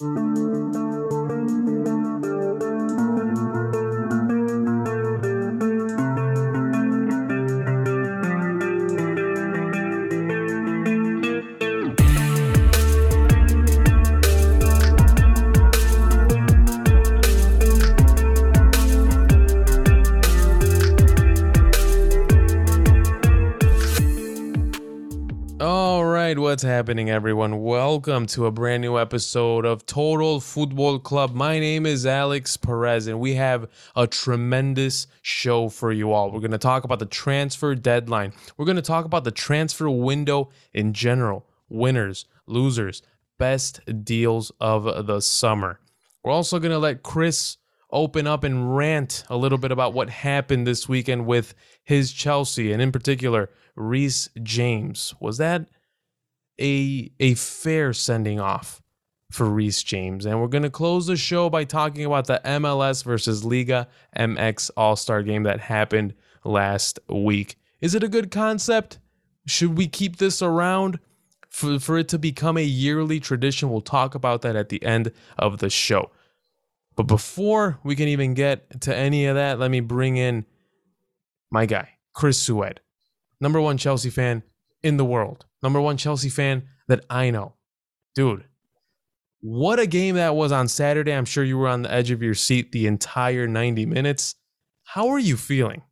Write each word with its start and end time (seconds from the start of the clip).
Música 0.00 0.69
happening, 26.80 27.10
everyone? 27.10 27.60
Welcome 27.60 28.24
to 28.28 28.46
a 28.46 28.50
brand 28.50 28.80
new 28.80 28.98
episode 28.98 29.66
of 29.66 29.84
Total 29.84 30.40
Football 30.40 30.98
Club. 30.98 31.34
My 31.34 31.58
name 31.58 31.84
is 31.84 32.06
Alex 32.06 32.56
Perez, 32.56 33.06
and 33.06 33.20
we 33.20 33.34
have 33.34 33.68
a 33.94 34.06
tremendous 34.06 35.06
show 35.20 35.68
for 35.68 35.92
you 35.92 36.10
all. 36.10 36.30
We're 36.30 36.40
going 36.40 36.52
to 36.52 36.56
talk 36.56 36.84
about 36.84 36.98
the 36.98 37.04
transfer 37.04 37.74
deadline, 37.74 38.32
we're 38.56 38.64
going 38.64 38.76
to 38.76 38.82
talk 38.82 39.04
about 39.04 39.24
the 39.24 39.30
transfer 39.30 39.90
window 39.90 40.48
in 40.72 40.94
general, 40.94 41.44
winners, 41.68 42.24
losers, 42.46 43.02
best 43.36 43.80
deals 44.02 44.50
of 44.58 45.06
the 45.06 45.20
summer. 45.20 45.80
We're 46.24 46.32
also 46.32 46.58
going 46.58 46.72
to 46.72 46.78
let 46.78 47.02
Chris 47.02 47.58
open 47.90 48.26
up 48.26 48.42
and 48.42 48.74
rant 48.74 49.24
a 49.28 49.36
little 49.36 49.58
bit 49.58 49.70
about 49.70 49.92
what 49.92 50.08
happened 50.08 50.66
this 50.66 50.88
weekend 50.88 51.26
with 51.26 51.52
his 51.84 52.10
Chelsea, 52.10 52.72
and 52.72 52.80
in 52.80 52.90
particular, 52.90 53.50
Reece 53.76 54.30
James. 54.42 55.14
Was 55.20 55.36
that 55.36 55.66
a 56.60 57.10
a 57.18 57.34
fair 57.34 57.92
sending 57.92 58.38
off 58.38 58.80
for 59.30 59.46
Reece 59.46 59.82
James. 59.82 60.26
And 60.26 60.40
we're 60.40 60.48
going 60.48 60.64
to 60.64 60.70
close 60.70 61.06
the 61.06 61.16
show 61.16 61.48
by 61.48 61.64
talking 61.64 62.04
about 62.04 62.26
the 62.26 62.40
MLS 62.44 63.04
versus 63.04 63.44
Liga 63.44 63.88
MX 64.16 64.70
All 64.76 64.96
Star 64.96 65.22
game 65.22 65.44
that 65.44 65.60
happened 65.60 66.14
last 66.44 66.98
week. 67.08 67.56
Is 67.80 67.94
it 67.94 68.02
a 68.02 68.08
good 68.08 68.30
concept? 68.30 68.98
Should 69.46 69.78
we 69.78 69.86
keep 69.86 70.16
this 70.16 70.42
around 70.42 70.98
for, 71.48 71.78
for 71.78 71.98
it 71.98 72.08
to 72.08 72.18
become 72.18 72.56
a 72.56 72.62
yearly 72.62 73.20
tradition? 73.20 73.70
We'll 73.70 73.80
talk 73.80 74.14
about 74.14 74.42
that 74.42 74.56
at 74.56 74.68
the 74.68 74.82
end 74.84 75.12
of 75.38 75.58
the 75.58 75.70
show. 75.70 76.10
But 76.96 77.04
before 77.04 77.78
we 77.82 77.96
can 77.96 78.08
even 78.08 78.34
get 78.34 78.82
to 78.82 78.94
any 78.94 79.26
of 79.26 79.36
that, 79.36 79.58
let 79.58 79.70
me 79.70 79.80
bring 79.80 80.16
in 80.16 80.44
my 81.50 81.66
guy, 81.66 81.88
Chris 82.12 82.38
Sued, 82.38 82.80
number 83.40 83.60
one 83.60 83.78
Chelsea 83.78 84.10
fan 84.10 84.42
in 84.82 84.96
the 84.96 85.04
world 85.04 85.46
number 85.62 85.80
one 85.80 85.96
Chelsea 85.96 86.28
fan 86.28 86.64
that 86.88 87.04
I 87.08 87.30
know. 87.30 87.54
Dude, 88.14 88.44
what 89.40 89.78
a 89.78 89.86
game 89.86 90.16
that 90.16 90.34
was 90.34 90.52
on 90.52 90.68
Saturday. 90.68 91.12
I'm 91.12 91.24
sure 91.24 91.44
you 91.44 91.58
were 91.58 91.68
on 91.68 91.82
the 91.82 91.92
edge 91.92 92.10
of 92.10 92.22
your 92.22 92.34
seat 92.34 92.72
the 92.72 92.86
entire 92.86 93.46
90 93.46 93.86
minutes. 93.86 94.34
How 94.84 95.08
are 95.08 95.18
you 95.18 95.36
feeling? 95.36 95.82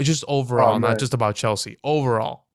Just 0.00 0.24
overall, 0.28 0.76
oh, 0.76 0.78
not 0.78 0.98
just 0.98 1.12
about 1.12 1.34
Chelsea. 1.34 1.76
Overall. 1.84 2.46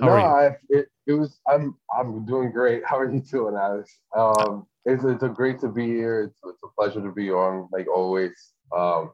How 0.00 0.06
no, 0.06 0.12
I, 0.14 0.56
it, 0.70 0.88
it 1.06 1.12
was. 1.12 1.38
I'm 1.46 1.76
I'm 1.96 2.24
doing 2.24 2.50
great. 2.50 2.82
How 2.86 2.98
are 2.98 3.12
you 3.12 3.20
doing, 3.20 3.54
Alex? 3.54 4.00
Um, 4.16 4.66
it's 4.84 5.04
it's 5.04 5.22
a 5.22 5.28
great 5.28 5.60
to 5.60 5.68
be 5.68 5.86
here. 5.86 6.22
It's, 6.22 6.38
it's 6.44 6.58
a 6.64 6.68
pleasure 6.76 7.02
to 7.02 7.12
be 7.12 7.30
on, 7.30 7.68
like 7.70 7.86
always. 7.86 8.32
Um, 8.76 9.12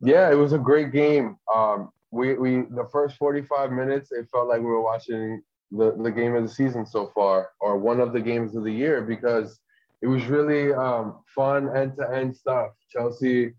yeah, 0.00 0.30
it 0.30 0.34
was 0.34 0.52
a 0.52 0.58
great 0.58 0.92
game. 0.92 1.36
Um, 1.54 1.90
we 2.10 2.34
we 2.34 2.62
the 2.70 2.88
first 2.92 3.16
45 3.16 3.72
minutes 3.72 4.12
it 4.12 4.28
felt 4.30 4.48
like 4.48 4.60
we 4.60 4.66
were 4.66 4.82
watching 4.82 5.42
the, 5.72 5.96
the 6.00 6.10
game 6.10 6.34
of 6.36 6.42
the 6.44 6.48
season 6.48 6.86
so 6.86 7.10
far 7.14 7.50
or 7.60 7.76
one 7.76 8.00
of 8.00 8.12
the 8.12 8.20
games 8.20 8.54
of 8.54 8.62
the 8.64 8.72
year 8.72 9.02
because 9.02 9.58
it 10.00 10.06
was 10.06 10.24
really 10.26 10.72
um, 10.72 11.16
fun 11.34 11.74
end-to-end 11.74 12.36
stuff. 12.36 12.70
Chelsea 12.88 13.54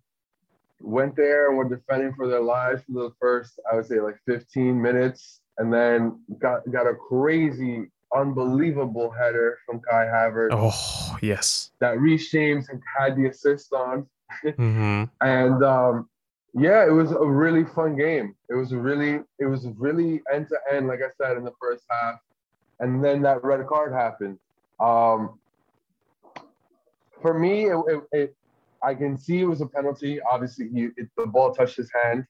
went 0.79 1.15
there 1.15 1.49
and 1.49 1.57
were 1.57 1.67
defending 1.67 2.13
for 2.13 2.27
their 2.27 2.39
lives 2.39 2.83
for 2.83 3.01
the 3.01 3.11
first 3.19 3.59
i 3.69 3.75
would 3.75 3.85
say 3.85 3.99
like 3.99 4.15
15 4.27 4.79
minutes 4.79 5.41
and 5.57 5.73
then 5.73 6.19
got 6.39 6.61
got 6.71 6.85
a 6.85 6.93
crazy 6.93 7.87
unbelievable 8.15 9.09
header 9.09 9.57
from 9.65 9.81
kai 9.81 10.05
havertz. 10.05 10.49
Oh 10.51 11.17
yes. 11.21 11.71
That 11.79 11.99
reece 11.99 12.31
james 12.31 12.69
had 12.97 13.15
the 13.15 13.27
assist 13.27 13.73
on. 13.73 14.07
Mm-hmm. 14.45 15.03
and 15.21 15.63
um, 15.63 16.09
yeah, 16.57 16.85
it 16.87 16.91
was 16.91 17.11
a 17.11 17.25
really 17.25 17.63
fun 17.63 17.95
game. 17.95 18.35
It 18.49 18.55
was 18.55 18.73
really, 18.73 19.19
it 19.39 19.45
was 19.45 19.67
really 19.77 20.21
end 20.33 20.49
to 20.49 20.57
end, 20.73 20.87
like 20.87 21.01
I 21.01 21.09
said 21.21 21.37
in 21.37 21.43
the 21.43 21.53
first 21.61 21.83
half, 21.89 22.15
and 22.79 23.03
then 23.03 23.21
that 23.21 23.43
red 23.43 23.65
card 23.67 23.93
happened. 23.93 24.39
Um, 24.79 25.39
for 27.21 27.37
me, 27.37 27.65
it, 27.65 27.77
it, 27.87 28.03
it, 28.11 28.35
I 28.81 28.95
can 28.95 29.17
see 29.17 29.41
it 29.41 29.45
was 29.45 29.61
a 29.61 29.67
penalty. 29.67 30.19
Obviously, 30.21 30.69
he 30.69 30.89
it, 30.97 31.09
the 31.15 31.27
ball 31.27 31.53
touched 31.53 31.77
his 31.77 31.91
hand, 32.03 32.25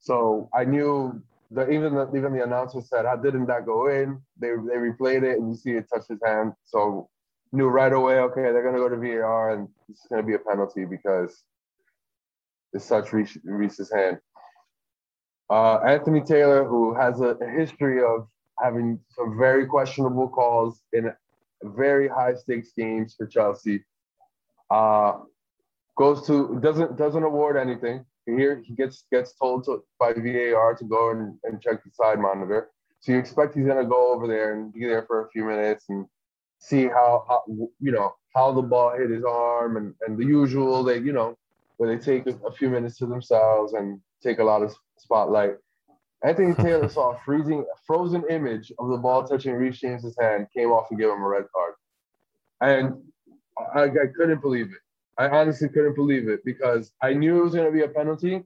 so 0.00 0.48
I 0.52 0.64
knew 0.64 1.20
that 1.52 1.70
even 1.70 1.94
the, 1.94 2.10
even 2.16 2.32
the 2.32 2.42
announcer 2.42 2.80
said, 2.80 3.04
"How 3.04 3.16
didn't 3.16 3.46
that 3.46 3.64
go 3.64 3.88
in?" 3.88 4.20
They 4.40 4.48
they 4.48 4.76
replayed 4.76 5.22
it, 5.22 5.38
and 5.38 5.50
you 5.50 5.56
see 5.56 5.72
it 5.72 5.86
touch 5.92 6.08
his 6.08 6.20
hand. 6.24 6.52
So 6.64 7.08
knew 7.52 7.68
right 7.68 7.92
away, 7.92 8.18
okay, 8.20 8.42
they're 8.42 8.64
gonna 8.64 8.78
go 8.78 8.88
to 8.88 8.96
VAR, 8.96 9.54
and 9.54 9.68
it's 9.88 10.06
gonna 10.08 10.22
be 10.24 10.34
a 10.34 10.38
penalty 10.38 10.84
because 10.84 11.44
is 12.72 12.84
such 12.84 13.12
Reece's 13.12 13.92
hand. 13.92 14.18
Uh, 15.50 15.78
Anthony 15.78 16.20
Taylor, 16.20 16.64
who 16.64 16.94
has 16.94 17.20
a, 17.20 17.36
a, 17.40 17.48
history 17.48 18.02
of 18.02 18.28
having 18.58 18.98
some 19.08 19.38
very 19.38 19.66
questionable 19.66 20.28
calls 20.28 20.82
in 20.92 21.10
very 21.62 22.06
high 22.06 22.34
stakes 22.34 22.72
games 22.76 23.14
for 23.16 23.26
Chelsea, 23.26 23.82
uh, 24.70 25.14
goes 25.96 26.26
to 26.26 26.58
doesn't 26.60 26.98
doesn't 26.98 27.22
award 27.22 27.56
anything. 27.56 28.04
Here 28.26 28.62
he 28.62 28.74
gets 28.74 29.04
gets 29.10 29.32
told 29.32 29.64
to, 29.64 29.82
by 29.98 30.12
VAR 30.12 30.74
to 30.74 30.84
go 30.84 31.12
and, 31.12 31.38
and 31.44 31.62
check 31.62 31.82
the 31.82 31.90
side 31.90 32.18
monitor. 32.18 32.68
So 33.00 33.12
you 33.12 33.18
expect 33.18 33.54
he's 33.54 33.66
gonna 33.66 33.86
go 33.86 34.12
over 34.12 34.26
there 34.26 34.52
and 34.52 34.70
be 34.70 34.84
there 34.84 35.04
for 35.06 35.24
a 35.24 35.30
few 35.30 35.44
minutes 35.44 35.86
and 35.88 36.04
see 36.58 36.88
how, 36.88 37.24
how 37.26 37.42
you 37.80 37.92
know 37.92 38.12
how 38.34 38.52
the 38.52 38.60
ball 38.60 38.96
hit 38.96 39.10
his 39.10 39.24
arm 39.24 39.78
and, 39.78 39.94
and 40.06 40.18
the 40.18 40.24
usual 40.24 40.82
they 40.82 40.98
you 40.98 41.12
know 41.12 41.38
where 41.78 41.96
they 41.96 42.02
take 42.02 42.26
a, 42.26 42.52
few 42.52 42.68
minutes 42.68 42.98
to 42.98 43.06
themselves 43.06 43.72
and 43.72 44.00
take 44.22 44.40
a 44.40 44.44
lot 44.44 44.62
of 44.62 44.74
spotlight. 44.98 45.54
Anthony 46.24 46.54
Taylor 46.62 46.88
saw 46.88 47.12
a 47.12 47.18
freezing, 47.24 47.64
frozen 47.86 48.24
image 48.28 48.72
of 48.78 48.88
the 48.88 48.96
ball 48.96 49.26
touching 49.26 49.54
Reece 49.54 49.78
James's 49.78 50.16
hand, 50.20 50.48
came 50.54 50.70
off 50.70 50.88
and 50.90 50.98
gave 50.98 51.08
him 51.08 51.22
a 51.22 51.28
red 51.28 51.44
card. 51.54 51.74
And 52.60 52.94
I, 53.74 53.84
I 53.84 54.06
couldn't 54.16 54.42
believe 54.42 54.66
it. 54.66 54.78
I 55.18 55.28
honestly 55.28 55.68
couldn't 55.68 55.94
believe 55.94 56.28
it 56.28 56.44
because 56.44 56.92
I 57.02 57.12
knew 57.12 57.40
it 57.40 57.44
was 57.44 57.54
going 57.54 57.66
to 57.66 57.72
be 57.72 57.82
a 57.82 57.88
penalty. 57.88 58.42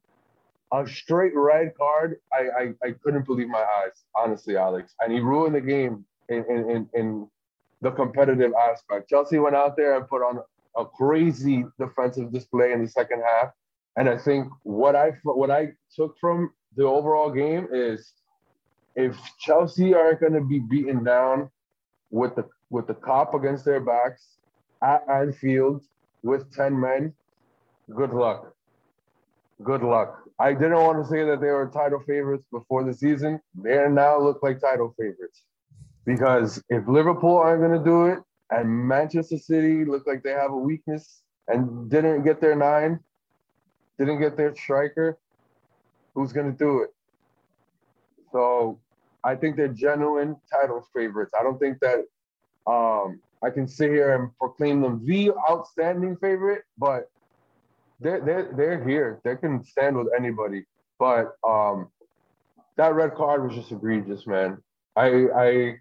A 0.75 0.87
straight 0.87 1.33
red 1.35 1.75
card, 1.77 2.17
I, 2.33 2.49
I, 2.59 2.89
I 2.89 2.93
couldn't 3.03 3.27
believe 3.27 3.49
my 3.49 3.63
eyes, 3.63 4.05
honestly, 4.17 4.57
Alex. 4.57 4.95
And 5.01 5.13
he 5.13 5.21
ruined 5.21 5.55
the 5.55 5.61
game 5.61 6.05
in, 6.31 6.45
in, 6.49 6.71
in, 6.71 6.89
in 6.95 7.29
the 7.83 7.91
competitive 7.91 8.53
aspect. 8.55 9.11
Chelsea 9.11 9.39
went 9.39 9.55
out 9.55 9.77
there 9.77 9.97
and 9.97 10.09
put 10.09 10.23
on 10.23 10.41
a 10.77 10.85
crazy 10.85 11.65
defensive 11.79 12.33
display 12.33 12.73
in 12.73 12.83
the 12.83 12.89
second 12.89 13.23
half. 13.23 13.51
And 13.97 14.09
I 14.09 14.17
think 14.17 14.49
what 14.63 14.97
I 14.97 15.13
what 15.25 15.51
I 15.51 15.73
took 15.95 16.17
from 16.19 16.51
the 16.77 16.85
overall 16.85 17.31
game 17.31 17.69
is 17.73 18.13
if 18.97 19.17
Chelsea 19.39 19.95
aren't 19.95 20.21
going 20.21 20.33
to 20.33 20.41
be 20.41 20.59
beaten 20.59 21.05
down 21.05 21.51
with 22.11 22.35
the 22.37 22.49
with 22.71 22.87
the 22.87 22.95
Kop 22.95 23.35
against 23.35 23.65
their 23.65 23.81
backs 23.81 24.39
at 24.83 25.03
Anfield 25.09 25.83
with 26.23 26.53
10 26.55 26.79
men, 26.79 27.13
good 27.95 28.13
luck. 28.13 28.55
Good 29.63 29.83
luck. 29.83 30.23
I 30.39 30.55
didn't 30.55 30.75
want 30.75 31.03
to 31.03 31.09
say 31.09 31.25
that 31.25 31.41
they 31.41 31.49
were 31.49 31.71
title 31.73 32.01
favorites 32.01 32.47
before 32.51 32.83
the 32.83 32.95
season. 32.95 33.41
They 33.55 33.87
now 33.89 34.19
look 34.19 34.43
like 34.43 34.61
title 34.61 34.95
favorites. 34.99 35.43
Because 36.05 36.63
if 36.69 36.87
Liverpool 36.89 37.37
aren't 37.37 37.61
going 37.61 37.79
to 37.79 37.85
do 37.85 38.07
it, 38.07 38.19
and 38.53 38.69
Manchester 38.69 39.39
City 39.39 39.85
looked 39.85 40.07
like 40.07 40.23
they 40.23 40.33
have 40.33 40.53
a 40.53 40.57
weakness 40.57 41.23
and 41.49 41.91
didn't 41.91 42.23
get 42.23 42.41
their 42.41 42.55
nine, 42.55 43.01
didn't 43.99 44.21
get 44.21 44.37
their 44.37 44.55
striker. 44.55 45.19
Who's 46.15 46.33
going 46.33 46.53
to 46.53 46.59
do 46.59 46.83
it? 46.83 46.91
So 48.31 48.79
I 49.25 49.35
think 49.37 49.57
they're 49.57 49.69
genuine 49.69 50.37
title 50.53 50.87
favorites. 50.95 51.33
I 51.39 51.43
don't 51.43 51.59
think 51.59 51.79
that 51.81 52.01
um, 52.67 53.21
I 53.43 53.49
can 53.51 53.67
sit 53.67 53.91
here 53.91 54.15
and 54.15 54.31
proclaim 54.39 54.83
them 54.83 55.05
the 55.07 55.33
outstanding 55.51 56.17
favorite, 56.17 56.63
but 56.77 57.11
they're, 58.01 58.21
they're, 58.21 58.53
they're 58.55 58.85
here. 58.87 59.21
They 59.25 59.37
can 59.37 59.65
stand 59.65 59.97
with 59.97 60.09
anybody. 60.17 60.65
But 60.99 61.33
um, 61.47 61.89
that 62.77 62.95
red 62.95 63.15
card 63.15 63.45
was 63.45 63.55
just 63.55 63.73
egregious, 63.73 64.27
man. 64.27 64.59
I, 64.95 65.27
I 65.35 65.75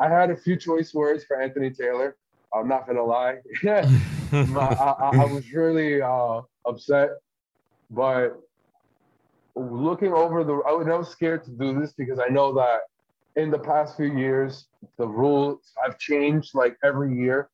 I 0.00 0.08
had 0.08 0.30
a 0.30 0.36
few 0.36 0.56
choice 0.56 0.94
words 0.94 1.24
for 1.24 1.40
Anthony 1.40 1.70
Taylor. 1.70 2.16
I'm 2.54 2.66
not 2.66 2.86
gonna 2.86 3.04
lie. 3.04 3.38
I, 3.66 3.84
I, 4.32 5.10
I, 5.12 5.24
was 5.26 5.52
really 5.52 6.00
uh, 6.00 6.40
upset, 6.66 7.10
but 7.90 8.40
looking 9.54 10.12
over 10.12 10.42
the, 10.42 10.54
I 10.66 10.72
was 10.72 11.08
scared 11.08 11.44
to 11.44 11.50
do 11.50 11.78
this 11.78 11.92
because 11.92 12.18
I 12.18 12.28
know 12.28 12.52
that 12.54 12.80
in 13.36 13.50
the 13.50 13.58
past 13.58 13.96
few 13.96 14.16
years, 14.16 14.66
the 14.96 15.06
rules 15.06 15.72
have 15.84 15.98
changed 15.98 16.54
like 16.54 16.76
every 16.82 17.16
year. 17.16 17.50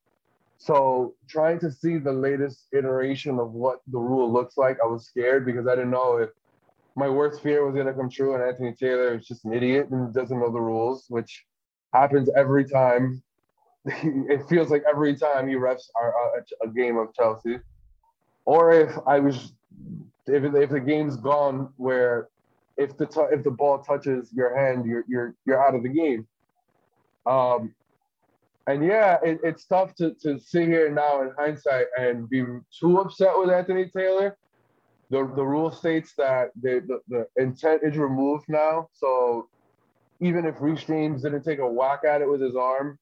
So 0.58 1.14
trying 1.28 1.58
to 1.60 1.70
see 1.70 1.98
the 1.98 2.12
latest 2.12 2.68
iteration 2.72 3.38
of 3.38 3.52
what 3.52 3.80
the 3.88 3.98
rule 3.98 4.32
looks 4.32 4.56
like, 4.56 4.78
I 4.82 4.86
was 4.86 5.04
scared 5.04 5.44
because 5.44 5.66
I 5.66 5.74
didn't 5.74 5.90
know 5.90 6.16
if 6.16 6.30
my 6.94 7.08
worst 7.08 7.42
fear 7.42 7.66
was 7.66 7.74
to 7.74 7.92
come 7.92 8.08
true 8.08 8.34
and 8.34 8.42
Anthony 8.42 8.72
Taylor 8.72 9.16
is 9.16 9.26
just 9.26 9.44
an 9.44 9.52
idiot 9.52 9.90
and 9.90 10.14
doesn't 10.14 10.38
know 10.38 10.50
the 10.50 10.60
rules, 10.60 11.04
which 11.08 11.44
happens 12.00 12.28
every 12.36 12.64
time. 12.64 13.22
it 13.86 14.42
feels 14.48 14.70
like 14.70 14.82
every 14.88 15.14
time 15.16 15.48
he 15.48 15.54
refs 15.54 15.88
are 15.94 16.12
a, 16.38 16.66
a 16.66 16.68
game 16.68 16.96
of 16.96 17.14
Chelsea. 17.14 17.58
Or 18.44 18.72
if 18.72 18.92
I 19.06 19.18
was, 19.18 19.52
if, 20.26 20.42
if 20.44 20.70
the 20.70 20.80
game's 20.80 21.16
gone 21.16 21.72
where 21.76 22.28
if 22.76 22.96
the 22.96 23.06
t- 23.06 23.32
if 23.32 23.42
the 23.42 23.50
ball 23.50 23.78
touches 23.78 24.32
your 24.32 24.56
hand, 24.56 24.86
you're 24.86 25.04
you're 25.08 25.34
you're 25.44 25.64
out 25.64 25.74
of 25.74 25.82
the 25.82 25.88
game. 25.88 26.26
Um, 27.26 27.74
and 28.68 28.84
yeah, 28.84 29.18
it, 29.22 29.38
it's 29.44 29.64
tough 29.64 29.94
to, 29.96 30.14
to 30.22 30.40
sit 30.40 30.66
here 30.66 30.90
now 30.90 31.22
in 31.22 31.30
hindsight 31.38 31.86
and 31.96 32.28
be 32.28 32.44
too 32.78 32.98
upset 32.98 33.32
with 33.36 33.50
Anthony 33.50 33.88
Taylor. 33.88 34.36
The, 35.10 35.18
the 35.36 35.44
rule 35.44 35.70
states 35.70 36.14
that 36.18 36.50
the, 36.60 36.82
the, 36.86 37.00
the 37.08 37.42
intent 37.42 37.82
is 37.84 37.96
removed 37.96 38.46
now. 38.48 38.88
So 38.92 39.48
even 40.20 40.44
if 40.46 40.60
Reece 40.60 40.84
James 40.84 41.22
didn't 41.22 41.42
take 41.42 41.58
a 41.58 41.66
whack 41.66 42.00
at 42.08 42.20
it 42.22 42.30
with 42.30 42.40
his 42.40 42.56
arm 42.56 42.98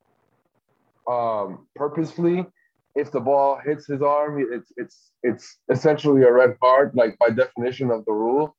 um, 1.06 1.66
purposefully, 1.74 2.46
if 2.94 3.10
the 3.10 3.20
ball 3.20 3.58
hits 3.64 3.86
his 3.86 4.02
arm, 4.02 4.46
it's 4.50 4.72
it's 4.76 5.10
it's 5.22 5.58
essentially 5.70 6.22
a 6.22 6.32
red 6.32 6.58
card, 6.60 6.92
like 6.94 7.18
by 7.18 7.30
definition 7.30 7.90
of 7.90 8.04
the 8.04 8.12
rule. 8.12 8.56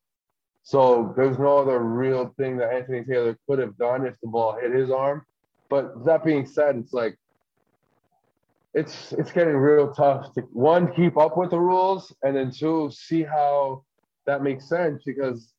So 0.63 1.13
there's 1.15 1.37
no 1.37 1.59
other 1.59 1.79
real 1.79 2.33
thing 2.37 2.57
that 2.57 2.73
Anthony 2.73 3.03
Taylor 3.03 3.37
could 3.47 3.59
have 3.59 3.77
done 3.77 4.05
if 4.05 4.19
the 4.21 4.27
ball 4.27 4.57
hit 4.59 4.73
his 4.73 4.91
arm. 4.91 5.25
But 5.69 6.05
that 6.05 6.23
being 6.25 6.45
said, 6.45 6.75
it's 6.75 6.93
like 6.93 7.17
it's 8.73 9.13
it's 9.13 9.31
getting 9.31 9.55
real 9.55 9.93
tough 9.93 10.33
to 10.33 10.41
one 10.51 10.93
keep 10.93 11.17
up 11.17 11.37
with 11.37 11.51
the 11.51 11.59
rules 11.59 12.13
and 12.23 12.35
then 12.35 12.51
two 12.51 12.91
see 12.91 13.23
how 13.23 13.83
that 14.25 14.43
makes 14.43 14.67
sense 14.67 15.01
because 15.05 15.53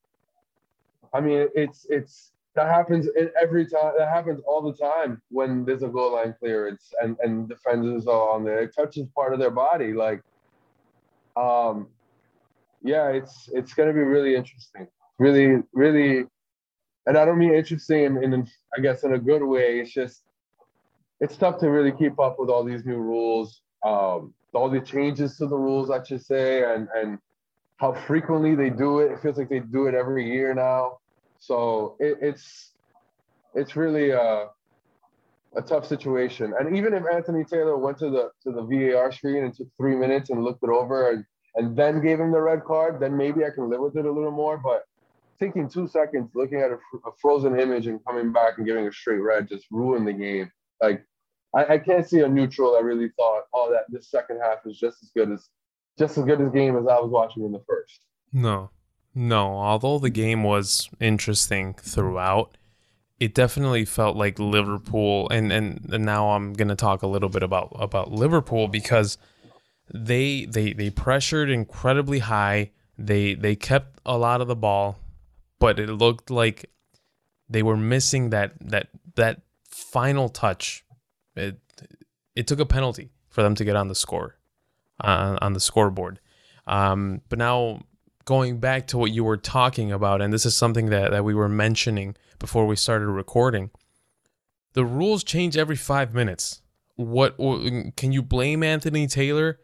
I 1.15 1.21
mean 1.21 1.49
it's 1.55 1.87
it's 1.89 2.33
that 2.57 2.69
happens 2.69 3.09
every 3.41 3.67
time 3.67 3.93
that 3.99 4.09
happens 4.09 4.41
all 4.47 4.63
the 4.63 4.73
time 4.73 5.23
when 5.31 5.65
there's 5.65 5.83
a 5.83 5.89
goal 5.89 6.15
line 6.15 6.35
clearance 6.39 6.93
and 7.03 7.17
and 7.23 7.49
defenders 7.49 8.07
are 8.07 8.31
on 8.31 8.45
there 8.45 8.61
it 8.61 8.75
touches 8.75 9.07
part 9.15 9.33
of 9.33 9.39
their 9.39 9.51
body 9.51 9.93
like 9.93 10.23
um 11.37 11.87
yeah 12.83 13.09
it's 13.09 13.49
it's 13.53 13.75
to 13.75 13.85
be 13.93 14.01
really 14.01 14.35
interesting 14.35 14.89
really, 15.19 15.63
really, 15.73 16.25
and 17.07 17.17
I 17.17 17.25
don't 17.25 17.39
mean 17.39 17.55
interesting 17.55 18.05
in, 18.05 18.23
in, 18.23 18.49
I 18.77 18.81
guess, 18.81 19.05
in 19.05 19.15
a 19.15 19.19
good 19.19 19.43
way. 19.43 19.81
It's 19.81 19.93
just, 19.93 20.23
it's 21.21 21.37
tough 21.37 21.59
to 21.61 21.71
really 21.71 21.93
keep 21.93 22.19
up 22.19 22.37
with 22.39 22.51
all 22.51 22.65
these 22.65 22.85
new 22.85 22.99
rules, 22.99 23.63
um, 23.85 24.35
all 24.53 24.69
the 24.69 24.81
changes 24.81 25.37
to 25.39 25.47
the 25.47 25.57
rules, 25.57 25.91
I 25.91 26.03
should 26.03 26.25
say, 26.25 26.65
and 26.65 26.89
and 26.95 27.19
how 27.77 27.93
frequently 27.93 28.55
they 28.55 28.71
do 28.71 29.01
it. 29.01 29.13
It 29.13 29.21
feels 29.21 29.37
like 29.37 29.49
they 29.49 29.61
do 29.61 29.87
it 29.87 29.95
every 29.95 30.31
year 30.31 30.55
now. 30.55 30.99
So 31.47 31.97
it, 32.01 32.19
it's 32.21 32.73
it's 33.55 33.77
really 33.77 34.11
a, 34.11 34.49
a 35.57 35.63
tough 35.63 35.87
situation. 35.87 36.53
And 36.59 36.77
even 36.77 36.93
if 36.93 37.05
Anthony 37.11 37.45
Taylor 37.45 37.77
went 37.77 37.99
to 37.99 38.11
the 38.11 38.31
to 38.43 38.53
the 38.53 38.63
VAR 38.63 39.13
screen 39.13 39.45
and 39.45 39.55
took 39.55 39.69
three 39.77 39.95
minutes 39.95 40.31
and 40.31 40.43
looked 40.43 40.65
it 40.65 40.71
over 40.71 41.11
and 41.11 41.25
and 41.55 41.77
then 41.77 42.03
gave 42.03 42.21
him 42.21 42.33
the 42.33 42.41
red 42.41 42.65
card, 42.65 43.01
then 43.01 43.17
maybe 43.17 43.45
I 43.45 43.51
can 43.51 43.71
live 43.71 43.81
with 43.81 43.97
it 43.97 44.05
a 44.05 44.13
little 44.13 44.33
more. 44.33 44.59
But 44.59 44.85
taking 45.39 45.69
two 45.69 45.87
seconds, 45.87 46.31
looking 46.35 46.61
at 46.61 46.71
a, 46.71 46.79
a, 47.07 47.13
frozen 47.21 47.59
image 47.59 47.87
and 47.87 48.05
coming 48.05 48.33
back 48.33 48.55
and 48.57 48.67
giving 48.67 48.87
a 48.87 48.93
straight 48.93 49.19
red 49.19 49.49
just 49.49 49.67
ruined 49.71 50.07
the 50.07 50.13
game. 50.13 50.51
Like, 50.83 51.05
I, 51.55 51.75
I, 51.75 51.79
can't 51.79 52.09
see 52.09 52.21
a 52.21 52.29
neutral 52.29 52.73
that 52.73 52.85
really 52.85 53.11
thought, 53.17 53.45
oh, 53.55 53.71
that 53.71 53.85
this 53.89 54.11
second 54.11 54.41
half 54.43 54.59
is 54.67 54.79
just 54.79 55.03
as 55.03 55.11
good 55.15 55.31
as 55.31 55.49
just 55.99 56.19
as 56.19 56.25
good 56.25 56.41
as 56.41 56.51
game 56.53 56.77
as 56.77 56.87
I 56.87 56.99
was 56.99 57.11
watching 57.11 57.45
in 57.45 57.53
the 57.53 57.63
first. 57.67 58.01
No, 58.33 58.71
no. 59.17 59.57
Although 59.57 59.99
the 59.99 60.11
game 60.11 60.45
was 60.45 60.89
interesting 61.01 61.75
throughout, 61.75 62.57
it 63.19 63.35
definitely 63.35 63.85
felt 63.85 64.17
like 64.17 64.39
Liverpool. 64.39 65.29
And 65.31 65.51
and, 65.51 65.89
and 65.93 66.05
now 66.05 66.31
I'm 66.31 66.53
gonna 66.53 66.77
talk 66.77 67.03
a 67.03 67.09
little 67.09 67.29
bit 67.31 67.43
about 67.43 67.73
about 67.75 68.13
Liverpool 68.13 68.69
because 68.69 69.19
they 69.93 70.45
they 70.45 70.73
they 70.73 70.91
pressured 70.91 71.51
incredibly 71.51 72.21
high. 72.21 72.71
They 72.97 73.35
they 73.35 73.57
kept 73.57 74.01
a 74.07 74.17
lot 74.17 74.41
of 74.41 74.47
the 74.47 74.57
ball 74.57 74.99
but 75.59 75.79
it 75.79 75.89
looked 75.89 76.31
like 76.31 76.71
they 77.49 77.63
were 77.63 77.77
missing 77.77 78.31
that 78.31 78.53
that 78.61 78.89
that 79.15 79.43
final 79.69 80.29
touch. 80.29 80.85
It 81.35 81.59
it 82.35 82.47
took 82.47 82.61
a 82.61 82.67
penalty 82.67 83.11
for 83.29 83.43
them 83.43 83.55
to 83.55 83.65
get 83.65 83.77
on 83.77 83.89
the 83.89 83.95
score 83.95 84.37
uh, 85.01 85.39
on 85.41 85.53
the 85.53 85.61
scoreboard. 85.61 86.21
Um, 86.67 87.23
but 87.29 87.39
now 87.39 87.83
going 88.27 88.59
back 88.59 88.87
to 88.89 88.99
what 88.99 89.13
you 89.13 89.25
were 89.25 89.39
talking 89.39 89.91
about, 89.91 90.21
and 90.21 90.33
this 90.33 90.45
is 90.45 90.55
something 90.55 90.91
that, 90.91 91.13
that 91.13 91.25
we 91.25 91.33
were 91.33 91.49
mentioning 91.49 92.15
before 92.39 92.67
we 92.67 92.77
started 92.77 93.07
recording. 93.07 93.71
The 94.75 94.85
rules 94.85 95.25
change 95.25 95.57
every 95.57 95.77
five 95.77 96.13
minutes. 96.13 96.61
What 96.97 97.39
can 97.39 98.13
you 98.13 98.23
blame 98.23 98.63
Anthony 98.63 99.07
Taylor? 99.07 99.61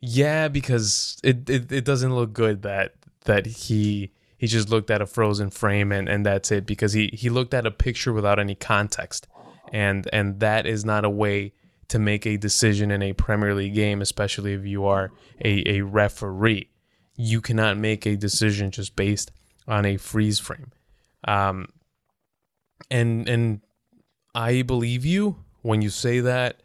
Yeah, 0.00 0.48
because 0.48 1.18
it, 1.22 1.48
it, 1.48 1.70
it 1.70 1.84
doesn't 1.84 2.14
look 2.14 2.32
good 2.32 2.62
that 2.62 2.94
that 3.26 3.46
he 3.46 4.12
he 4.38 4.46
just 4.46 4.70
looked 4.70 4.90
at 4.90 5.00
a 5.00 5.06
frozen 5.06 5.50
frame 5.50 5.92
and, 5.92 6.08
and 6.08 6.24
that's 6.24 6.52
it 6.52 6.66
because 6.66 6.92
he, 6.92 7.10
he 7.12 7.28
looked 7.30 7.54
at 7.54 7.66
a 7.66 7.70
picture 7.70 8.12
without 8.12 8.38
any 8.38 8.54
context. 8.54 9.26
And 9.72 10.08
and 10.12 10.40
that 10.40 10.66
is 10.66 10.84
not 10.84 11.04
a 11.04 11.10
way 11.10 11.52
to 11.88 11.98
make 11.98 12.26
a 12.26 12.36
decision 12.36 12.90
in 12.90 13.02
a 13.02 13.12
Premier 13.12 13.54
League 13.54 13.74
game, 13.74 14.00
especially 14.02 14.52
if 14.52 14.64
you 14.64 14.84
are 14.84 15.12
a, 15.44 15.78
a 15.78 15.80
referee. 15.82 16.70
You 17.16 17.40
cannot 17.40 17.76
make 17.76 18.06
a 18.06 18.16
decision 18.16 18.70
just 18.70 18.96
based 18.96 19.30
on 19.66 19.84
a 19.84 19.96
freeze 19.96 20.38
frame. 20.38 20.72
Um, 21.24 21.68
and 22.90 23.28
and 23.28 23.60
I 24.34 24.62
believe 24.62 25.04
you 25.04 25.36
when 25.62 25.82
you 25.82 25.90
say 25.90 26.20
that 26.20 26.62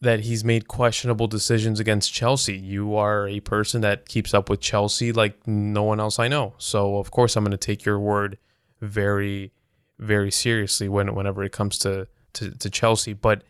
that 0.00 0.20
he's 0.20 0.44
made 0.44 0.68
questionable 0.68 1.26
decisions 1.26 1.80
against 1.80 2.12
Chelsea. 2.12 2.56
You 2.56 2.96
are 2.96 3.26
a 3.28 3.40
person 3.40 3.80
that 3.80 4.08
keeps 4.08 4.34
up 4.34 4.50
with 4.50 4.60
Chelsea 4.60 5.12
like 5.12 5.46
no 5.46 5.82
one 5.82 6.00
else 6.00 6.18
I 6.18 6.28
know. 6.28 6.54
So 6.58 6.98
of 6.98 7.10
course 7.10 7.36
I'm 7.36 7.44
going 7.44 7.52
to 7.52 7.56
take 7.56 7.84
your 7.84 7.98
word 7.98 8.38
very 8.80 9.52
very 9.98 10.30
seriously 10.30 10.88
when 10.88 11.14
whenever 11.14 11.42
it 11.42 11.52
comes 11.52 11.78
to, 11.78 12.08
to 12.34 12.50
to 12.50 12.70
Chelsea, 12.70 13.12
but 13.12 13.42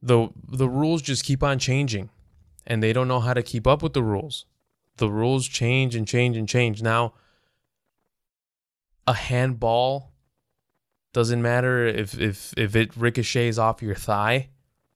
the 0.00 0.28
the 0.48 0.68
rules 0.68 1.02
just 1.02 1.24
keep 1.24 1.42
on 1.42 1.58
changing 1.58 2.10
and 2.66 2.82
they 2.82 2.92
don't 2.92 3.08
know 3.08 3.20
how 3.20 3.34
to 3.34 3.42
keep 3.42 3.66
up 3.66 3.82
with 3.82 3.92
the 3.92 4.02
rules. 4.02 4.46
The 4.96 5.10
rules 5.10 5.48
change 5.48 5.96
and 5.96 6.06
change 6.06 6.36
and 6.36 6.48
change. 6.48 6.82
Now 6.82 7.14
a 9.06 9.14
handball 9.14 10.12
doesn't 11.12 11.42
matter 11.42 11.86
if 11.86 12.18
if 12.18 12.54
if 12.56 12.74
it 12.74 12.96
ricochets 12.96 13.58
off 13.58 13.82
your 13.82 13.94
thigh 13.94 14.48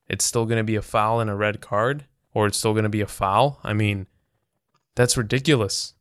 it's 0.08 0.24
still 0.24 0.46
going 0.46 0.58
to 0.58 0.64
be 0.64 0.76
a 0.76 0.82
foul 0.82 1.20
and 1.20 1.28
a 1.28 1.34
red 1.34 1.60
card, 1.60 2.06
or 2.32 2.46
it's 2.46 2.56
still 2.56 2.72
going 2.72 2.84
to 2.84 2.88
be 2.88 3.00
a 3.00 3.06
foul. 3.06 3.60
I 3.62 3.74
mean, 3.74 4.06
that's 4.94 5.16
ridiculous. 5.16 5.94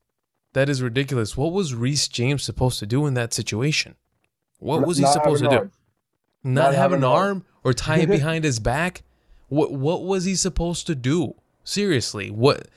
That 0.54 0.70
is 0.70 0.82
ridiculous. 0.82 1.36
What 1.36 1.52
was 1.52 1.76
Reece 1.76 2.08
James 2.08 2.44
supposed 2.44 2.80
to 2.80 2.86
do 2.86 3.06
in 3.06 3.14
that 3.16 3.34
situation? 3.34 3.96
What 4.60 4.88
was 4.88 4.98
he 4.98 5.06
supposed 5.06 5.44
to 5.44 5.50
do? 5.50 5.58
Arm. 5.58 5.72
Not, 6.44 6.72
Not 6.72 6.74
have 6.76 6.94
an 6.94 7.04
arm, 7.04 7.14
arm 7.14 7.46
or 7.64 7.74
tie 7.74 8.00
it 8.00 8.10
behind 8.10 8.44
his 8.44 8.60
back? 8.60 9.04
What 9.50 9.72
what 9.72 10.04
was 10.04 10.26
he 10.26 10.36
supposed 10.36 10.88
to 10.88 10.96
do? 10.96 11.36
Seriously, 11.64 12.32
what 12.32 12.68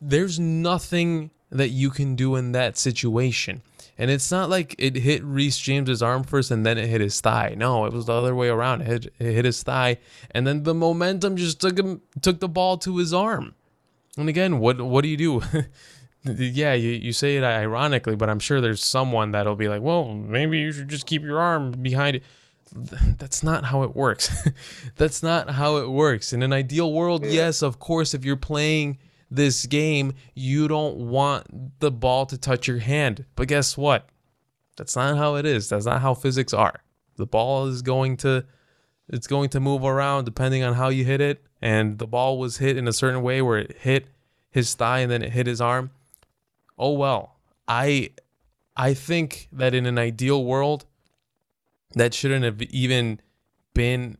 there's 0.00 0.38
nothing 0.38 1.30
that 1.50 1.68
you 1.68 1.90
can 1.90 2.14
do 2.14 2.36
in 2.36 2.52
that 2.52 2.76
situation. 2.76 3.62
And 3.96 4.10
it's 4.10 4.30
not 4.30 4.48
like 4.48 4.76
it 4.78 4.94
hit 4.94 5.24
Reece 5.24 5.58
James's 5.58 6.02
arm 6.02 6.22
first 6.22 6.50
and 6.50 6.64
then 6.64 6.78
it 6.78 6.88
hit 6.88 7.00
his 7.00 7.20
thigh. 7.20 7.54
No, 7.56 7.84
it 7.84 7.92
was 7.92 8.06
the 8.06 8.14
other 8.14 8.34
way 8.34 8.48
around. 8.48 8.82
It 8.82 8.86
hit, 8.86 9.14
it 9.18 9.32
hit 9.32 9.44
his 9.44 9.62
thigh, 9.62 9.98
and 10.30 10.46
then 10.46 10.62
the 10.62 10.74
momentum 10.74 11.36
just 11.36 11.60
took 11.60 11.78
him 11.78 12.00
took 12.22 12.38
the 12.38 12.48
ball 12.48 12.78
to 12.78 12.98
his 12.98 13.12
arm. 13.12 13.54
And 14.16 14.28
again, 14.28 14.60
what 14.60 14.80
what 14.80 15.02
do 15.02 15.08
you 15.08 15.16
do? 15.16 15.42
yeah, 16.24 16.74
you, 16.74 16.90
you 16.90 17.12
say 17.12 17.36
it 17.36 17.44
ironically, 17.44 18.14
but 18.14 18.30
I'm 18.30 18.38
sure 18.38 18.60
there's 18.60 18.84
someone 18.84 19.32
that'll 19.32 19.56
be 19.56 19.68
like, 19.68 19.82
well, 19.82 20.14
maybe 20.14 20.58
you 20.58 20.70
should 20.70 20.88
just 20.88 21.06
keep 21.06 21.22
your 21.22 21.40
arm 21.40 21.72
behind 21.72 22.16
it. 22.16 22.22
That's 22.72 23.42
not 23.42 23.64
how 23.64 23.82
it 23.82 23.96
works. 23.96 24.46
That's 24.96 25.22
not 25.22 25.50
how 25.50 25.78
it 25.78 25.88
works. 25.88 26.32
In 26.32 26.42
an 26.42 26.52
ideal 26.52 26.92
world, 26.92 27.24
yes, 27.24 27.62
of 27.62 27.78
course, 27.78 28.14
if 28.14 28.24
you're 28.24 28.36
playing 28.36 28.98
this 29.30 29.66
game, 29.66 30.14
you 30.34 30.68
don't 30.68 30.96
want 30.96 31.80
the 31.80 31.90
ball 31.90 32.26
to 32.26 32.38
touch 32.38 32.66
your 32.66 32.78
hand. 32.78 33.24
But 33.36 33.48
guess 33.48 33.76
what? 33.76 34.08
That's 34.76 34.96
not 34.96 35.16
how 35.16 35.34
it 35.34 35.44
is. 35.44 35.68
That's 35.68 35.86
not 35.86 36.00
how 36.00 36.14
physics 36.14 36.54
are. 36.54 36.82
The 37.16 37.26
ball 37.26 37.66
is 37.66 37.82
going 37.82 38.16
to 38.18 38.44
it's 39.08 39.26
going 39.26 39.48
to 39.50 39.60
move 39.60 39.84
around 39.84 40.24
depending 40.24 40.62
on 40.62 40.74
how 40.74 40.88
you 40.90 41.04
hit 41.04 41.20
it 41.20 41.42
and 41.62 41.98
the 41.98 42.06
ball 42.06 42.38
was 42.38 42.58
hit 42.58 42.76
in 42.76 42.86
a 42.86 42.92
certain 42.92 43.22
way 43.22 43.40
where 43.42 43.58
it 43.58 43.78
hit 43.78 44.06
his 44.50 44.74
thigh 44.74 45.00
and 45.00 45.10
then 45.10 45.22
it 45.22 45.32
hit 45.32 45.46
his 45.46 45.60
arm. 45.60 45.90
Oh 46.78 46.92
well. 46.92 47.36
I 47.66 48.10
I 48.76 48.94
think 48.94 49.48
that 49.52 49.74
in 49.74 49.86
an 49.86 49.98
ideal 49.98 50.44
world 50.44 50.86
That 51.94 52.14
shouldn't 52.14 52.44
have 52.44 52.62
even 52.62 53.20
been 53.74 54.18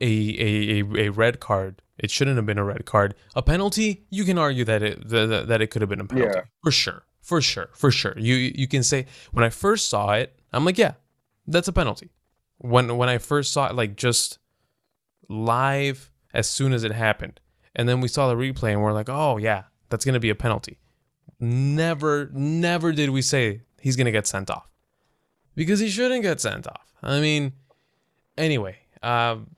a 0.00 0.06
a, 0.06 0.80
a, 0.80 1.06
a 1.06 1.08
red 1.10 1.40
card. 1.40 1.82
It 1.98 2.10
shouldn't 2.10 2.36
have 2.36 2.46
been 2.46 2.58
a 2.58 2.64
red 2.64 2.84
card. 2.84 3.14
A 3.34 3.42
penalty, 3.42 4.06
you 4.10 4.24
can 4.24 4.38
argue 4.38 4.64
that 4.64 4.82
it 4.82 5.08
that, 5.08 5.46
that 5.48 5.60
it 5.60 5.68
could 5.68 5.82
have 5.82 5.88
been 5.88 6.00
a 6.00 6.04
penalty 6.04 6.32
yeah. 6.34 6.44
for 6.62 6.70
sure, 6.70 7.02
for 7.20 7.40
sure, 7.40 7.70
for 7.74 7.90
sure. 7.90 8.14
You 8.16 8.34
you 8.34 8.68
can 8.68 8.82
say 8.82 9.06
when 9.32 9.44
I 9.44 9.50
first 9.50 9.88
saw 9.88 10.12
it, 10.12 10.38
I'm 10.52 10.64
like, 10.64 10.78
yeah, 10.78 10.94
that's 11.46 11.68
a 11.68 11.72
penalty. 11.72 12.10
When 12.58 12.96
when 12.96 13.08
I 13.08 13.18
first 13.18 13.52
saw 13.52 13.66
it, 13.66 13.74
like 13.74 13.96
just 13.96 14.38
live 15.28 16.10
as 16.32 16.48
soon 16.48 16.72
as 16.72 16.84
it 16.84 16.92
happened, 16.92 17.40
and 17.74 17.88
then 17.88 18.00
we 18.00 18.08
saw 18.08 18.28
the 18.28 18.36
replay 18.36 18.72
and 18.72 18.82
we're 18.82 18.92
like, 18.92 19.08
oh 19.08 19.36
yeah, 19.36 19.64
that's 19.88 20.04
gonna 20.04 20.20
be 20.20 20.30
a 20.30 20.34
penalty. 20.34 20.78
Never, 21.40 22.30
never 22.32 22.92
did 22.92 23.10
we 23.10 23.22
say 23.22 23.62
he's 23.80 23.96
gonna 23.96 24.10
get 24.10 24.26
sent 24.26 24.50
off 24.50 24.68
because 25.54 25.80
he 25.80 25.88
shouldn't 25.88 26.22
get 26.22 26.40
sent 26.40 26.66
off. 26.66 26.92
I 27.02 27.20
mean, 27.20 27.52
anyway, 28.36 28.76
um, 29.02 29.54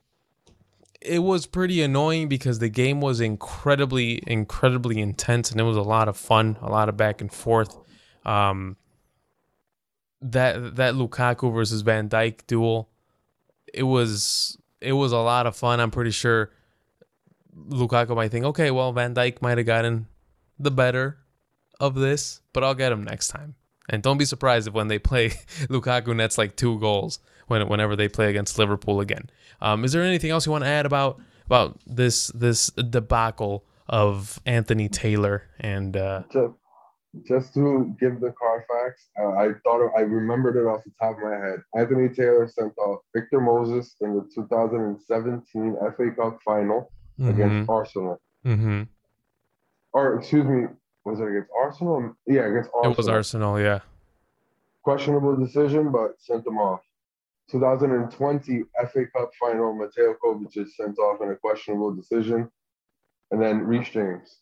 it 1.00 1.20
was 1.20 1.46
pretty 1.46 1.82
annoying 1.82 2.28
because 2.28 2.58
the 2.58 2.68
game 2.68 3.00
was 3.00 3.20
incredibly, 3.20 4.22
incredibly 4.26 5.00
intense 5.00 5.50
and 5.50 5.60
it 5.60 5.64
was 5.64 5.76
a 5.76 5.82
lot 5.82 6.08
of 6.08 6.16
fun, 6.16 6.58
a 6.60 6.70
lot 6.70 6.88
of 6.88 6.96
back 6.96 7.20
and 7.20 7.32
forth. 7.32 7.76
Um, 8.24 8.76
that 10.20 10.76
that 10.76 10.94
Lukaku 10.94 11.52
versus 11.52 11.80
Van 11.80 12.08
Dijk 12.08 12.46
duel, 12.46 12.90
it 13.72 13.84
was 13.84 14.58
it 14.80 14.92
was 14.92 15.12
a 15.12 15.18
lot 15.18 15.46
of 15.46 15.56
fun. 15.56 15.80
I'm 15.80 15.90
pretty 15.90 16.10
sure 16.10 16.50
Lukaku 17.68 18.14
might 18.14 18.30
think, 18.30 18.44
okay, 18.44 18.70
well, 18.70 18.92
Van 18.92 19.14
Dijk 19.14 19.40
might 19.40 19.56
have 19.56 19.66
gotten 19.66 20.06
the 20.58 20.70
better 20.70 21.18
of 21.78 21.94
this, 21.94 22.42
but 22.52 22.62
I'll 22.62 22.74
get 22.74 22.92
him 22.92 23.04
next 23.04 23.28
time. 23.28 23.54
And 23.88 24.02
don't 24.02 24.18
be 24.18 24.24
surprised 24.26 24.68
if 24.68 24.74
when 24.74 24.88
they 24.88 24.98
play, 24.98 25.28
Lukaku 25.68 26.14
nets 26.14 26.36
like 26.36 26.56
two 26.56 26.78
goals 26.78 27.18
when 27.50 27.68
whenever 27.68 27.96
they 27.96 28.08
play 28.08 28.30
against 28.30 28.58
Liverpool 28.58 29.00
again. 29.00 29.28
Um, 29.60 29.84
is 29.84 29.92
there 29.92 30.02
anything 30.02 30.30
else 30.30 30.46
you 30.46 30.52
want 30.52 30.64
to 30.64 30.70
add 30.70 30.86
about 30.86 31.20
about 31.46 31.78
this 31.86 32.28
this 32.28 32.68
debacle 32.68 33.64
of 33.88 34.40
Anthony 34.46 34.88
Taylor 34.88 35.42
and? 35.58 35.96
Uh, 35.96 36.22
just, 36.32 36.54
just 37.26 37.54
to 37.54 37.94
give 37.98 38.20
the 38.20 38.32
Carfax, 38.40 39.08
uh, 39.20 39.30
I 39.30 39.48
thought 39.64 39.80
of, 39.80 39.90
I 39.96 40.02
remembered 40.02 40.56
it 40.56 40.66
off 40.66 40.84
the 40.84 40.92
top 41.00 41.16
of 41.16 41.24
my 41.24 41.36
head. 41.36 41.58
Anthony 41.76 42.08
Taylor 42.08 42.48
sent 42.48 42.72
off 42.78 43.00
Victor 43.14 43.40
Moses 43.40 43.96
in 44.00 44.14
the 44.14 44.28
2017 44.32 45.76
FA 45.96 46.10
Cup 46.16 46.38
final 46.44 46.92
mm-hmm. 47.18 47.30
against 47.30 47.68
Arsenal. 47.68 48.20
Mm-hmm. 48.46 48.82
Or 49.92 50.18
excuse 50.18 50.46
me, 50.46 50.66
was 51.04 51.18
it 51.18 51.26
against 51.26 51.50
Arsenal? 51.58 52.14
Yeah, 52.26 52.46
against 52.46 52.70
Arsenal. 52.74 52.92
It 52.92 52.96
was 52.96 53.08
Arsenal, 53.08 53.60
yeah. 53.60 53.80
Questionable 54.82 55.36
decision, 55.36 55.90
but 55.90 56.14
sent 56.20 56.44
them 56.44 56.58
off. 56.58 56.80
2020 57.50 58.62
FA 58.92 59.06
Cup 59.14 59.30
final, 59.38 59.74
Mateo 59.74 60.14
Kovacic 60.22 60.66
is 60.66 60.76
sent 60.76 60.98
off 60.98 61.20
in 61.22 61.30
a 61.30 61.36
questionable 61.36 61.94
decision, 61.94 62.50
and 63.30 63.42
then 63.42 63.60
Reece 63.60 63.90
James. 63.90 64.38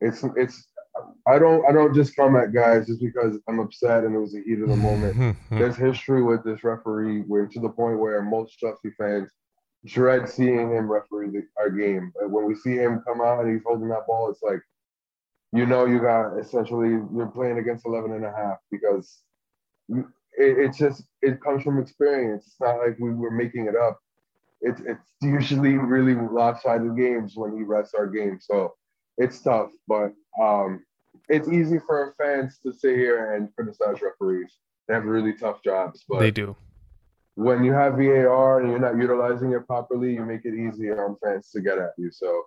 It's 0.00 0.24
it's 0.36 0.66
I 1.26 1.38
don't 1.38 1.64
I 1.66 1.72
don't 1.72 1.94
just 1.94 2.16
come 2.16 2.36
at 2.36 2.52
guys 2.52 2.86
just 2.86 3.00
because 3.00 3.38
I'm 3.48 3.58
upset 3.58 4.04
and 4.04 4.14
it 4.14 4.18
was 4.18 4.32
the 4.32 4.42
heat 4.42 4.60
of 4.60 4.68
the 4.68 4.76
moment. 4.76 5.36
There's 5.50 5.76
history 5.76 6.22
with 6.22 6.44
this 6.44 6.62
referee 6.64 7.20
where 7.22 7.46
to 7.46 7.60
the 7.60 7.68
point 7.68 7.98
where 7.98 8.22
most 8.22 8.58
Chelsea 8.58 8.90
fans 8.98 9.30
dread 9.86 10.28
seeing 10.28 10.70
him 10.72 10.90
referee 10.90 11.30
the, 11.30 11.42
our 11.58 11.70
game. 11.70 12.12
But 12.18 12.30
when 12.30 12.46
we 12.46 12.54
see 12.54 12.76
him 12.76 13.02
come 13.06 13.20
out 13.20 13.44
and 13.44 13.52
he's 13.52 13.64
holding 13.64 13.88
that 13.88 14.06
ball, 14.06 14.30
it's 14.30 14.42
like, 14.42 14.60
you 15.52 15.66
know, 15.66 15.84
you 15.86 16.00
got 16.00 16.38
essentially 16.38 16.90
you're 17.14 17.30
playing 17.34 17.58
against 17.58 17.86
11 17.86 18.12
and 18.12 18.24
a 18.24 18.32
half 18.32 18.58
because 18.70 19.20
it, 20.38 20.58
it's 20.58 20.78
just 20.78 21.04
it 21.22 21.40
comes 21.42 21.62
from 21.62 21.78
experience. 21.80 22.44
It's 22.46 22.60
not 22.60 22.78
like 22.78 22.96
we 22.98 23.12
were 23.12 23.30
making 23.30 23.66
it 23.66 23.76
up. 23.76 23.98
It's 24.60 24.80
it's 24.80 25.00
usually 25.22 25.76
really 25.76 26.14
lopsided 26.14 26.96
games 26.96 27.34
when 27.36 27.56
he 27.56 27.64
refs 27.64 27.94
our 27.96 28.06
game, 28.06 28.38
so 28.40 28.74
it's 29.18 29.40
tough. 29.40 29.70
But 29.86 30.12
um, 30.40 30.84
it's 31.28 31.48
easy 31.48 31.78
for 31.86 32.14
fans 32.18 32.58
to 32.64 32.72
sit 32.72 32.96
here 32.96 33.34
and 33.34 33.54
criticize 33.54 34.02
referees. 34.02 34.52
They 34.88 34.94
have 34.94 35.04
really 35.04 35.34
tough 35.34 35.62
jobs, 35.62 36.04
but 36.08 36.20
they 36.20 36.30
do 36.30 36.56
when 37.36 37.64
you 37.64 37.72
have 37.72 37.94
VAR 37.94 38.60
and 38.60 38.70
you're 38.70 38.78
not 38.78 38.96
utilizing 38.96 39.52
it 39.52 39.66
properly, 39.66 40.14
you 40.14 40.24
make 40.24 40.44
it 40.44 40.54
easier 40.54 41.04
on 41.04 41.16
fans 41.22 41.50
to 41.50 41.60
get 41.60 41.78
at 41.78 41.90
you. 41.98 42.10
So 42.10 42.44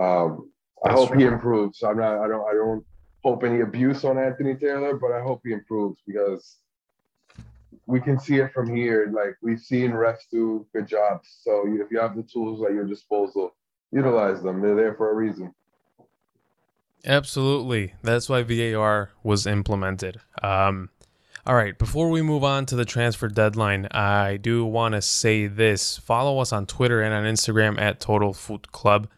um, 0.00 0.50
I 0.84 0.92
hope 0.92 1.14
he 1.14 1.24
improves. 1.24 1.82
I'm 1.82 1.98
not. 1.98 2.18
I 2.18 2.28
don't. 2.28 2.46
I 2.48 2.54
don't 2.54 2.84
hope 3.24 3.44
any 3.44 3.60
abuse 3.60 4.04
on 4.04 4.18
Anthony 4.18 4.54
Taylor, 4.54 4.96
but 4.96 5.12
I 5.12 5.22
hope 5.22 5.42
he 5.44 5.52
improves 5.52 6.00
because 6.06 6.58
we 7.90 8.00
can 8.00 8.18
see 8.18 8.36
it 8.36 8.52
from 8.52 8.74
here. 8.74 9.10
Like 9.12 9.36
we've 9.42 9.60
seen 9.60 9.90
refs 9.90 10.28
do 10.30 10.66
good 10.72 10.86
jobs. 10.86 11.40
So 11.42 11.64
if 11.66 11.90
you 11.90 11.98
have 11.98 12.16
the 12.16 12.22
tools 12.22 12.62
at 12.64 12.72
your 12.72 12.86
disposal, 12.86 13.54
utilize 13.90 14.42
them. 14.42 14.60
They're 14.60 14.76
there 14.76 14.94
for 14.94 15.10
a 15.10 15.14
reason. 15.14 15.54
Absolutely. 17.04 17.94
That's 18.02 18.28
why 18.28 18.42
VAR 18.42 19.10
was 19.22 19.46
implemented. 19.46 20.20
Um, 20.42 20.90
all 21.46 21.54
right, 21.54 21.76
before 21.78 22.10
we 22.10 22.20
move 22.20 22.44
on 22.44 22.66
to 22.66 22.76
the 22.76 22.84
transfer 22.84 23.26
deadline, 23.26 23.86
I 23.86 24.36
do 24.36 24.64
want 24.66 24.94
to 24.94 25.00
say 25.00 25.46
this. 25.46 25.96
Follow 25.96 26.38
us 26.38 26.52
on 26.52 26.66
Twitter 26.66 27.00
and 27.00 27.14
on 27.14 27.24
Instagram 27.24 27.80
at 27.80 27.98
Total 27.98 28.34
Foot 28.34 28.70
Club. 28.72 29.08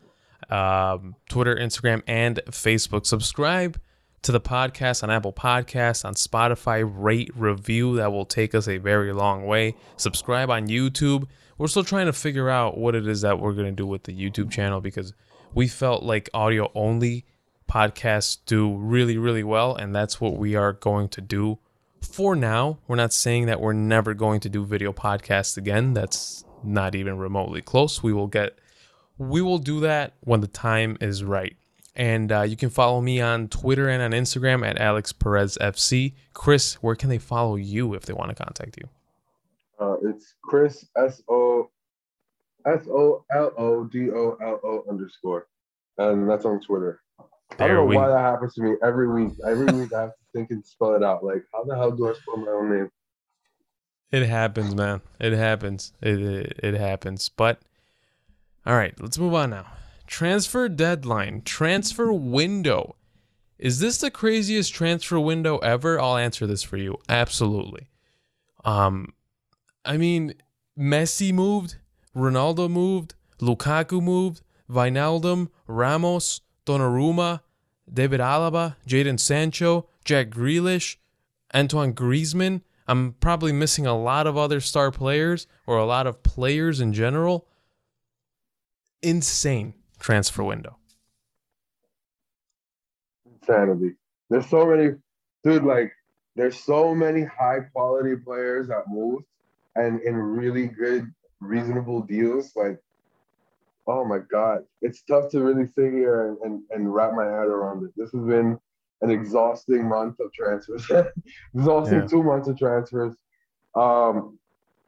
Um, 0.48 1.16
Twitter, 1.28 1.56
Instagram, 1.56 2.02
and 2.06 2.40
Facebook. 2.48 3.06
Subscribe 3.06 3.78
to 4.22 4.32
the 4.32 4.40
podcast 4.40 5.02
on 5.02 5.10
Apple 5.10 5.32
Podcasts, 5.32 6.04
on 6.04 6.14
Spotify, 6.14 6.90
rate, 6.92 7.30
review. 7.34 7.96
That 7.96 8.12
will 8.12 8.24
take 8.24 8.54
us 8.54 8.68
a 8.68 8.78
very 8.78 9.12
long 9.12 9.44
way. 9.46 9.74
Subscribe 9.96 10.50
on 10.50 10.68
YouTube. 10.68 11.26
We're 11.58 11.68
still 11.68 11.84
trying 11.84 12.06
to 12.06 12.12
figure 12.12 12.48
out 12.48 12.78
what 12.78 12.94
it 12.94 13.06
is 13.06 13.20
that 13.20 13.38
we're 13.38 13.52
going 13.52 13.66
to 13.66 13.72
do 13.72 13.86
with 13.86 14.04
the 14.04 14.12
YouTube 14.12 14.50
channel 14.50 14.80
because 14.80 15.12
we 15.54 15.68
felt 15.68 16.02
like 16.02 16.30
audio 16.32 16.70
only 16.74 17.24
podcasts 17.70 18.38
do 18.46 18.74
really, 18.76 19.18
really 19.18 19.44
well, 19.44 19.74
and 19.74 19.94
that's 19.94 20.20
what 20.20 20.36
we 20.36 20.54
are 20.54 20.72
going 20.72 21.08
to 21.10 21.20
do 21.20 21.58
for 22.04 22.34
now, 22.34 22.78
we're 22.86 22.96
not 22.96 23.12
saying 23.12 23.46
that 23.46 23.60
we're 23.60 23.72
never 23.72 24.14
going 24.14 24.40
to 24.40 24.48
do 24.48 24.64
video 24.64 24.92
podcasts 24.92 25.56
again. 25.56 25.94
That's 25.94 26.44
not 26.62 26.94
even 26.94 27.18
remotely 27.18 27.62
close. 27.62 28.02
We 28.02 28.12
will 28.12 28.26
get, 28.26 28.58
we 29.18 29.40
will 29.40 29.58
do 29.58 29.80
that 29.80 30.14
when 30.20 30.40
the 30.40 30.46
time 30.46 30.96
is 31.00 31.24
right. 31.24 31.56
And 31.94 32.32
uh, 32.32 32.42
you 32.42 32.56
can 32.56 32.70
follow 32.70 33.00
me 33.00 33.20
on 33.20 33.48
Twitter 33.48 33.88
and 33.88 34.02
on 34.02 34.12
Instagram 34.12 34.66
at 34.66 34.80
Alex 34.80 35.12
Perez 35.12 35.58
FC. 35.60 36.14
Chris, 36.32 36.74
where 36.74 36.94
can 36.94 37.10
they 37.10 37.18
follow 37.18 37.56
you 37.56 37.94
if 37.94 38.06
they 38.06 38.14
want 38.14 38.30
to 38.30 38.42
contact 38.42 38.78
you? 38.78 38.88
Uh, 39.78 39.96
it's 40.02 40.34
Chris 40.42 40.86
S 40.96 41.22
O 41.28 41.68
S 42.66 42.86
O 42.88 43.24
L 43.34 43.52
O 43.58 43.84
D 43.84 44.10
O 44.10 44.36
L 44.40 44.60
O 44.64 44.84
underscore, 44.88 45.48
and 45.98 46.28
that's 46.30 46.44
on 46.44 46.60
Twitter. 46.60 47.02
There 47.58 47.64
I 47.64 47.68
don't 47.68 47.76
know 47.76 47.84
we... 47.84 47.96
why 47.96 48.08
that 48.08 48.20
happens 48.20 48.54
to 48.54 48.62
me 48.62 48.76
every 48.82 49.08
week. 49.08 49.32
Every 49.46 49.66
week 49.66 49.92
I 49.92 50.02
have 50.02 50.10
to 50.10 50.24
think 50.32 50.50
and 50.50 50.64
spell 50.64 50.94
it 50.94 51.02
out. 51.02 51.24
Like, 51.24 51.44
how 51.52 51.64
the 51.64 51.74
hell 51.74 51.90
do 51.90 52.08
I 52.08 52.14
spell 52.14 52.36
my 52.38 52.50
own 52.50 52.70
name? 52.70 52.90
It 54.10 54.26
happens, 54.26 54.74
man. 54.74 55.00
It 55.18 55.32
happens. 55.32 55.92
It, 56.00 56.20
it, 56.20 56.60
it 56.62 56.74
happens. 56.74 57.28
But 57.28 57.60
all 58.64 58.76
right, 58.76 58.94
let's 59.00 59.18
move 59.18 59.34
on 59.34 59.50
now. 59.50 59.66
Transfer 60.12 60.68
deadline, 60.68 61.40
transfer 61.40 62.12
window. 62.12 62.96
Is 63.58 63.80
this 63.80 63.96
the 63.96 64.10
craziest 64.10 64.74
transfer 64.74 65.18
window 65.18 65.56
ever? 65.60 65.98
I'll 65.98 66.18
answer 66.18 66.46
this 66.46 66.62
for 66.62 66.76
you. 66.76 66.98
Absolutely. 67.08 67.88
Um, 68.62 69.14
I 69.86 69.96
mean, 69.96 70.34
Messi 70.78 71.32
moved, 71.32 71.76
Ronaldo 72.14 72.70
moved, 72.70 73.14
Lukaku 73.40 74.02
moved, 74.02 74.42
Wijnaldum, 74.70 75.48
Ramos, 75.66 76.42
Donnarumma, 76.66 77.40
David 77.90 78.20
Alaba, 78.20 78.76
Jadon 78.86 79.18
Sancho, 79.18 79.88
Jack 80.04 80.28
Grealish, 80.28 80.96
Antoine 81.54 81.94
Griezmann. 81.94 82.60
I'm 82.86 83.14
probably 83.14 83.52
missing 83.52 83.86
a 83.86 83.98
lot 83.98 84.26
of 84.26 84.36
other 84.36 84.60
star 84.60 84.90
players 84.90 85.46
or 85.66 85.78
a 85.78 85.86
lot 85.86 86.06
of 86.06 86.22
players 86.22 86.82
in 86.82 86.92
general. 86.92 87.46
Insane 89.00 89.72
transfer 90.02 90.42
window. 90.42 90.76
Insanity. 93.40 93.94
There's 94.28 94.48
so 94.48 94.66
many, 94.66 94.96
dude, 95.44 95.64
like, 95.64 95.92
there's 96.34 96.58
so 96.58 96.94
many 96.94 97.24
high 97.24 97.60
quality 97.72 98.16
players 98.16 98.68
that 98.68 98.84
moved 98.88 99.24
and 99.76 100.00
in 100.02 100.16
really 100.16 100.66
good, 100.66 101.12
reasonable 101.40 102.02
deals. 102.02 102.52
Like, 102.56 102.78
oh 103.86 104.04
my 104.04 104.18
God, 104.30 104.64
it's 104.80 105.02
tough 105.02 105.30
to 105.30 105.40
really 105.40 105.66
sit 105.66 105.92
here 105.92 106.28
and, 106.28 106.38
and, 106.42 106.62
and 106.70 106.92
wrap 106.92 107.14
my 107.14 107.24
head 107.24 107.48
around 107.48 107.84
it. 107.84 107.92
This 107.96 108.10
has 108.12 108.24
been 108.24 108.58
an 109.02 109.10
exhausting 109.10 109.88
month 109.88 110.20
of 110.20 110.32
transfers, 110.32 110.90
exhausting 111.54 112.00
yeah. 112.00 112.06
two 112.06 112.22
months 112.22 112.48
of 112.48 112.58
transfers. 112.58 113.14
Um, 113.74 114.38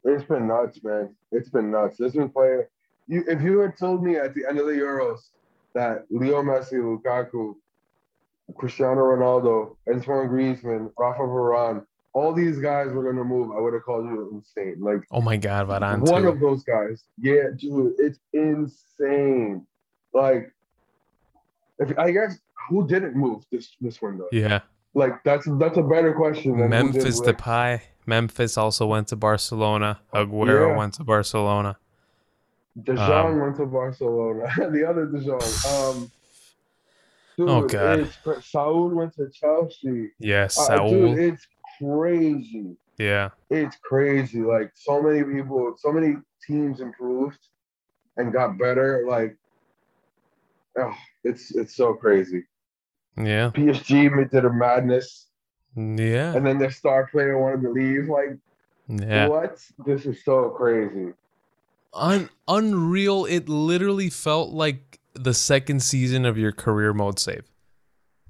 it's 0.04 0.24
been 0.24 0.46
nuts, 0.48 0.82
man. 0.82 1.14
It's 1.32 1.48
been 1.48 1.70
nuts. 1.70 1.96
This 1.98 2.12
been 2.12 2.28
playing. 2.28 2.64
You, 3.06 3.24
if 3.28 3.42
you 3.42 3.58
had 3.60 3.76
told 3.76 4.02
me 4.02 4.16
at 4.16 4.34
the 4.34 4.46
end 4.48 4.58
of 4.58 4.66
the 4.66 4.72
Euros 4.72 5.20
that 5.74 6.04
Leo 6.10 6.42
Messi, 6.42 6.74
Lukaku, 6.74 7.54
Cristiano 8.56 9.02
Ronaldo, 9.02 9.76
Antoine 9.88 10.28
Griezmann, 10.28 10.90
Rafa 10.98 11.22
Varane 11.22 11.84
all 12.14 12.32
these 12.32 12.58
guys 12.58 12.92
were 12.92 13.02
gonna 13.02 13.24
move, 13.24 13.50
I 13.54 13.60
would 13.60 13.74
have 13.74 13.82
called 13.82 14.06
you 14.06 14.30
insane. 14.32 14.76
Like, 14.80 15.00
oh 15.10 15.20
my 15.20 15.36
god, 15.36 15.66
Varane. 15.66 16.08
One 16.08 16.22
too. 16.22 16.28
of 16.28 16.40
those 16.40 16.62
guys, 16.62 17.04
yeah, 17.20 17.48
dude, 17.56 17.94
it's 17.98 18.20
insane. 18.32 19.66
Like, 20.14 20.54
if 21.80 21.96
I 21.98 22.12
guess 22.12 22.38
who 22.68 22.86
didn't 22.86 23.16
move 23.16 23.44
this 23.50 23.76
this 23.80 24.00
window? 24.00 24.28
Yeah, 24.30 24.60
like 24.94 25.22
that's 25.24 25.46
that's 25.58 25.76
a 25.76 25.82
better 25.82 26.14
question. 26.14 26.56
Than 26.56 26.70
Memphis 26.70 27.20
Depay. 27.20 27.82
Memphis 28.06 28.56
also 28.56 28.86
went 28.86 29.08
to 29.08 29.16
Barcelona. 29.16 30.00
Aguero 30.14 30.68
yeah. 30.68 30.76
went 30.76 30.94
to 30.94 31.04
Barcelona. 31.04 31.78
De 32.82 32.94
Jong 32.94 33.34
um, 33.34 33.40
went 33.40 33.56
to 33.56 33.66
Barcelona. 33.66 34.52
the 34.70 34.84
other 34.88 35.06
De 35.06 35.20
Jong. 35.20 35.40
Um, 35.68 36.10
dude, 37.36 37.48
oh 37.48 37.66
god. 37.66 38.42
Saul 38.42 38.88
went 38.88 39.14
to 39.14 39.30
Chelsea. 39.30 40.10
Yes, 40.18 40.58
uh, 40.58 40.76
Saul. 40.76 40.90
Dude, 40.90 41.18
it's 41.18 41.46
crazy. 41.78 42.76
Yeah. 42.98 43.30
It's 43.50 43.76
crazy. 43.82 44.40
Like 44.40 44.72
so 44.74 45.02
many 45.02 45.22
people, 45.22 45.74
so 45.78 45.92
many 45.92 46.16
teams 46.46 46.80
improved 46.80 47.38
and 48.16 48.32
got 48.32 48.58
better. 48.58 49.04
Like, 49.08 49.36
oh, 50.78 50.94
it's 51.22 51.54
it's 51.54 51.76
so 51.76 51.94
crazy. 51.94 52.44
Yeah. 53.16 53.50
PSG 53.54 54.30
did 54.30 54.44
a 54.44 54.52
madness. 54.52 55.28
Yeah. 55.76 56.34
And 56.34 56.46
then 56.46 56.58
their 56.58 56.70
star 56.70 57.06
player 57.06 57.38
wanted 57.38 57.62
to 57.62 57.70
leave. 57.70 58.08
Like, 58.08 58.36
yeah. 58.88 59.28
what? 59.28 59.58
This 59.86 60.06
is 60.06 60.24
so 60.24 60.50
crazy. 60.50 61.12
Un- 61.94 62.30
unreal. 62.48 63.24
It 63.24 63.48
literally 63.48 64.10
felt 64.10 64.50
like 64.50 65.00
the 65.14 65.34
second 65.34 65.82
season 65.82 66.24
of 66.24 66.36
your 66.36 66.52
career 66.52 66.92
mode 66.92 67.18
save. 67.18 67.44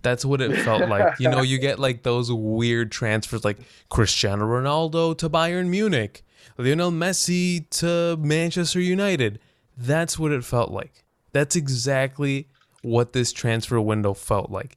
That's 0.02 0.25
what 0.25 0.40
it 0.40 0.56
felt 0.62 0.88
like. 0.88 1.18
You 1.18 1.30
know, 1.30 1.42
you 1.42 1.59
get 1.59 1.78
like 1.78 2.02
those 2.02 2.30
weird 2.30 2.92
transfers 2.92 3.44
like 3.44 3.59
Cristiano 3.88 4.44
Ronaldo 4.44 5.16
to 5.18 5.30
Bayern 5.30 5.68
Munich, 5.68 6.25
Lionel 6.59 6.92
Messi 6.92 7.68
to 7.71 8.16
Manchester 8.18 8.80
United. 8.80 9.40
That's 9.76 10.18
what 10.18 10.30
it 10.30 10.44
felt 10.44 10.71
like. 10.71 11.04
That's 11.33 11.56
exactly 11.56 12.49
what 12.83 13.12
this 13.14 13.33
transfer 13.33 13.80
window 13.80 14.14
felt 14.14 14.50
like. 14.50 14.76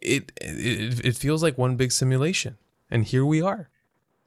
It 0.00 0.32
it, 0.40 1.04
it 1.04 1.16
feels 1.16 1.42
like 1.42 1.58
one 1.58 1.76
big 1.76 1.90
simulation. 1.92 2.56
And 2.90 3.04
here 3.04 3.24
we 3.26 3.42
are. 3.42 3.68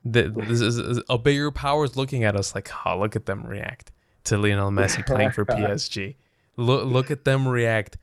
The, 0.05 0.29
this 0.29 0.61
is 0.61 1.01
a 1.09 1.17
bigger 1.17 1.51
power 1.51 1.83
is 1.83 1.97
looking 1.97 2.23
at 2.23 2.35
us 2.35 2.55
like, 2.55 2.69
oh, 2.85 2.99
look 2.99 3.15
at 3.15 3.25
them 3.25 3.45
react 3.45 3.91
to 4.25 4.37
Lionel 4.37 4.71
Messi 4.71 5.05
playing 5.05 5.31
for 5.31 5.45
PSG. 5.45 6.15
Look, 6.55 6.85
look 6.85 7.11
at 7.11 7.25
them 7.25 7.47
react 7.47 7.97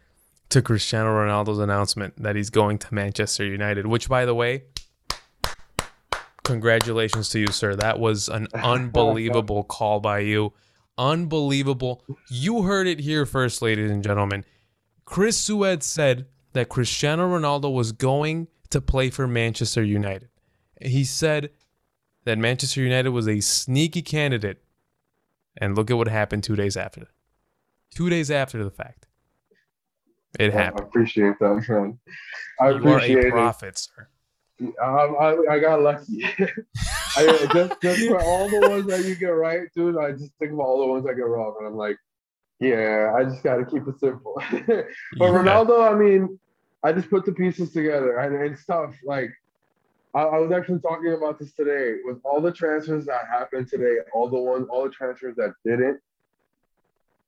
to 0.50 0.62
Cristiano 0.62 1.10
Ronaldo's 1.10 1.58
announcement 1.58 2.22
that 2.22 2.36
he's 2.36 2.50
going 2.50 2.78
to 2.78 2.94
Manchester 2.94 3.44
United, 3.44 3.86
which, 3.86 4.08
by 4.08 4.24
the 4.24 4.34
way, 4.34 4.64
congratulations 6.44 7.28
to 7.30 7.40
you, 7.40 7.48
sir. 7.48 7.74
That 7.74 7.98
was 7.98 8.28
an 8.28 8.48
unbelievable 8.54 9.64
call 9.64 10.00
by 10.00 10.20
you. 10.20 10.52
Unbelievable. 10.96 12.04
You 12.28 12.62
heard 12.62 12.86
it 12.86 13.00
here 13.00 13.26
first, 13.26 13.62
ladies 13.62 13.90
and 13.90 14.04
gentlemen. 14.04 14.44
Chris 15.04 15.36
Sued 15.36 15.82
said 15.82 16.26
that 16.52 16.68
Cristiano 16.68 17.28
Ronaldo 17.28 17.72
was 17.72 17.92
going 17.92 18.48
to 18.70 18.80
play 18.80 19.10
for 19.10 19.26
Manchester 19.26 19.82
United. 19.82 20.28
He 20.80 21.04
said 21.04 21.50
that 22.24 22.38
Manchester 22.38 22.80
United 22.80 23.10
was 23.10 23.28
a 23.28 23.40
sneaky 23.40 24.02
candidate. 24.02 24.62
And 25.56 25.76
look 25.76 25.90
at 25.90 25.96
what 25.96 26.08
happened 26.08 26.42
two 26.42 26.56
days 26.56 26.76
after. 26.76 27.06
Two 27.94 28.10
days 28.10 28.30
after 28.30 28.62
the 28.64 28.70
fact. 28.70 29.06
It 30.38 30.52
well, 30.52 30.64
happened. 30.64 30.86
I 30.86 30.88
appreciate 30.88 31.38
that, 31.38 31.64
man. 31.68 31.98
I 32.60 32.70
you 32.70 32.76
appreciate 32.76 33.24
are 33.26 33.28
a 33.28 33.30
prophet, 33.30 33.68
it. 33.68 33.78
sir. 33.78 34.08
I, 34.82 34.84
I, 34.84 35.54
I 35.54 35.58
got 35.58 35.82
lucky. 35.82 36.24
I, 37.16 37.26
uh, 37.26 37.52
just, 37.52 37.80
just 37.80 38.06
for 38.08 38.20
all 38.20 38.48
the 38.48 38.68
ones 38.68 38.86
that 38.86 39.04
you 39.04 39.14
get 39.14 39.28
right, 39.28 39.68
dude, 39.74 39.96
I 39.96 40.12
just 40.12 40.32
think 40.38 40.52
of 40.52 40.58
all 40.58 40.80
the 40.80 40.86
ones 40.86 41.06
I 41.06 41.14
get 41.14 41.26
wrong, 41.26 41.54
and 41.58 41.68
I'm 41.68 41.76
like, 41.76 41.98
yeah, 42.60 43.12
I 43.16 43.24
just 43.24 43.42
got 43.42 43.56
to 43.56 43.64
keep 43.64 43.86
it 43.86 43.98
simple. 43.98 44.34
but 44.50 44.66
yeah. 44.68 44.82
Ronaldo, 45.18 45.92
I 45.92 45.96
mean, 45.96 46.38
I 46.82 46.92
just 46.92 47.10
put 47.10 47.24
the 47.24 47.32
pieces 47.32 47.72
together, 47.72 48.18
and 48.18 48.34
it's 48.34 48.64
tough. 48.64 48.94
Like, 49.04 49.30
I, 50.14 50.22
I, 50.22 50.38
was 50.38 50.52
actually 50.52 50.80
talking 50.80 51.12
about 51.12 51.38
this 51.38 51.52
today. 51.52 51.96
With 52.04 52.18
all 52.24 52.40
the 52.40 52.52
transfers 52.52 53.06
that 53.06 53.26
happened 53.28 53.68
today, 53.68 53.96
all 54.14 54.28
the 54.28 54.38
ones, 54.38 54.66
all 54.70 54.84
the 54.84 54.90
transfers 54.90 55.36
that 55.36 55.54
didn't 55.64 56.00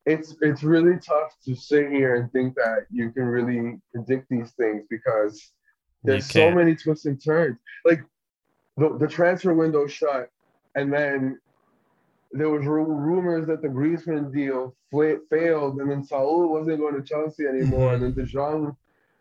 it's 0.07 0.37
it's 0.41 0.63
really 0.63 0.99
tough 0.99 1.37
to 1.45 1.55
sit 1.55 1.91
here 1.91 2.15
and 2.15 2.33
think 2.33 2.55
that 2.55 2.87
you 2.91 3.11
can 3.11 3.25
really 3.25 3.79
predict 3.93 4.29
these 4.31 4.53
things 4.53 4.85
because 4.89 5.51
there's 6.05 6.27
so 6.27 6.53
many 6.53 6.77
twists 6.77 7.07
and 7.07 7.23
turns. 7.23 7.59
Like 7.85 8.03
the, 8.77 8.97
the 8.99 9.09
transfer 9.09 9.53
window 9.53 9.89
shut, 9.89 10.31
and 10.77 10.93
then 10.93 11.41
there 12.31 12.49
was 12.49 12.65
rumors 12.65 13.49
that 13.49 13.63
the 13.63 13.69
Griezmann 13.69 14.33
deal 14.33 14.77
failed, 15.29 15.81
and 15.81 15.91
then 15.91 16.05
Saul 16.05 16.49
wasn't 16.49 16.79
going 16.79 16.95
to 16.95 17.03
Chelsea 17.03 17.45
anymore, 17.45 17.93
mm-hmm. 17.93 18.05
and 18.05 18.15
then 18.17 18.25
De 18.25 18.31
Jong, 18.31 18.77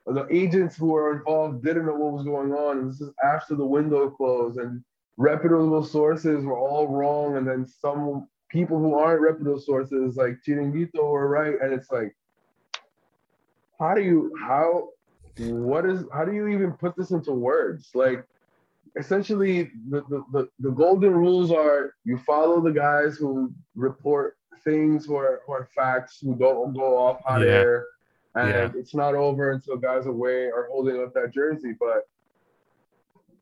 the 0.06 0.28
agents 0.30 0.76
who 0.76 0.88
were 0.88 1.18
involved 1.18 1.64
didn't 1.64 1.86
know 1.86 1.96
what 1.96 2.14
was 2.14 2.24
going 2.24 2.54
on, 2.54 2.80
and 2.80 2.92
this 2.92 3.02
is 3.02 3.12
after 3.24 3.56
the 3.56 3.66
window 3.66 4.10
closed, 4.10 4.58
and 4.58 4.84
reputable 5.18 5.84
sources 5.84 6.44
were 6.44 6.58
all 6.58 6.88
wrong, 6.88 7.38
and 7.38 7.48
then 7.48 7.68
some 7.68 8.28
people 8.50 8.78
who 8.80 8.94
aren't 8.94 9.22
reputable 9.22 9.60
sources 9.60 10.16
like 10.16 10.38
Chiringuito 10.46 11.04
were 11.04 11.28
right, 11.28 11.56
and 11.62 11.74
it's 11.74 11.92
like, 11.92 12.16
how 13.80 13.94
do 13.94 14.02
you 14.02 14.32
how 14.40 14.90
what 15.38 15.86
is 15.86 16.06
how 16.14 16.24
do 16.24 16.34
you 16.34 16.48
even 16.48 16.72
put 16.74 16.96
this 16.96 17.12
into 17.12 17.32
words? 17.32 17.90
Like 17.94 18.26
essentially 18.98 19.72
the, 19.90 20.02
the, 20.10 20.24
the, 20.32 20.50
the 20.60 20.72
golden 20.72 21.14
rules 21.14 21.52
are 21.52 21.94
you 22.06 22.18
follow 22.20 22.62
the 22.62 22.72
guys 22.72 23.18
who 23.18 23.52
report 23.76 24.38
things 24.64 25.08
or 25.08 25.42
or 25.48 25.68
facts 25.76 26.20
who 26.22 26.36
don't 26.36 26.74
go 26.74 26.98
off 26.98 27.22
hot 27.26 27.42
yeah. 27.42 27.48
air 27.48 27.86
and 28.36 28.50
yeah. 28.50 28.70
it's 28.76 28.94
not 28.94 29.16
over 29.16 29.52
until 29.52 29.78
guys 29.78 30.06
away 30.06 30.46
are 30.46 30.68
holding 30.70 31.02
up 31.02 31.14
that 31.14 31.34
jersey. 31.34 31.74
But 31.80 32.08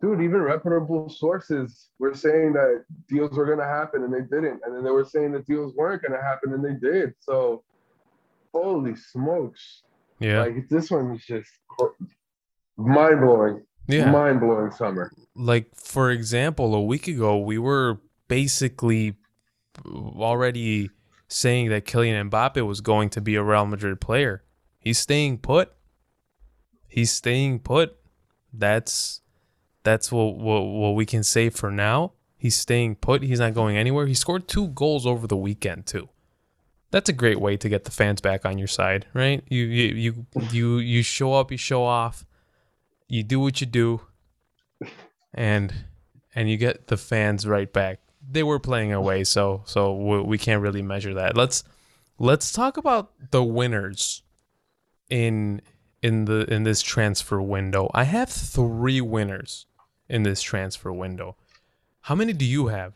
dude, 0.01 0.21
even 0.21 0.41
reputable 0.41 1.09
sources 1.09 1.89
were 1.97 2.13
saying 2.13 2.53
that 2.53 2.83
deals 3.07 3.37
were 3.37 3.45
going 3.45 3.59
to 3.59 3.65
happen 3.65 4.03
and 4.03 4.13
they 4.13 4.21
didn't. 4.21 4.61
And 4.65 4.75
then 4.75 4.83
they 4.83 4.91
were 4.91 5.05
saying 5.05 5.31
that 5.31 5.47
deals 5.47 5.73
weren't 5.75 6.01
going 6.01 6.11
to 6.11 6.23
happen 6.23 6.53
and 6.53 6.63
they 6.63 6.73
did. 6.73 7.13
So, 7.19 7.63
holy 8.53 8.95
smokes. 8.95 9.83
Yeah. 10.19 10.41
Like, 10.41 10.69
this 10.69 10.91
one 10.91 11.11
was 11.11 11.23
just 11.25 11.49
mind 12.77 13.21
blowing. 13.21 13.63
Yeah. 13.87 14.11
Mind 14.11 14.39
blowing 14.39 14.71
summer. 14.71 15.11
Like, 15.35 15.73
for 15.75 16.11
example, 16.11 16.75
a 16.75 16.81
week 16.81 17.07
ago, 17.07 17.39
we 17.39 17.57
were 17.57 17.99
basically 18.27 19.15
already 19.85 20.89
saying 21.29 21.69
that 21.69 21.85
Kylian 21.85 22.29
Mbappe 22.29 22.65
was 22.65 22.81
going 22.81 23.09
to 23.11 23.21
be 23.21 23.35
a 23.35 23.43
Real 23.43 23.65
Madrid 23.65 23.99
player. 23.99 24.42
He's 24.83 24.99
staying 24.99 25.37
put. 25.37 25.71
He's 26.89 27.11
staying 27.11 27.59
put. 27.59 27.97
That's 28.51 29.21
that's 29.83 30.11
what, 30.11 30.35
what 30.35 30.61
what 30.61 30.95
we 30.95 31.05
can 31.05 31.23
say 31.23 31.49
for 31.49 31.71
now. 31.71 32.11
He's 32.37 32.57
staying 32.57 32.95
put. 32.95 33.23
He's 33.23 33.39
not 33.39 33.53
going 33.53 33.77
anywhere. 33.77 34.07
He 34.07 34.13
scored 34.13 34.49
two 34.49 34.67
goals 34.67 35.05
over 35.05 35.25
the 35.25 35.37
weekend 35.37 35.85
too. 35.85 36.09
That's 36.91 37.07
a 37.07 37.13
great 37.13 37.39
way 37.39 37.55
to 37.55 37.69
get 37.69 37.85
the 37.85 37.91
fans 37.91 38.19
back 38.19 38.45
on 38.45 38.57
your 38.57 38.67
side, 38.67 39.05
right? 39.13 39.41
You 39.47 39.63
you 39.63 39.95
you 39.95 40.25
you, 40.51 40.77
you 40.79 41.01
show 41.01 41.33
up, 41.33 41.49
you 41.49 41.57
show 41.57 41.85
off, 41.85 42.25
you 43.07 43.23
do 43.23 43.39
what 43.39 43.61
you 43.61 43.67
do, 43.67 44.01
and 45.33 45.73
and 46.35 46.49
you 46.49 46.57
get 46.57 46.87
the 46.87 46.97
fans 46.97 47.47
right 47.47 47.71
back. 47.71 48.01
They 48.29 48.43
were 48.43 48.59
playing 48.59 48.91
away, 48.91 49.23
so 49.23 49.63
so 49.65 49.93
we 50.23 50.37
can't 50.37 50.61
really 50.61 50.81
measure 50.81 51.13
that. 51.13 51.37
Let's 51.37 51.63
let's 52.19 52.51
talk 52.51 52.75
about 52.75 53.13
the 53.31 53.43
winners 53.43 54.22
in 55.13 55.61
in 56.01 56.25
the 56.25 56.51
in 56.51 56.63
this 56.63 56.81
transfer 56.81 57.39
window. 57.39 57.89
I 57.93 58.05
have 58.05 58.29
three 58.29 58.99
winners 58.99 59.67
in 60.09 60.23
this 60.23 60.41
transfer 60.41 60.91
window. 60.91 61.35
How 62.01 62.15
many 62.15 62.33
do 62.33 62.43
you 62.43 62.67
have? 62.67 62.93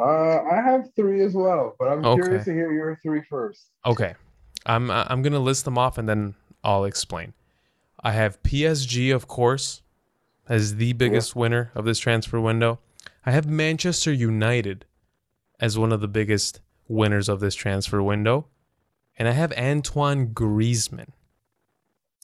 Uh, 0.00 0.42
I 0.42 0.60
have 0.60 0.90
three 0.96 1.22
as 1.22 1.34
well, 1.34 1.76
but 1.78 1.86
I'm 1.86 2.04
okay. 2.04 2.22
curious 2.22 2.44
to 2.46 2.52
hear 2.52 2.72
your 2.72 2.98
three 3.02 3.22
first. 3.30 3.66
Okay, 3.86 4.14
I'm 4.66 4.90
I'm 4.90 5.22
gonna 5.22 5.38
list 5.38 5.64
them 5.64 5.78
off 5.78 5.96
and 5.96 6.08
then 6.08 6.34
I'll 6.64 6.84
explain. 6.84 7.34
I 8.02 8.12
have 8.12 8.42
PSG, 8.42 9.14
of 9.14 9.28
course, 9.28 9.82
as 10.48 10.76
the 10.76 10.92
biggest 10.92 11.34
yeah. 11.34 11.40
winner 11.40 11.70
of 11.76 11.84
this 11.84 12.00
transfer 12.00 12.40
window. 12.40 12.80
I 13.24 13.30
have 13.30 13.46
Manchester 13.46 14.12
United 14.12 14.86
as 15.60 15.78
one 15.78 15.92
of 15.92 16.00
the 16.00 16.08
biggest 16.08 16.60
winners 16.88 17.28
of 17.28 17.38
this 17.40 17.54
transfer 17.54 18.02
window, 18.02 18.46
and 19.18 19.28
I 19.28 19.32
have 19.32 19.52
Antoine 19.52 20.28
Griezmann 20.28 21.10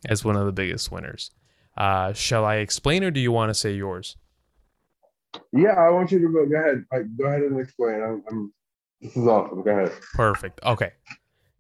as 0.09 0.25
one 0.25 0.37
of 0.37 0.47
the 0.47 0.53
biggest 0.53 0.91
winners. 0.91 1.31
Uh, 1.77 2.13
shall 2.13 2.45
I 2.45 2.57
explain, 2.57 3.03
or 3.03 3.11
do 3.11 3.21
you 3.21 3.33
want 3.33 3.51
to 3.51 3.55
say 3.55 3.73
yours? 3.73 4.17
Yeah, 5.53 5.73
I 5.73 5.91
want 5.91 6.13
you 6.13 6.21
to 6.21 6.29
go. 6.29 6.47
Go 6.47 6.57
ahead. 6.57 6.85
Go 7.19 7.27
ahead 7.27 7.43
and 7.43 7.59
explain. 7.59 8.01
I'm, 8.01 8.23
I'm, 8.31 8.53
this 9.01 9.17
is 9.17 9.27
awesome. 9.27 9.63
Go 9.63 9.71
ahead. 9.71 9.93
Perfect. 10.15 10.61
Okay. 10.63 10.93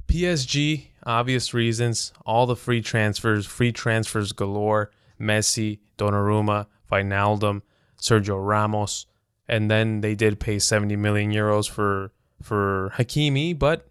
PSG, 0.06 0.84
obvious 1.04 1.52
reasons. 1.52 2.12
All 2.24 2.46
the 2.46 2.54
free 2.54 2.80
transfers, 2.80 3.46
free 3.46 3.72
transfers 3.72 4.30
galore. 4.30 4.92
Messi, 5.20 5.80
Donnarumma, 5.98 6.66
Wijnaldum, 6.90 7.62
Sergio 8.00 8.44
Ramos, 8.44 9.06
and 9.48 9.70
then 9.70 10.00
they 10.00 10.14
did 10.14 10.40
pay 10.40 10.58
70 10.58 10.96
million 10.96 11.32
euros 11.32 11.68
for 11.68 12.12
for 12.42 12.92
Hakimi, 12.96 13.58
but 13.58 13.88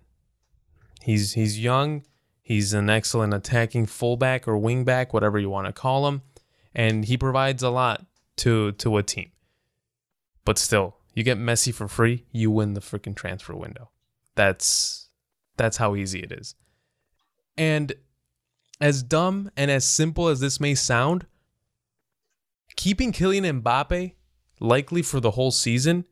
he's 1.04 1.34
he's 1.34 1.60
young. 1.60 2.04
He's 2.42 2.74
an 2.74 2.90
excellent 2.90 3.34
attacking 3.34 3.86
fullback 3.86 4.48
or 4.48 4.54
wingback, 4.54 5.14
whatever 5.14 5.40
you 5.40 5.50
want 5.50 5.68
to 5.68 5.74
call 5.74 6.08
him, 6.08 6.22
and 6.74 7.06
he 7.06 7.18
provides 7.18 7.62
a 7.64 7.70
lot 7.70 8.06
to 8.38 8.72
to 8.74 8.98
a 8.98 9.04
team. 9.04 9.32
But 10.46 10.58
still, 10.58 10.98
you 11.14 11.24
get 11.24 11.38
Messi 11.38 11.74
for 11.74 11.88
free, 11.88 12.26
you 12.32 12.52
win 12.52 12.74
the 12.74 12.82
freaking 12.82 13.16
transfer 13.16 13.56
window. 13.56 13.92
That's 14.36 15.10
that's 15.58 15.78
how 15.78 15.96
easy 15.96 16.22
it 16.22 16.32
is. 16.32 16.56
And 17.58 17.94
as 18.82 19.04
dumb 19.04 19.52
and 19.56 19.70
as 19.70 19.86
simple 19.86 20.28
as 20.28 20.40
this 20.40 20.60
may 20.60 20.76
sound, 20.76 21.28
keeping 22.76 23.12
Kylian 23.12 23.62
Mbappe 23.62 24.14
likely 24.60 25.02
for 25.02 25.20
the 25.20 25.32
whole 25.32 25.52
season 25.52 26.06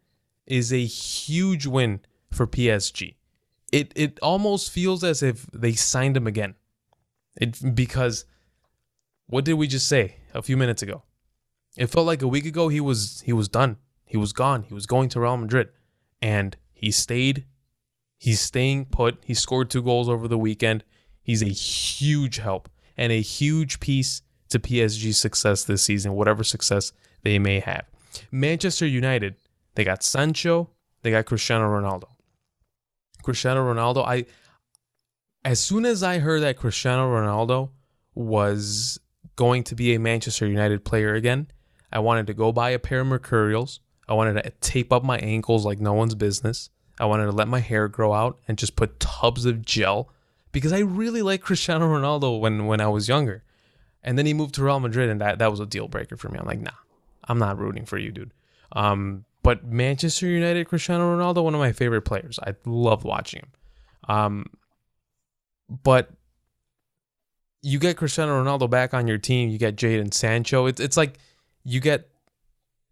is 0.45 0.71
a 0.71 0.85
huge 0.85 1.65
win 1.65 2.01
for 2.29 2.45
PSG 2.45 3.15
it 3.71 3.93
it 3.95 4.19
almost 4.21 4.71
feels 4.71 5.03
as 5.03 5.23
if 5.23 5.45
they 5.53 5.73
signed 5.73 6.17
him 6.17 6.27
again. 6.27 6.55
It 7.35 7.75
because 7.75 8.25
what 9.27 9.45
did 9.45 9.53
we 9.53 9.67
just 9.67 9.87
say 9.87 10.17
a 10.33 10.41
few 10.41 10.57
minutes 10.57 10.81
ago? 10.81 11.03
It 11.77 11.87
felt 11.87 12.05
like 12.05 12.21
a 12.21 12.27
week 12.27 12.45
ago 12.45 12.67
he 12.67 12.81
was 12.81 13.21
he 13.25 13.33
was 13.33 13.47
done. 13.47 13.77
He 14.05 14.17
was 14.17 14.33
gone. 14.33 14.63
He 14.63 14.73
was 14.73 14.85
going 14.85 15.07
to 15.09 15.21
Real 15.21 15.37
Madrid. 15.37 15.69
And 16.21 16.57
he 16.73 16.91
stayed. 16.91 17.45
He's 18.17 18.41
staying 18.41 18.85
put. 18.85 19.17
He 19.25 19.33
scored 19.33 19.69
two 19.69 19.81
goals 19.81 20.09
over 20.09 20.27
the 20.27 20.37
weekend. 20.37 20.83
He's 21.23 21.41
a 21.41 21.47
huge 21.47 22.37
help 22.37 22.69
and 22.97 23.11
a 23.11 23.21
huge 23.21 23.79
piece 23.79 24.21
to 24.49 24.59
PSG's 24.59 25.19
success 25.19 25.63
this 25.63 25.81
season, 25.81 26.13
whatever 26.13 26.43
success 26.43 26.91
they 27.23 27.39
may 27.39 27.61
have. 27.61 27.85
Manchester 28.31 28.85
United, 28.85 29.35
they 29.75 29.85
got 29.85 30.03
Sancho, 30.03 30.69
they 31.03 31.11
got 31.11 31.25
Cristiano 31.25 31.67
Ronaldo. 31.69 32.09
Cristiano 33.23 33.61
Ronaldo, 33.61 34.05
I 34.05 34.25
as 35.43 35.59
soon 35.59 35.85
as 35.85 36.03
I 36.03 36.19
heard 36.19 36.41
that 36.41 36.57
Cristiano 36.57 37.09
Ronaldo 37.09 37.69
was 38.13 38.99
going 39.35 39.63
to 39.63 39.75
be 39.75 39.95
a 39.95 39.99
Manchester 39.99 40.47
United 40.47 40.85
player 40.85 41.15
again, 41.15 41.47
I 41.91 41.99
wanted 41.99 42.27
to 42.27 42.33
go 42.33 42.51
buy 42.51 42.71
a 42.71 42.79
pair 42.79 43.01
of 43.01 43.07
Mercurials. 43.07 43.79
I 44.07 44.13
wanted 44.13 44.41
to 44.43 44.49
tape 44.61 44.91
up 44.91 45.03
my 45.03 45.17
ankles 45.19 45.65
like 45.65 45.79
no 45.79 45.93
one's 45.93 46.15
business. 46.15 46.69
I 46.99 47.05
wanted 47.05 47.25
to 47.25 47.31
let 47.31 47.47
my 47.47 47.59
hair 47.59 47.87
grow 47.87 48.13
out 48.13 48.39
and 48.47 48.57
just 48.57 48.75
put 48.75 48.99
tubs 48.99 49.45
of 49.45 49.65
gel 49.65 50.09
because 50.51 50.73
I 50.73 50.79
really 50.79 51.21
liked 51.21 51.43
Cristiano 51.43 51.87
Ronaldo 51.87 52.39
when 52.39 52.67
when 52.67 52.81
I 52.81 52.87
was 52.87 53.07
younger. 53.07 53.43
And 54.03 54.17
then 54.17 54.25
he 54.25 54.33
moved 54.33 54.55
to 54.55 54.63
Real 54.63 54.79
Madrid 54.79 55.09
and 55.09 55.21
that 55.21 55.39
that 55.39 55.49
was 55.49 55.59
a 55.59 55.65
deal 55.65 55.87
breaker 55.87 56.17
for 56.17 56.29
me. 56.29 56.39
I'm 56.39 56.45
like, 56.45 56.59
"Nah. 56.59 56.71
I'm 57.25 57.39
not 57.39 57.57
rooting 57.57 57.85
for 57.85 57.97
you, 57.97 58.11
dude." 58.11 58.33
Um 58.73 59.25
but 59.43 59.65
Manchester 59.65 60.27
United, 60.27 60.67
Cristiano 60.67 61.15
Ronaldo, 61.15 61.43
one 61.43 61.53
of 61.53 61.59
my 61.59 61.71
favorite 61.71 62.03
players. 62.03 62.39
I 62.39 62.55
love 62.65 63.03
watching 63.03 63.41
him. 63.41 63.51
Um, 64.07 64.45
but 65.83 66.11
you 67.61 67.79
get 67.79 67.97
Cristiano 67.97 68.43
Ronaldo 68.43 68.69
back 68.69 68.93
on 68.93 69.07
your 69.07 69.17
team, 69.17 69.49
you 69.49 69.57
get 69.57 69.75
Jadon 69.75 70.13
Sancho. 70.13 70.65
It's 70.65 70.79
it's 70.79 70.97
like 70.97 71.19
you 71.63 71.79
get 71.79 72.09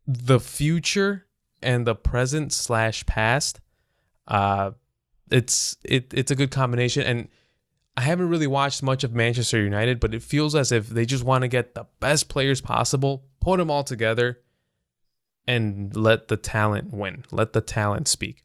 the 0.07 0.39
future 0.39 1.25
and 1.61 1.85
the 1.85 1.95
present 1.95 2.53
slash 2.53 3.05
past. 3.05 3.59
Uh, 4.27 4.71
it's 5.31 5.77
it 5.83 6.13
it's 6.13 6.31
a 6.31 6.35
good 6.35 6.51
combination, 6.51 7.03
and 7.03 7.27
I 7.97 8.01
haven't 8.01 8.29
really 8.29 8.47
watched 8.47 8.81
much 8.81 9.03
of 9.03 9.13
Manchester 9.13 9.61
United, 9.61 9.99
but 9.99 10.13
it 10.13 10.23
feels 10.23 10.55
as 10.55 10.71
if 10.71 10.87
they 10.87 11.05
just 11.05 11.23
want 11.23 11.41
to 11.41 11.47
get 11.47 11.75
the 11.75 11.85
best 11.99 12.29
players 12.29 12.61
possible, 12.61 13.25
put 13.41 13.57
them 13.57 13.69
all 13.69 13.83
together, 13.83 14.39
and 15.47 15.95
let 15.95 16.27
the 16.27 16.37
talent 16.37 16.93
win. 16.93 17.23
Let 17.31 17.53
the 17.53 17.61
talent 17.61 18.07
speak. 18.07 18.43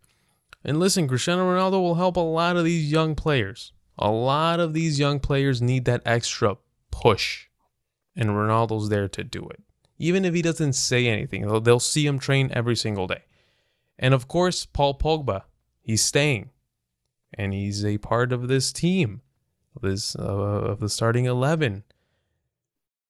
And 0.64 0.80
listen, 0.80 1.08
Cristiano 1.08 1.44
Ronaldo 1.44 1.80
will 1.80 1.96
help 1.96 2.16
a 2.16 2.20
lot 2.20 2.56
of 2.56 2.64
these 2.64 2.90
young 2.90 3.14
players. 3.14 3.72
A 3.98 4.10
lot 4.10 4.60
of 4.60 4.72
these 4.72 4.98
young 4.98 5.20
players 5.20 5.60
need 5.60 5.84
that 5.84 6.02
extra 6.04 6.56
push, 6.90 7.46
and 8.16 8.30
Ronaldo's 8.30 8.88
there 8.88 9.08
to 9.08 9.22
do 9.22 9.46
it. 9.48 9.62
Even 9.98 10.24
if 10.24 10.34
he 10.34 10.42
doesn't 10.42 10.72
say 10.72 11.06
anything, 11.06 11.42
they'll, 11.42 11.60
they'll 11.60 11.78
see 11.78 12.06
him 12.06 12.18
train 12.18 12.50
every 12.52 12.76
single 12.76 13.06
day. 13.06 13.22
And 13.98 14.12
of 14.12 14.26
course, 14.26 14.66
Paul 14.66 14.98
Pogba, 14.98 15.42
he's 15.82 16.02
staying, 16.02 16.50
and 17.32 17.52
he's 17.52 17.84
a 17.84 17.98
part 17.98 18.32
of 18.32 18.48
this 18.48 18.72
team, 18.72 19.20
this 19.80 20.16
uh, 20.16 20.22
of 20.22 20.80
the 20.80 20.88
starting 20.88 21.26
eleven. 21.26 21.84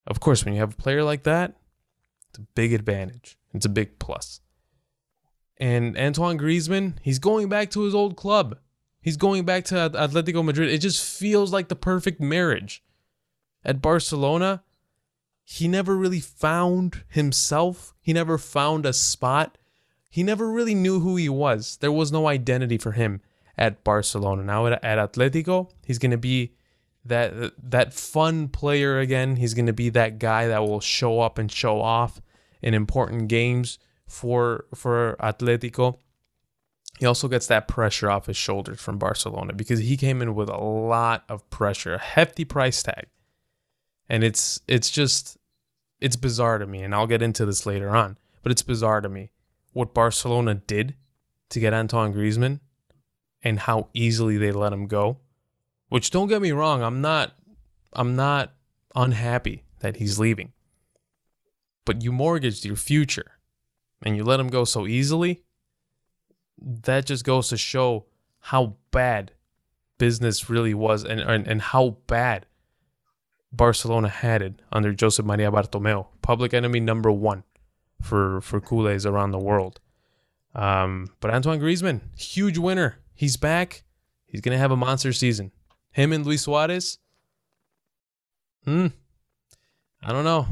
Of 0.06 0.20
course, 0.20 0.44
when 0.44 0.52
you 0.52 0.60
have 0.60 0.74
a 0.74 0.76
player 0.76 1.02
like 1.02 1.22
that, 1.22 1.56
it's 2.28 2.38
a 2.38 2.42
big 2.54 2.74
advantage. 2.74 3.38
It's 3.54 3.66
a 3.66 3.70
big 3.70 3.98
plus. 3.98 4.40
And 5.58 5.96
Antoine 5.96 6.38
Griezmann, 6.38 6.94
he's 7.00 7.20
going 7.20 7.48
back 7.48 7.70
to 7.70 7.82
his 7.82 7.94
old 7.94 8.16
club. 8.16 8.58
He's 9.00 9.16
going 9.16 9.44
back 9.44 9.64
to 9.66 9.74
Atletico 9.74 10.44
Madrid. 10.44 10.70
It 10.70 10.78
just 10.78 11.04
feels 11.04 11.52
like 11.52 11.68
the 11.68 11.76
perfect 11.76 12.20
marriage. 12.20 12.82
At 13.64 13.80
Barcelona, 13.80 14.62
he 15.44 15.68
never 15.68 15.96
really 15.96 16.20
found 16.20 17.04
himself. 17.08 17.94
He 18.00 18.12
never 18.12 18.36
found 18.38 18.84
a 18.84 18.92
spot. 18.92 19.56
He 20.10 20.22
never 20.22 20.50
really 20.50 20.74
knew 20.74 21.00
who 21.00 21.16
he 21.16 21.28
was. 21.28 21.78
There 21.80 21.92
was 21.92 22.12
no 22.12 22.26
identity 22.26 22.78
for 22.78 22.92
him 22.92 23.20
at 23.56 23.84
Barcelona. 23.84 24.42
Now 24.42 24.66
at, 24.66 24.84
at 24.84 25.12
Atletico, 25.12 25.70
he's 25.84 25.98
going 25.98 26.10
to 26.10 26.18
be 26.18 26.54
that 27.04 27.52
that 27.70 27.92
fun 27.92 28.48
player 28.48 28.98
again. 28.98 29.36
He's 29.36 29.54
going 29.54 29.66
to 29.66 29.72
be 29.72 29.90
that 29.90 30.18
guy 30.18 30.48
that 30.48 30.62
will 30.62 30.80
show 30.80 31.20
up 31.20 31.38
and 31.38 31.52
show 31.52 31.80
off 31.80 32.20
in 32.64 32.72
important 32.72 33.28
games 33.28 33.78
for 34.08 34.64
for 34.74 35.16
Atletico. 35.20 35.98
He 36.98 37.06
also 37.06 37.28
gets 37.28 37.46
that 37.48 37.68
pressure 37.68 38.10
off 38.10 38.26
his 38.26 38.36
shoulders 38.36 38.80
from 38.80 38.98
Barcelona 38.98 39.52
because 39.52 39.80
he 39.80 39.96
came 39.96 40.22
in 40.22 40.34
with 40.34 40.48
a 40.48 40.56
lot 40.56 41.24
of 41.28 41.48
pressure, 41.50 41.94
a 41.94 41.98
hefty 41.98 42.44
price 42.44 42.82
tag. 42.82 43.06
And 44.08 44.24
it's 44.24 44.60
it's 44.66 44.90
just 44.90 45.36
it's 46.00 46.16
bizarre 46.16 46.58
to 46.58 46.66
me 46.66 46.82
and 46.82 46.94
I'll 46.94 47.06
get 47.06 47.20
into 47.22 47.44
this 47.44 47.66
later 47.66 47.90
on, 47.90 48.16
but 48.42 48.50
it's 48.50 48.62
bizarre 48.62 49.02
to 49.02 49.08
me 49.08 49.30
what 49.74 49.92
Barcelona 49.92 50.54
did 50.54 50.94
to 51.50 51.60
get 51.60 51.74
Antoine 51.74 52.14
Griezmann 52.14 52.60
and 53.42 53.58
how 53.58 53.88
easily 53.92 54.38
they 54.38 54.52
let 54.52 54.72
him 54.72 54.86
go. 54.86 55.18
Which 55.90 56.10
don't 56.10 56.28
get 56.28 56.40
me 56.40 56.52
wrong, 56.52 56.82
I'm 56.82 57.02
not 57.02 57.34
I'm 57.92 58.16
not 58.16 58.54
unhappy 58.94 59.64
that 59.80 59.96
he's 59.96 60.18
leaving 60.18 60.52
but 61.84 62.02
you 62.02 62.12
mortgaged 62.12 62.64
your 62.64 62.76
future 62.76 63.32
and 64.02 64.16
you 64.16 64.24
let 64.24 64.40
him 64.40 64.48
go 64.48 64.64
so 64.64 64.86
easily, 64.86 65.42
that 66.58 67.06
just 67.06 67.24
goes 67.24 67.48
to 67.48 67.56
show 67.56 68.06
how 68.40 68.76
bad 68.90 69.32
business 69.98 70.50
really 70.50 70.74
was 70.74 71.04
and, 71.04 71.20
and, 71.20 71.46
and 71.46 71.60
how 71.60 71.96
bad 72.06 72.46
Barcelona 73.52 74.08
had 74.08 74.42
it 74.42 74.60
under 74.72 74.92
Josep 74.92 75.24
Maria 75.24 75.50
Bartomeu, 75.50 76.06
public 76.22 76.52
enemy 76.52 76.80
number 76.80 77.10
one 77.10 77.44
for, 78.02 78.40
for 78.40 78.60
culés 78.60 79.06
around 79.06 79.30
the 79.30 79.38
world. 79.38 79.80
Um, 80.54 81.08
but 81.20 81.32
Antoine 81.32 81.60
Griezmann, 81.60 82.00
huge 82.16 82.58
winner. 82.58 82.96
He's 83.14 83.36
back. 83.36 83.84
He's 84.26 84.40
going 84.40 84.54
to 84.54 84.60
have 84.60 84.72
a 84.72 84.76
monster 84.76 85.12
season. 85.12 85.52
Him 85.92 86.12
and 86.12 86.26
Luis 86.26 86.42
Suarez. 86.42 86.98
Hmm. 88.64 88.88
I 90.02 90.12
don't 90.12 90.24
know 90.24 90.48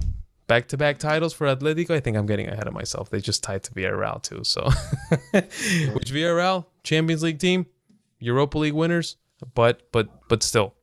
back 0.53 0.69
to 0.69 0.77
back 0.77 0.99
titles 0.99 1.33
for 1.33 1.47
Atletico. 1.47 1.93
I 1.93 2.01
think 2.01 2.15
I'm 2.15 2.27
getting 2.27 2.47
ahead 2.47 2.69
of 2.69 2.75
myself. 2.75 3.09
They 3.09 3.23
just 3.23 3.43
tied 3.43 3.62
to 3.62 3.73
Villarreal 3.73 4.23
too. 4.23 4.45
So, 4.45 4.61
which 5.95 6.12
Villarreal 6.12 6.67
Champions 6.83 7.23
League 7.23 7.38
team, 7.38 7.65
Europa 8.19 8.59
League 8.59 8.75
winners, 8.75 9.17
but 9.55 9.91
but 9.93 10.09
but 10.29 10.43
still, 10.43 10.75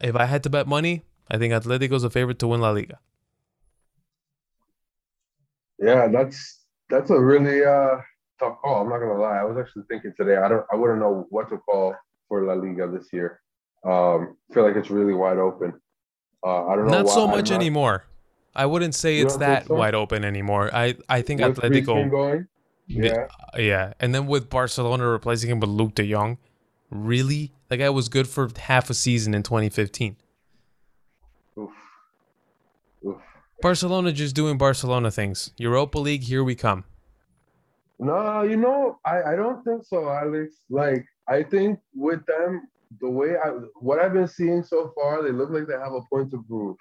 if 0.00 0.16
I 0.16 0.24
had 0.24 0.42
to 0.42 0.50
bet 0.50 0.66
money, 0.66 1.04
I 1.30 1.38
think 1.38 1.52
Atletico's 1.52 2.02
a 2.02 2.10
favorite 2.10 2.40
to 2.40 2.48
win 2.48 2.60
La 2.60 2.70
Liga. 2.70 2.98
Yeah, 5.78 6.08
that's 6.08 6.64
that's 6.90 7.10
a 7.10 7.20
really 7.20 7.64
uh, 7.64 7.98
tough 8.40 8.58
call. 8.60 8.82
I'm 8.82 8.88
not 8.88 8.98
gonna 8.98 9.20
lie. 9.20 9.38
I 9.38 9.44
was 9.44 9.56
actually 9.56 9.84
thinking 9.88 10.14
today. 10.16 10.36
I 10.36 10.48
don't. 10.48 10.66
I 10.72 10.74
wouldn't 10.74 10.98
know 10.98 11.28
what 11.30 11.48
to 11.50 11.58
call 11.58 11.94
for 12.26 12.44
La 12.44 12.54
Liga 12.54 12.88
this 12.88 13.06
year. 13.12 13.40
Um, 13.84 14.36
feel 14.52 14.64
like 14.64 14.74
it's 14.74 14.90
really 14.90 15.14
wide 15.14 15.38
open. 15.38 15.74
Uh, 16.44 16.66
I 16.66 16.74
don't 16.74 16.86
know. 16.86 17.02
Not 17.02 17.08
so 17.08 17.28
much 17.28 17.50
not, 17.50 17.60
anymore. 17.60 18.08
I 18.58 18.66
wouldn't 18.66 18.94
say 18.94 19.20
it's 19.20 19.36
that 19.36 19.68
so? 19.68 19.74
wide 19.74 19.94
open 19.94 20.24
anymore. 20.24 20.68
I 20.74 20.96
I 21.08 21.22
think 21.22 21.40
with 21.40 21.60
Atletico 21.60 22.46
yeah, 22.88 23.28
yeah, 23.56 23.92
and 24.00 24.14
then 24.14 24.26
with 24.26 24.48
Barcelona 24.48 25.06
replacing 25.06 25.50
him 25.50 25.60
with 25.60 25.70
Luuk 25.70 25.94
De 25.94 26.10
Jong, 26.10 26.38
really, 26.90 27.52
that 27.68 27.76
guy 27.76 27.90
was 27.90 28.08
good 28.08 28.26
for 28.26 28.48
half 28.58 28.88
a 28.88 28.94
season 28.94 29.34
in 29.34 29.42
2015. 29.42 30.16
Oof. 31.58 31.70
Oof. 33.06 33.16
Barcelona 33.60 34.10
just 34.10 34.34
doing 34.34 34.56
Barcelona 34.56 35.10
things. 35.10 35.50
Europa 35.58 35.98
League, 35.98 36.22
here 36.22 36.42
we 36.42 36.54
come. 36.54 36.84
No, 37.98 38.42
you 38.42 38.56
know, 38.56 38.98
I, 39.04 39.32
I 39.32 39.36
don't 39.36 39.62
think 39.64 39.84
so, 39.84 40.08
Alex. 40.08 40.56
Like, 40.70 41.04
I 41.28 41.42
think 41.42 41.80
with 41.94 42.24
them, 42.24 42.68
the 43.02 43.10
way 43.10 43.36
I 43.36 43.50
what 43.80 43.98
I've 43.98 44.14
been 44.14 44.28
seeing 44.28 44.62
so 44.62 44.92
far, 44.94 45.22
they 45.22 45.30
look 45.30 45.50
like 45.50 45.66
they 45.66 45.74
have 45.74 45.92
a 45.92 46.00
point 46.10 46.30
to 46.30 46.42
prove. 46.48 46.76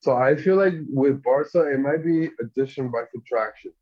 So 0.00 0.16
I 0.16 0.36
feel 0.36 0.56
like 0.56 0.74
with 0.88 1.22
Barca, 1.22 1.70
it 1.72 1.78
might 1.80 2.04
be 2.04 2.30
addition 2.40 2.90
by 2.90 3.04
subtraction. 3.12 3.72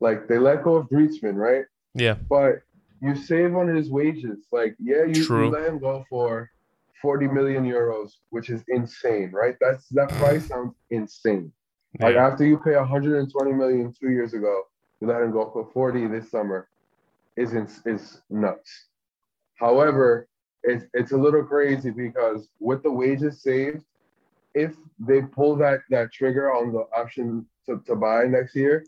Like 0.00 0.28
they 0.28 0.38
let 0.38 0.64
go 0.64 0.76
of 0.76 0.88
Griezmann, 0.88 1.34
right? 1.36 1.64
Yeah. 1.94 2.14
But 2.28 2.62
you 3.00 3.14
save 3.14 3.54
on 3.54 3.74
his 3.74 3.90
wages. 3.90 4.46
Like, 4.52 4.74
yeah, 4.78 5.04
you, 5.04 5.22
you 5.22 5.48
let 5.48 5.68
him 5.68 5.78
go 5.78 6.04
for 6.08 6.50
40 7.02 7.28
million 7.28 7.64
euros, 7.64 8.12
which 8.30 8.50
is 8.50 8.62
insane, 8.68 9.30
right? 9.32 9.56
That's 9.60 9.88
that 9.90 10.08
price 10.10 10.46
sounds 10.48 10.74
insane. 10.90 11.52
Yeah. 11.98 12.06
Like 12.06 12.16
after 12.16 12.44
you 12.46 12.58
pay 12.58 12.76
120 12.76 13.52
million 13.52 13.92
two 13.98 14.10
years 14.10 14.34
ago, 14.34 14.62
you 15.00 15.08
let 15.08 15.22
him 15.22 15.30
go 15.30 15.50
for 15.52 15.68
40 15.72 16.06
this 16.08 16.30
summer, 16.30 16.68
is 17.36 17.52
is 17.84 18.22
nuts. 18.30 18.86
However, 19.56 20.28
it's 20.62 20.84
it's 20.94 21.12
a 21.12 21.16
little 21.16 21.44
crazy 21.44 21.90
because 21.90 22.48
with 22.60 22.82
the 22.82 22.90
wages 22.90 23.42
saved, 23.42 23.82
if 24.56 24.74
they 24.98 25.20
pull 25.20 25.54
that 25.54 25.80
that 25.90 26.10
trigger 26.12 26.50
on 26.52 26.72
the 26.72 26.84
option 26.96 27.46
to, 27.66 27.80
to 27.86 27.94
buy 27.94 28.24
next 28.24 28.56
year, 28.56 28.84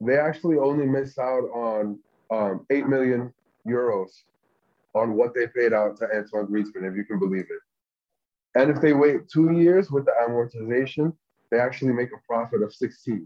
they 0.00 0.18
actually 0.18 0.58
only 0.58 0.84
miss 0.84 1.16
out 1.16 1.44
on 1.54 1.98
um, 2.30 2.66
eight 2.70 2.86
million 2.86 3.32
euros 3.66 4.10
on 4.94 5.14
what 5.14 5.32
they 5.34 5.46
paid 5.46 5.72
out 5.72 5.96
to 5.96 6.08
Antoine 6.12 6.48
Griezmann, 6.48 6.90
if 6.90 6.96
you 6.96 7.04
can 7.04 7.20
believe 7.20 7.46
it. 7.48 8.60
And 8.60 8.68
if 8.68 8.80
they 8.80 8.92
wait 8.92 9.28
two 9.28 9.52
years 9.52 9.92
with 9.92 10.04
the 10.06 10.12
amortization, 10.26 11.14
they 11.52 11.60
actually 11.60 11.92
make 11.92 12.10
a 12.12 12.26
profit 12.26 12.62
of 12.62 12.74
16, 12.74 13.24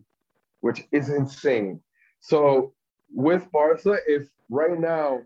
which 0.61 0.85
is 0.93 1.09
insane. 1.09 1.81
So 2.21 2.75
with 3.11 3.51
Barca, 3.51 3.97
if 4.07 4.29
right 4.51 4.79
now 4.79 5.21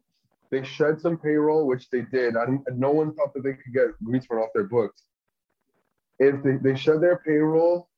they 0.50 0.62
shed 0.62 1.00
some 1.00 1.18
payroll, 1.18 1.66
which 1.66 1.90
they 1.90 2.02
did, 2.02 2.36
and 2.36 2.60
no 2.72 2.92
one 2.92 3.14
thought 3.14 3.34
that 3.34 3.42
they 3.42 3.54
could 3.54 3.74
get 3.74 3.88
Griezmann 4.04 4.42
off 4.42 4.50
their 4.54 4.64
books. 4.64 5.07
If 6.18 6.42
they, 6.42 6.56
they 6.56 6.76
shed 6.76 7.00
their 7.00 7.18
payroll, 7.18 7.88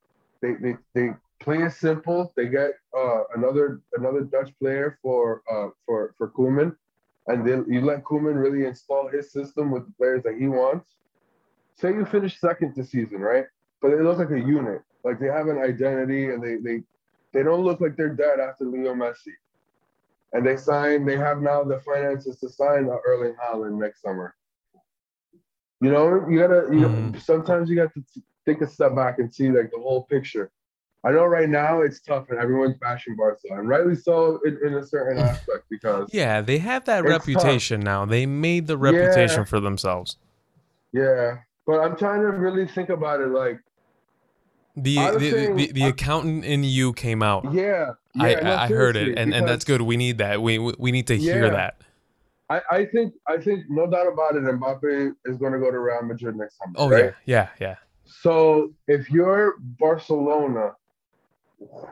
they, 0.43 0.55
they, 0.55 0.77
they 0.95 1.11
play 1.41 1.63
it 1.63 1.73
simple. 1.73 2.33
They 2.37 2.49
get 2.49 2.73
uh, 2.97 3.23
another 3.35 3.81
another 3.97 4.23
Dutch 4.23 4.53
player 4.59 4.99
for 5.03 5.43
uh, 5.51 5.69
for 5.87 6.15
for 6.17 6.31
Koeman, 6.31 6.77
and 7.27 7.47
then 7.47 7.65
you 7.69 7.81
let 7.81 8.05
Koeman 8.05 8.41
really 8.41 8.67
install 8.67 9.09
his 9.09 9.33
system 9.33 9.71
with 9.71 9.87
the 9.87 9.93
players 9.93 10.23
that 10.25 10.37
he 10.39 10.49
wants. 10.49 10.95
Say 11.77 11.93
you 11.95 12.05
finish 12.05 12.39
second 12.39 12.75
this 12.77 12.91
season, 12.91 13.21
right? 13.21 13.47
But 13.81 13.91
they 13.91 14.03
look 14.03 14.19
like 14.19 14.31
a 14.31 14.39
unit. 14.39 14.83
Like 15.03 15.19
they 15.19 15.27
have 15.27 15.49
an 15.49 15.59
identity, 15.59 16.31
and 16.31 16.43
they 16.43 16.57
they 16.57 16.83
they 17.33 17.43
don't 17.43 17.65
look 17.65 17.81
like 17.81 17.97
they're 17.97 18.15
dead 18.15 18.39
after 18.39 18.65
Leo 18.65 18.95
Messi. 18.95 19.33
And 20.33 20.47
they 20.47 20.57
sign. 20.57 21.07
They 21.07 21.17
have 21.17 21.41
now 21.41 21.65
the 21.65 21.81
finances 21.81 22.39
to 22.41 22.49
sign 22.49 22.89
Erling 23.07 23.35
Haaland 23.43 23.79
next 23.81 24.03
summer. 24.03 24.35
You 25.81 25.91
know, 25.91 26.27
you 26.29 26.39
gotta. 26.39 26.67
You 26.73 26.87
mm-hmm. 26.87 27.13
know, 27.13 27.19
sometimes 27.19 27.71
you 27.71 27.77
got 27.77 27.93
to 27.95 28.05
take 28.47 28.61
a 28.61 28.69
step 28.69 28.95
back 28.95 29.19
and 29.19 29.33
see 29.33 29.51
like 29.51 29.71
the 29.71 29.79
whole 29.79 30.05
picture. 30.05 30.51
I 31.03 31.13
know 31.13 31.25
right 31.25 31.49
now 31.49 31.81
it's 31.81 32.01
tough 32.01 32.29
and 32.29 32.39
everyone's 32.39 32.77
bashing 32.77 33.17
Barca, 33.17 33.41
and 33.51 33.67
rightly 33.69 33.97
so 33.97 34.41
in, 34.45 34.59
in 34.65 34.75
a 34.75 34.87
certain 34.87 35.19
aspect 35.31 35.65
because 35.71 36.11
yeah, 36.13 36.43
they 36.43 36.59
have 36.59 36.85
that 36.85 37.05
reputation 37.05 37.81
tough. 37.81 37.85
now. 37.85 38.05
They 38.05 38.27
made 38.27 38.67
the 38.67 38.77
reputation 38.77 39.41
yeah. 39.41 39.45
for 39.45 39.61
themselves. 39.61 40.17
Yeah, 40.93 41.39
but 41.67 41.81
I'm 41.81 41.97
trying 41.97 42.21
to 42.21 42.29
really 42.29 42.67
think 42.67 42.91
about 42.91 43.21
it. 43.21 43.29
Like 43.29 43.61
the 44.77 44.97
the, 45.19 45.31
saying, 45.31 45.57
the, 45.57 45.73
the, 45.73 45.85
accountant 45.85 46.45
in 46.45 46.65
you 46.65 46.93
came 46.93 47.23
out. 47.23 47.51
Yeah, 47.53 47.93
yeah 48.15 48.23
I 48.23 48.35
no, 48.43 48.57
I 48.57 48.67
heard 48.69 48.97
it, 48.97 49.17
and, 49.17 49.33
and 49.33 49.49
that's 49.49 49.65
good. 49.65 49.81
We 49.81 49.97
need 49.97 50.19
that. 50.19 50.43
We 50.43 50.59
we 50.59 50.93
need 50.93 51.07
to 51.07 51.17
yeah, 51.17 51.33
hear 51.33 51.51
that. 51.51 51.81
I, 52.51 52.61
I 52.71 52.85
think 52.87 53.15
I 53.27 53.39
think 53.39 53.65
no 53.71 53.87
doubt 53.87 54.13
about 54.13 54.37
it. 54.37 54.43
Mbappe 54.43 55.13
is 55.25 55.39
going 55.39 55.53
to 55.53 55.59
go 55.59 55.71
to 55.71 55.79
Real 55.79 56.03
Madrid 56.03 56.37
next 56.37 56.59
summer. 56.59 56.75
Oh 56.77 56.89
right? 56.91 57.05
yeah, 57.05 57.13
yeah, 57.25 57.49
yeah. 57.61 57.77
So 58.05 58.73
if 58.89 59.11
you're 59.11 59.55
Barcelona 59.59 60.73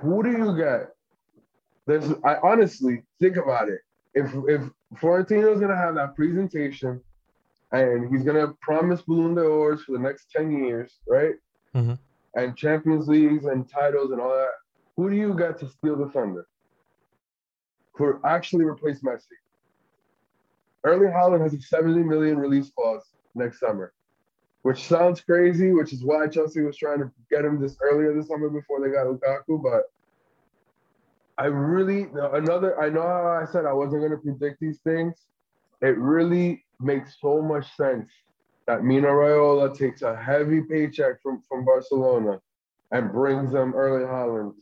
who 0.01 0.23
do 0.23 0.31
you 0.31 0.57
get? 0.57 0.91
There's 1.87 2.13
I 2.25 2.37
honestly 2.43 3.03
think 3.21 3.37
about 3.37 3.69
it. 3.69 3.81
If 4.15 4.33
if 4.49 4.63
Florentino's 4.97 5.61
gonna 5.61 5.77
have 5.77 5.95
that 5.97 6.17
presentation 6.17 7.01
and 7.73 8.11
he's 8.11 8.25
gonna 8.25 8.55
promise 8.61 9.03
Ballon 9.03 9.35
d'Ors 9.35 9.83
for 9.85 9.93
the 9.93 9.99
next 9.99 10.31
10 10.33 10.65
years, 10.65 10.99
right? 11.07 11.35
Mm-hmm. 11.75 11.95
And 12.35 12.57
Champions 12.57 13.09
Leagues 13.09 13.47
and 13.47 13.69
titles 13.69 14.11
and 14.13 14.21
all 14.21 14.31
that, 14.31 14.51
who 14.97 15.11
do 15.11 15.17
you 15.17 15.35
get 15.37 15.59
to 15.61 15.69
steal 15.69 15.97
the 15.97 16.09
thunder? 16.11 16.47
For 17.97 18.25
actually 18.25 18.65
replace 18.65 19.01
Messi. 19.01 19.37
Erling 20.89 21.13
Haaland 21.13 21.43
has 21.43 21.55
a 21.55 21.61
70 21.61 22.03
million 22.03 22.39
release 22.39 22.71
clause 22.71 23.05
next 23.35 23.61
summer 23.61 23.93
which 24.63 24.87
sounds 24.87 25.21
crazy, 25.21 25.73
which 25.73 25.93
is 25.93 26.05
why 26.05 26.27
Chelsea 26.27 26.61
was 26.61 26.77
trying 26.77 26.99
to 26.99 27.11
get 27.31 27.45
him 27.45 27.61
this 27.61 27.77
earlier 27.81 28.15
this 28.15 28.29
summer 28.29 28.51
before 28.51 28.81
they 28.81 28.93
got 28.93 29.07
Lukaku. 29.07 29.63
But 29.63 29.85
I 31.39 31.47
really 31.47 32.09
another. 32.35 32.81
I 32.81 32.89
know 32.89 33.03
how 33.03 33.41
I 33.41 33.51
said 33.51 33.65
I 33.65 33.73
wasn't 33.73 34.03
going 34.03 34.13
to 34.13 34.19
predict 34.19 34.61
these 34.61 34.81
things. 34.81 35.27
It 35.81 35.97
really 35.97 36.65
makes 36.81 37.21
so 37.21 37.41
much 37.41 37.75
sense 37.77 38.11
that 38.67 38.85
Mino 38.85 39.09
Raiola 39.09 39.77
takes 39.77 40.03
a 40.03 40.15
heavy 40.15 40.61
paycheck 40.63 41.23
from 41.23 41.43
from 41.49 41.65
Barcelona 41.65 42.41
and 42.91 43.13
brings 43.13 43.53
them 43.53 43.75
Erling 43.75 44.07
Haaland, 44.07 44.55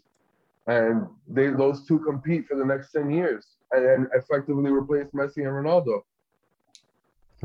and 0.67 1.07
they 1.27 1.49
those 1.49 1.87
two 1.87 1.99
compete 2.01 2.47
for 2.47 2.57
the 2.57 2.65
next 2.65 2.93
ten 2.93 3.11
years 3.11 3.57
and 3.73 3.85
then 3.85 4.09
effectively 4.15 4.71
replace 4.71 5.07
Messi 5.13 5.39
and 5.39 5.47
Ronaldo. 5.47 6.03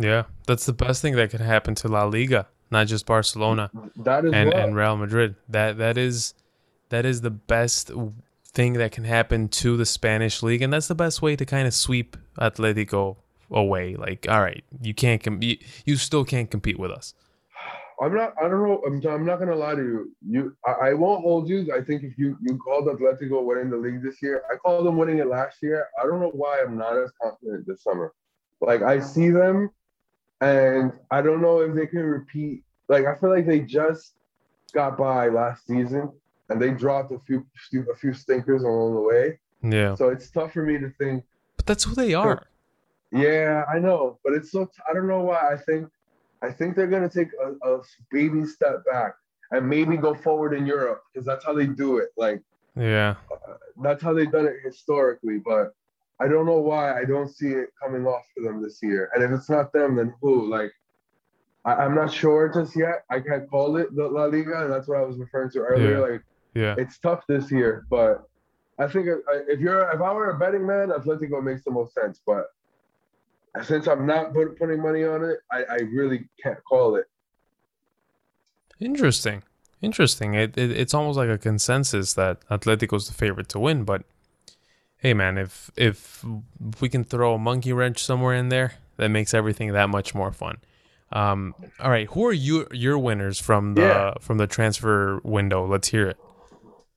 Yeah, 0.02 0.24
that's 0.48 0.66
the 0.66 0.74
best 0.74 1.02
thing 1.02 1.16
that 1.16 1.30
could 1.30 1.42
happen 1.42 1.76
to 1.76 1.88
La 1.88 2.04
Liga, 2.04 2.48
not 2.70 2.88
just 2.88 3.06
Barcelona 3.06 3.70
that 3.98 4.26
is 4.26 4.34
and, 4.34 4.54
and 4.54 4.76
Real 4.76 4.98
Madrid. 4.98 5.36
That 5.50 5.78
that 5.78 5.98
is 5.98 6.34
that 6.90 7.06
is 7.06 7.22
the 7.22 7.32
best 7.32 7.92
thing 8.54 8.74
that 8.74 8.92
can 8.92 9.04
happen 9.04 9.48
to 9.48 9.78
the 9.78 9.86
Spanish 9.86 10.44
league, 10.44 10.62
and 10.62 10.72
that's 10.72 10.88
the 10.88 10.96
best 10.96 11.22
way 11.22 11.36
to 11.36 11.46
kind 11.46 11.68
of 11.68 11.74
sweep 11.74 12.18
Atletico 12.40 13.18
away. 13.50 13.96
Like, 13.96 14.28
all 14.30 14.42
right, 14.42 14.64
you 14.82 14.94
can't 14.94 15.22
compete. 15.22 15.64
You 15.86 15.98
still 15.98 16.26
can't 16.26 16.50
compete 16.50 16.80
with 16.80 16.92
us. 16.92 17.14
I'm 18.02 18.16
not. 18.16 18.34
I 18.40 18.48
don't 18.48 18.68
know. 18.68 18.82
I'm, 18.86 19.06
I'm 19.08 19.26
not 19.26 19.38
gonna 19.38 19.56
lie 19.56 19.76
to 19.76 19.82
you. 19.82 20.16
You, 20.28 20.58
I, 20.66 20.90
I, 20.90 20.94
won't 20.94 21.22
hold 21.22 21.48
you. 21.48 21.72
I 21.74 21.84
think 21.84 22.04
if 22.04 22.18
you 22.18 22.36
you 22.42 22.58
called 22.58 22.88
Atletico 22.88 23.44
winning 23.44 23.70
the 23.70 23.78
league 23.78 24.02
this 24.02 24.24
year, 24.24 24.44
I 24.52 24.56
called 24.56 24.88
them 24.88 24.98
winning 24.98 25.20
it 25.20 25.28
last 25.28 25.58
year. 25.62 25.88
I 26.02 26.08
don't 26.08 26.20
know 26.20 26.32
why 26.34 26.62
I'm 26.62 26.78
not 26.78 26.98
as 26.98 27.12
confident 27.22 27.68
this 27.68 27.84
summer. 27.84 28.12
Like 28.60 28.82
I 28.82 29.00
see 29.00 29.30
them 29.30 29.70
and 30.42 30.92
I 31.12 31.22
don't 31.22 31.42
know 31.42 31.62
if 31.62 31.76
they 31.76 31.88
can 31.88 32.04
repeat. 32.04 32.64
Like 32.90 33.06
I 33.06 33.16
feel 33.16 33.30
like 33.30 33.46
they 33.46 33.60
just 33.62 34.16
got 34.74 34.98
by 34.98 35.30
last 35.30 35.66
season, 35.68 36.12
and 36.50 36.62
they 36.62 36.72
dropped 36.72 37.12
a 37.14 37.20
few 37.20 37.46
a 37.90 37.96
few 37.96 38.14
stinkers 38.14 38.64
along 38.64 38.96
the 38.96 39.02
way. 39.02 39.40
Yeah. 39.64 39.96
So 39.96 40.10
it's 40.10 40.30
tough 40.30 40.54
for 40.54 40.64
me 40.64 40.78
to 40.80 40.90
think. 40.98 41.24
But 41.56 41.68
that's 41.68 41.84
who 41.84 41.94
they 41.94 42.14
are. 42.14 42.48
Yeah, 43.12 43.66
I 43.72 43.78
know, 43.80 44.20
but 44.24 44.34
it's 44.34 44.52
so 44.52 44.70
I 44.90 44.94
don't 44.94 45.08
know 45.08 45.22
why. 45.22 45.54
I 45.54 45.58
think 45.58 45.88
I 46.42 46.52
think 46.52 46.76
they're 46.76 46.88
gonna 46.88 47.10
take 47.10 47.30
a, 47.44 47.70
a 47.70 47.82
baby 48.10 48.46
step 48.46 48.84
back 48.92 49.14
and 49.52 49.70
maybe 49.70 49.98
go 49.98 50.16
forward 50.16 50.54
in 50.54 50.66
Europe 50.66 51.04
because 51.14 51.26
that's 51.26 51.46
how 51.46 51.54
they 51.54 51.68
do 51.68 51.98
it. 51.98 52.10
Like, 52.18 52.42
yeah, 52.76 53.16
uh, 53.32 53.56
that's 53.84 54.02
how 54.02 54.14
they've 54.14 54.32
done 54.32 54.48
it 54.48 54.56
historically. 54.64 55.40
But 55.40 55.76
I 56.22 56.28
don't 56.28 56.46
know 56.46 56.60
why 56.60 57.00
I 57.00 57.04
don't 57.04 57.30
see 57.30 57.48
it 57.48 57.70
coming 57.82 58.06
off 58.06 58.22
for 58.36 58.44
them 58.44 58.62
this 58.62 58.80
year. 58.84 59.10
And 59.16 59.24
if 59.24 59.32
it's 59.32 59.50
not 59.50 59.74
them, 59.74 59.96
then 59.96 60.14
who? 60.22 60.48
Like, 60.48 60.72
I, 61.66 61.84
am 61.84 61.96
not 61.96 62.14
sure 62.14 62.48
just 62.54 62.78
yet. 62.78 63.04
I 63.10 63.20
can't 63.20 63.50
call 63.50 63.78
it 63.78 63.96
the 63.96 64.08
La 64.08 64.26
Liga, 64.26 64.64
and 64.64 64.72
that's 64.72 64.88
what 64.88 64.98
I 64.98 65.02
was 65.02 65.18
referring 65.18 65.50
to 65.52 65.60
earlier. 65.60 65.94
Yeah. 65.94 66.12
Like, 66.14 66.24
yeah, 66.54 66.76
it's 66.78 67.00
tough 67.00 67.24
this 67.28 67.50
year, 67.50 67.86
but 67.90 68.28
I 68.78 68.88
think 68.88 69.08
if 69.48 69.60
you're 69.60 69.90
if 69.92 70.02
I 70.02 70.14
were 70.14 70.32
a 70.32 70.38
betting 70.38 70.66
man, 70.66 70.90
Atletico 70.90 71.42
makes 71.42 71.64
the 71.64 71.72
most 71.72 71.94
sense. 71.94 72.20
But 72.26 72.48
since 73.64 73.88
I'm 73.88 74.06
not 74.06 74.34
put, 74.34 74.60
putting 74.60 74.82
money 74.82 75.04
on 75.04 75.24
it, 75.24 75.40
I, 75.52 75.64
I 75.64 75.78
really 75.94 76.28
can't 76.44 76.60
call 76.64 76.96
it. 76.96 77.06
Interesting, 78.80 79.44
interesting. 79.82 80.34
It, 80.34 80.58
it 80.58 80.72
it's 80.72 80.94
almost 80.94 81.18
like 81.18 81.30
a 81.30 81.38
consensus 81.38 82.14
that 82.14 82.46
Atletico 82.50 82.90
Atletico's 82.90 83.08
the 83.08 83.14
favorite 83.14 83.50
to 83.50 83.60
win, 83.60 83.84
but 83.86 84.04
hey 85.02 85.14
man, 85.14 85.38
if 85.38 85.70
if 85.76 86.24
we 86.80 86.88
can 86.88 87.04
throw 87.04 87.34
a 87.34 87.40
monkey 87.40 87.74
wrench 87.74 88.04
somewhere 88.04 88.36
in 88.36 88.50
there, 88.50 88.76
that 88.98 89.10
makes 89.10 89.34
everything 89.34 89.74
that 89.74 89.90
much 89.90 90.16
more 90.16 90.32
fun. 90.32 90.58
Um, 91.12 91.54
all 91.80 91.92
right, 91.92 92.08
who 92.08 92.26
are 92.26 92.34
you 92.34 92.68
your 92.72 92.98
winners 92.98 93.40
from 93.40 93.74
the 93.74 93.82
yeah. 93.82 94.14
from 94.22 94.38
the 94.38 94.48
transfer 94.48 95.20
window? 95.24 95.68
Let's 95.68 95.90
hear 95.90 96.08
it. 96.08 96.18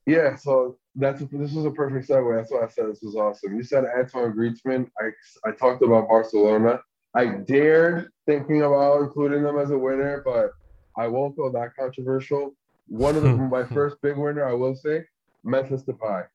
Yeah, 0.07 0.37
so 0.37 0.77
that's 0.95 1.21
this 1.21 1.53
was 1.53 1.65
a 1.65 1.71
perfect 1.71 2.09
segue. 2.09 2.37
That's 2.37 2.53
why 2.53 2.65
I 2.65 2.69
said 2.69 2.87
this 2.89 3.03
was 3.03 3.17
awesome. 3.17 3.57
You 3.57 3.65
said 3.65 3.85
Antoine 3.85 4.33
Griezmann. 4.33 4.89
I 5.01 5.11
I 5.49 5.53
talked 5.53 5.83
about 5.83 6.09
Barcelona. 6.09 6.81
I 7.15 7.27
dared 7.27 8.09
thinking 8.27 8.63
about 8.63 9.01
including 9.01 9.43
them 9.43 9.59
as 9.59 9.71
a 9.71 9.79
winner, 9.79 10.23
but 10.25 10.51
I 10.97 11.09
won't 11.09 11.37
go 11.37 11.51
that 11.51 11.75
controversial. 11.75 12.55
One 12.87 13.17
of 13.17 13.23
them, 13.23 13.49
my 13.51 13.65
first 13.65 13.97
big 14.03 14.17
winner, 14.17 14.47
I 14.47 14.53
will 14.53 14.75
say, 14.75 15.05
Memphis 15.43 15.83
Depay. 15.85 16.27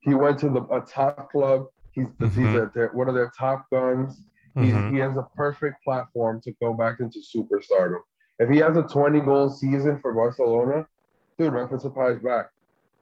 He 0.00 0.14
went 0.14 0.38
to 0.40 0.48
the 0.48 0.62
a 0.64 0.80
top 0.80 1.30
club. 1.30 1.66
He's 1.92 2.06
mm-hmm. 2.06 2.26
he's 2.26 2.56
a, 2.56 2.88
one 2.92 3.08
of 3.08 3.14
their 3.14 3.32
top 3.36 3.66
guns. 3.70 4.20
Mm-hmm. 4.56 4.94
He 4.94 5.00
has 5.00 5.16
a 5.16 5.26
perfect 5.36 5.82
platform 5.84 6.40
to 6.42 6.52
go 6.60 6.72
back 6.72 7.00
into 7.00 7.20
superstardom. 7.20 8.00
If 8.38 8.48
he 8.48 8.58
has 8.58 8.76
a 8.76 8.82
20 8.82 9.20
goal 9.20 9.50
season 9.50 9.98
for 10.00 10.12
Barcelona, 10.14 10.86
dude, 11.38 11.52
Memphis 11.52 11.84
Depay's 11.84 12.22
back. 12.22 12.46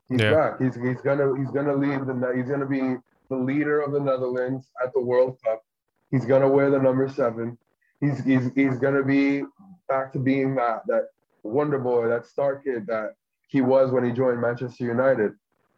He's 0.09 0.21
yeah. 0.21 0.35
back. 0.35 0.61
He's 0.61 0.77
he's 0.77 1.01
gonna 1.01 1.37
he's 1.39 1.51
gonna 1.51 1.75
lead 1.75 2.07
the 2.07 2.33
he's 2.37 2.49
gonna 2.49 2.67
be 2.67 2.97
the 3.29 3.37
leader 3.37 3.81
of 3.81 3.93
the 3.93 4.01
Netherlands 4.01 4.69
at 4.83 4.93
the 4.95 5.01
World 5.01 5.39
Cup. 5.45 5.63
He's 6.11 6.25
gonna 6.25 6.49
wear 6.49 6.71
the 6.71 6.79
number 6.79 7.09
seven. 7.09 7.59
He's 8.01 8.23
he's 8.25 8.51
he's 8.55 8.79
gonna 8.79 9.03
be 9.03 9.43
back 9.89 10.13
to 10.13 10.19
being 10.19 10.55
that 10.57 10.83
that 10.87 11.09
wonder 11.43 11.79
boy, 11.79 12.09
that 12.09 12.27
star 12.27 12.57
kid 12.57 12.87
that 12.87 13.15
he 13.49 13.61
was 13.61 13.91
when 13.91 14.05
he 14.05 14.13
joined 14.13 14.41
Manchester 14.41 14.85
United. 14.85 15.33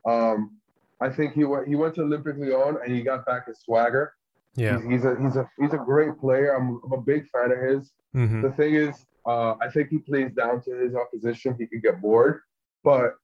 Um, 0.07 0.57
I 1.00 1.08
think 1.11 1.34
he 1.34 1.44
went 1.44 1.68
he 1.68 1.76
went 1.76 1.94
to 1.96 2.02
Olympique 2.02 2.38
Lyon 2.38 2.78
and 2.82 2.94
he 2.94 3.02
got 3.02 3.24
back 3.26 3.46
his 3.46 3.61
swagger. 3.61 4.14
Yeah, 4.56 4.80
he's, 4.80 4.90
he's, 4.90 5.04
a 5.04 5.16
he's 5.20 5.37
a 5.37 5.48
he's 5.61 5.72
a 5.72 5.78
great 5.78 6.18
player. 6.18 6.56
I'm, 6.56 6.80
I'm 6.84 6.92
a 6.92 7.00
big 7.00 7.28
fan 7.30 7.52
of 7.52 7.58
his. 7.58 7.92
Mm-hmm. 8.14 8.42
The 8.42 8.50
thing 8.52 8.74
is, 8.74 9.06
uh, 9.26 9.54
I 9.61 9.68
think 9.70 9.90
he 9.90 9.98
plays 9.98 10.32
down 10.32 10.62
to 10.62 10.74
his 10.74 10.94
opposition. 10.94 11.54
He 11.58 11.66
could 11.66 11.82
get 11.82 12.00
bored, 12.00 12.40
but 12.82 13.16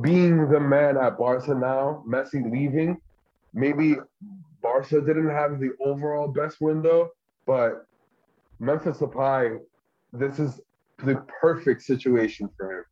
being 0.00 0.48
the 0.48 0.60
man 0.60 0.96
at 0.96 1.18
Barca 1.18 1.54
now, 1.54 2.02
Messi 2.08 2.50
leaving, 2.50 3.00
maybe 3.52 3.96
Barca 4.62 5.00
didn't 5.00 5.28
have 5.28 5.60
the 5.60 5.70
overall 5.84 6.28
best 6.28 6.60
window, 6.60 7.10
but 7.46 7.86
Memphis 8.58 8.98
Depay, 8.98 9.58
this 10.12 10.38
is 10.38 10.60
the 11.04 11.16
perfect 11.40 11.82
situation 11.82 12.48
for 12.56 12.78
him. 12.78 12.84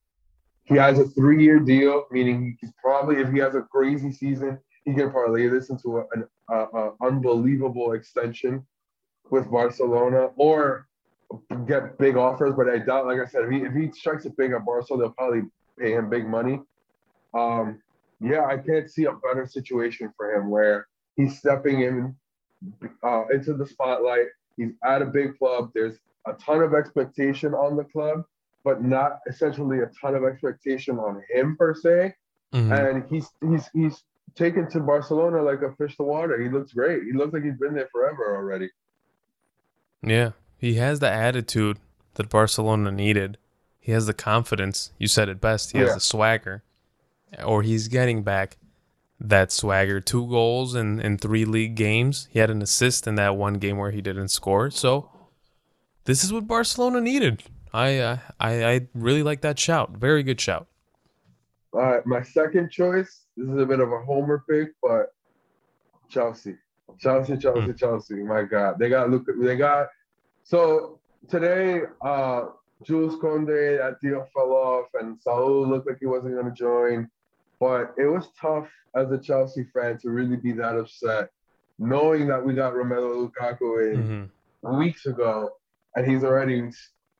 He 0.70 0.76
has 0.76 0.98
a 0.98 1.04
three-year 1.04 1.58
deal, 1.58 2.06
meaning 2.10 2.56
he's 2.60 2.72
probably, 2.82 3.16
if 3.16 3.30
he 3.32 3.38
has 3.40 3.56
a 3.56 3.62
crazy 3.62 4.12
season, 4.12 4.58
he 4.84 4.94
can 4.94 5.10
parlay 5.10 5.48
this 5.48 5.68
into 5.68 6.02
an 6.12 6.24
unbelievable 7.02 7.92
extension 7.92 8.64
with 9.30 9.50
Barcelona, 9.50 10.30
or 10.36 10.86
get 11.66 11.98
big 11.98 12.16
offers. 12.16 12.54
But 12.56 12.70
I 12.70 12.78
doubt, 12.78 13.06
like 13.06 13.20
I 13.20 13.26
said, 13.26 13.42
if 13.44 13.50
he, 13.50 13.58
if 13.58 13.74
he 13.74 13.90
strikes 13.92 14.24
it 14.26 14.36
big 14.36 14.52
at 14.52 14.64
Barcelona, 14.64 15.04
they'll 15.04 15.14
probably 15.14 15.42
pay 15.78 15.92
him 15.92 16.08
big 16.08 16.26
money. 16.26 16.60
Um, 17.34 17.82
yeah, 18.20 18.44
I 18.46 18.56
can't 18.56 18.90
see 18.90 19.04
a 19.04 19.12
better 19.12 19.46
situation 19.46 20.12
for 20.16 20.32
him 20.34 20.50
where 20.50 20.86
he's 21.16 21.38
stepping 21.38 21.82
in 21.82 22.14
uh, 23.02 23.24
into 23.32 23.54
the 23.54 23.66
spotlight. 23.66 24.26
He's 24.56 24.72
at 24.84 25.02
a 25.02 25.06
big 25.06 25.36
club. 25.38 25.70
There's 25.74 25.98
a 26.26 26.34
ton 26.34 26.62
of 26.62 26.74
expectation 26.74 27.54
on 27.54 27.76
the 27.76 27.84
club, 27.84 28.24
but 28.64 28.82
not 28.82 29.18
essentially 29.28 29.80
a 29.80 29.90
ton 30.00 30.14
of 30.14 30.24
expectation 30.24 30.98
on 30.98 31.22
him 31.32 31.56
per 31.56 31.74
se. 31.74 32.14
Mm-hmm. 32.54 32.72
And 32.72 33.04
he's 33.08 33.28
he's 33.48 33.68
he's 33.72 34.02
taken 34.34 34.68
to 34.70 34.80
Barcelona 34.80 35.42
like 35.42 35.62
a 35.62 35.74
fish 35.76 35.96
to 35.96 36.02
water. 36.02 36.40
He 36.40 36.48
looks 36.48 36.72
great. 36.72 37.02
He 37.04 37.12
looks 37.12 37.32
like 37.32 37.44
he's 37.44 37.58
been 37.58 37.74
there 37.74 37.88
forever 37.92 38.36
already. 38.36 38.68
Yeah, 40.02 40.30
he 40.58 40.74
has 40.74 41.00
the 41.00 41.10
attitude 41.10 41.78
that 42.14 42.28
Barcelona 42.28 42.90
needed. 42.90 43.38
He 43.78 43.92
has 43.92 44.06
the 44.06 44.14
confidence. 44.14 44.92
You 44.98 45.08
said 45.08 45.28
it 45.28 45.40
best. 45.40 45.72
He 45.72 45.78
yeah. 45.78 45.86
has 45.86 45.94
the 45.94 46.00
swagger 46.00 46.62
or 47.44 47.62
he's 47.62 47.88
getting 47.88 48.22
back 48.22 48.56
that 49.18 49.52
swagger. 49.52 50.00
Two 50.00 50.26
goals 50.28 50.74
in, 50.74 51.00
in 51.00 51.18
three 51.18 51.44
league 51.44 51.74
games. 51.74 52.28
He 52.30 52.38
had 52.38 52.50
an 52.50 52.62
assist 52.62 53.06
in 53.06 53.14
that 53.16 53.36
one 53.36 53.54
game 53.54 53.76
where 53.76 53.90
he 53.90 54.00
didn't 54.00 54.28
score. 54.28 54.70
So 54.70 55.10
this 56.04 56.24
is 56.24 56.32
what 56.32 56.46
Barcelona 56.46 57.00
needed. 57.00 57.42
I 57.72 57.98
uh, 57.98 58.18
I, 58.38 58.64
I 58.64 58.86
really 58.94 59.22
like 59.22 59.40
that 59.42 59.58
shout. 59.58 59.90
Very 59.90 60.22
good 60.22 60.40
shout. 60.40 60.66
All 61.72 61.80
right, 61.80 62.04
my 62.06 62.22
second 62.22 62.70
choice. 62.70 63.26
This 63.36 63.48
is 63.48 63.58
a 63.60 63.66
bit 63.66 63.80
of 63.80 63.92
a 63.92 64.00
homer 64.00 64.44
pick, 64.48 64.70
but 64.82 65.14
Chelsea, 66.08 66.56
Chelsea, 66.98 67.36
Chelsea, 67.36 67.72
mm. 67.72 67.78
Chelsea. 67.78 68.14
My 68.16 68.42
God, 68.42 68.78
they 68.78 68.88
got 68.88 69.10
look. 69.10 69.24
They 69.40 69.56
got 69.56 69.88
so 70.42 70.98
today. 71.28 71.82
uh 72.02 72.46
Jules 72.82 73.16
Koundé, 73.16 73.78
that 73.78 74.00
deal 74.00 74.26
fell 74.32 74.52
off, 74.52 74.86
and 74.94 75.20
Saul 75.20 75.66
looked 75.66 75.86
like 75.86 75.98
he 76.00 76.06
wasn't 76.06 76.34
going 76.34 76.46
to 76.46 76.52
join. 76.52 77.10
But 77.58 77.94
it 77.98 78.06
was 78.06 78.28
tough 78.40 78.68
as 78.94 79.10
a 79.12 79.18
Chelsea 79.18 79.64
fan 79.74 79.98
to 79.98 80.10
really 80.10 80.36
be 80.36 80.52
that 80.52 80.78
upset, 80.78 81.28
knowing 81.78 82.26
that 82.28 82.44
we 82.44 82.54
got 82.54 82.72
Romelu 82.72 83.30
Lukaku 83.30 83.92
in 83.92 84.30
mm-hmm. 84.62 84.78
weeks 84.78 85.04
ago, 85.06 85.50
and 85.94 86.10
he's 86.10 86.24
already 86.24 86.70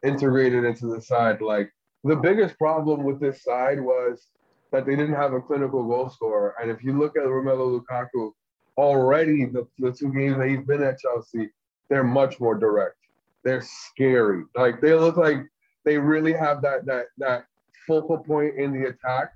integrated 0.03 0.65
into 0.65 0.87
the 0.87 1.01
side. 1.01 1.41
Like 1.41 1.73
the 2.05 2.17
biggest 2.17 2.59
problem 2.59 3.05
with 3.05 3.21
this 3.21 3.43
side 3.43 3.81
was 3.81 4.29
that 4.73 4.87
they 4.87 4.97
didn't 4.97 5.15
have 5.15 5.33
a 5.33 5.41
clinical 5.41 5.83
goal 5.85 6.09
scorer. 6.09 6.55
And 6.61 6.71
if 6.71 6.83
you 6.83 6.99
look 6.99 7.17
at 7.17 7.25
Romelu 7.25 7.81
Lukaku, 7.81 8.33
already 8.77 9.47
the, 9.47 9.67
the 9.79 9.93
two 9.93 10.13
games 10.13 10.39
that 10.39 10.49
he's 10.49 10.65
been 10.65 10.83
at 10.83 10.99
Chelsea, 10.99 11.51
they're 11.89 12.05
much 12.05 12.39
more 12.41 12.55
direct. 12.55 12.97
They're 13.45 13.63
scary. 13.63 14.45
Like 14.55 14.81
they 14.81 14.95
look 14.95 15.17
like 15.17 15.39
they 15.85 15.99
really 15.99 16.33
have 16.33 16.63
that 16.63 16.87
that 16.87 17.07
that 17.19 17.45
focal 17.87 18.19
point 18.19 18.57
in 18.57 18.73
the 18.73 18.89
attack 18.89 19.33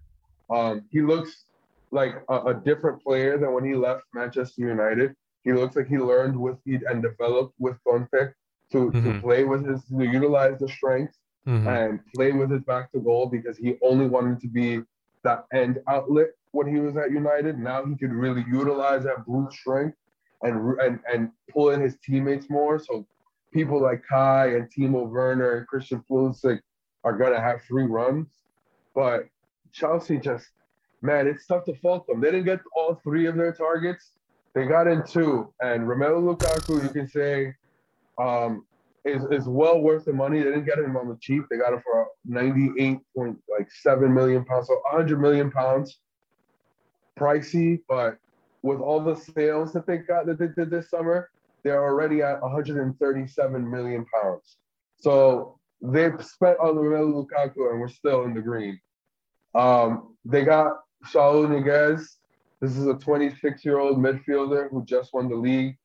um, 0.50 0.84
he 0.90 1.00
looks 1.00 1.44
like 1.90 2.22
a, 2.28 2.40
a, 2.46 2.54
different 2.54 3.02
player 3.02 3.38
than 3.38 3.52
when 3.52 3.64
he 3.64 3.74
left 3.74 4.04
Manchester 4.12 4.62
United. 4.62 5.14
He 5.42 5.52
looks 5.52 5.76
like 5.76 5.86
he 5.86 5.98
learned 5.98 6.38
with 6.38 6.58
and 6.66 7.02
developed 7.02 7.54
with 7.58 7.76
Conte 7.86 8.32
to, 8.74 8.90
mm-hmm. 8.90 9.12
to 9.12 9.20
play 9.20 9.44
with 9.44 9.66
his 9.66 9.84
to 9.84 10.04
utilize 10.04 10.58
the 10.58 10.68
strength 10.68 11.16
mm-hmm. 11.46 11.66
and 11.66 12.00
play 12.14 12.32
with 12.32 12.50
his 12.50 12.62
back 12.62 12.90
to 12.92 13.00
goal 13.00 13.26
because 13.26 13.56
he 13.56 13.76
only 13.82 14.06
wanted 14.06 14.40
to 14.40 14.48
be 14.48 14.80
that 15.22 15.46
end 15.52 15.80
outlet 15.88 16.28
when 16.50 16.66
he 16.66 16.80
was 16.80 16.96
at 16.96 17.10
United. 17.10 17.58
Now 17.58 17.84
he 17.84 17.96
could 17.96 18.12
really 18.12 18.44
utilize 18.50 19.04
that 19.04 19.24
brute 19.26 19.52
strength 19.52 19.96
and 20.42 20.78
and 20.80 20.98
and 21.10 21.30
pull 21.50 21.70
in 21.70 21.80
his 21.80 21.96
teammates 22.04 22.50
more. 22.50 22.78
So 22.78 23.06
people 23.52 23.80
like 23.80 24.02
Kai 24.08 24.54
and 24.56 24.68
Timo 24.70 25.08
Werner 25.08 25.58
and 25.58 25.66
Christian 25.66 26.04
Pulisic 26.10 26.60
are 27.04 27.16
gonna 27.16 27.40
have 27.40 27.62
free 27.62 27.86
runs. 27.86 28.28
But 28.94 29.28
Chelsea 29.72 30.18
just, 30.18 30.48
man, 31.02 31.26
it's 31.26 31.46
tough 31.46 31.64
to 31.64 31.74
fault 31.76 32.06
them. 32.06 32.20
They 32.20 32.30
didn't 32.30 32.46
get 32.46 32.60
all 32.76 33.00
three 33.02 33.26
of 33.26 33.36
their 33.36 33.52
targets. 33.52 34.12
They 34.54 34.66
got 34.66 34.86
in 34.86 35.02
two. 35.04 35.52
And 35.60 35.86
Romelu 35.88 36.36
Lukaku, 36.36 36.82
you 36.82 36.88
can 36.88 37.08
say, 37.08 37.54
um, 38.18 38.64
is, 39.04 39.24
is 39.30 39.46
well 39.46 39.80
worth 39.80 40.04
the 40.06 40.12
money. 40.12 40.38
They 40.38 40.44
didn't 40.44 40.64
get 40.64 40.78
him 40.78 40.96
on 40.96 41.08
the 41.08 41.18
cheap. 41.20 41.44
They 41.50 41.58
got 41.58 41.72
him 41.72 41.82
for 41.84 42.06
98.7 42.28 44.14
million 44.14 44.44
pounds, 44.44 44.68
so 44.68 44.80
100 44.90 45.20
million 45.20 45.50
pounds. 45.50 45.98
Pricey, 47.18 47.80
but 47.88 48.18
with 48.62 48.80
all 48.80 49.00
the 49.00 49.14
sales 49.14 49.72
that 49.72 49.86
they 49.86 49.98
got 49.98 50.26
that 50.26 50.38
they 50.38 50.48
did 50.48 50.70
this 50.70 50.90
summer, 50.90 51.30
they're 51.62 51.82
already 51.82 52.22
at 52.22 52.40
137 52.40 53.70
million 53.70 54.04
pounds. 54.06 54.56
So 54.96 55.58
they've 55.82 56.22
spent 56.24 56.58
on 56.58 56.76
Romelu 56.76 57.26
Lukaku 57.26 57.70
and 57.70 57.80
we're 57.80 57.88
still 57.88 58.24
in 58.24 58.34
the 58.34 58.40
green. 58.40 58.80
Um, 59.54 60.16
they 60.24 60.44
got 60.44 60.78
Saul 61.06 61.46
Niguez. 61.46 62.16
This 62.60 62.76
is 62.76 62.86
a 62.86 62.94
26 62.94 63.64
year 63.64 63.78
old 63.78 63.98
midfielder 63.98 64.70
who 64.70 64.84
just 64.84 65.12
won 65.12 65.28
the 65.28 65.36
league. 65.36 65.76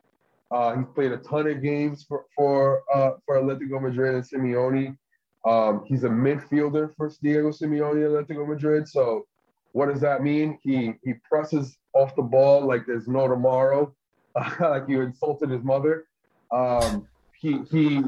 Uh, 0.51 0.75
he's 0.75 0.88
played 0.95 1.12
a 1.12 1.17
ton 1.17 1.47
of 1.47 1.62
games 1.62 2.03
for 2.07 2.25
for 2.35 2.81
uh, 2.93 3.12
for 3.25 3.38
Atletico 3.38 3.81
Madrid 3.81 4.15
and 4.15 4.23
Simeone. 4.23 4.97
Um, 5.45 5.83
he's 5.85 6.03
a 6.03 6.09
midfielder 6.09 6.95
for 6.95 7.12
Diego 7.21 7.49
Simeone 7.49 8.03
Atletico 8.03 8.47
Madrid. 8.47 8.88
So, 8.88 9.25
what 9.73 9.88
does 9.88 10.01
that 10.01 10.23
mean? 10.23 10.57
He 10.63 10.93
he 11.03 11.13
presses 11.29 11.77
off 11.93 12.15
the 12.15 12.23
ball 12.23 12.65
like 12.65 12.85
there's 12.88 13.07
no 13.07 13.27
tomorrow, 13.27 13.93
like 14.59 14.83
you 14.88 15.01
insulted 15.01 15.49
his 15.49 15.63
mother. 15.63 16.05
Um, 16.51 17.07
he 17.39 17.62
he 17.71 18.01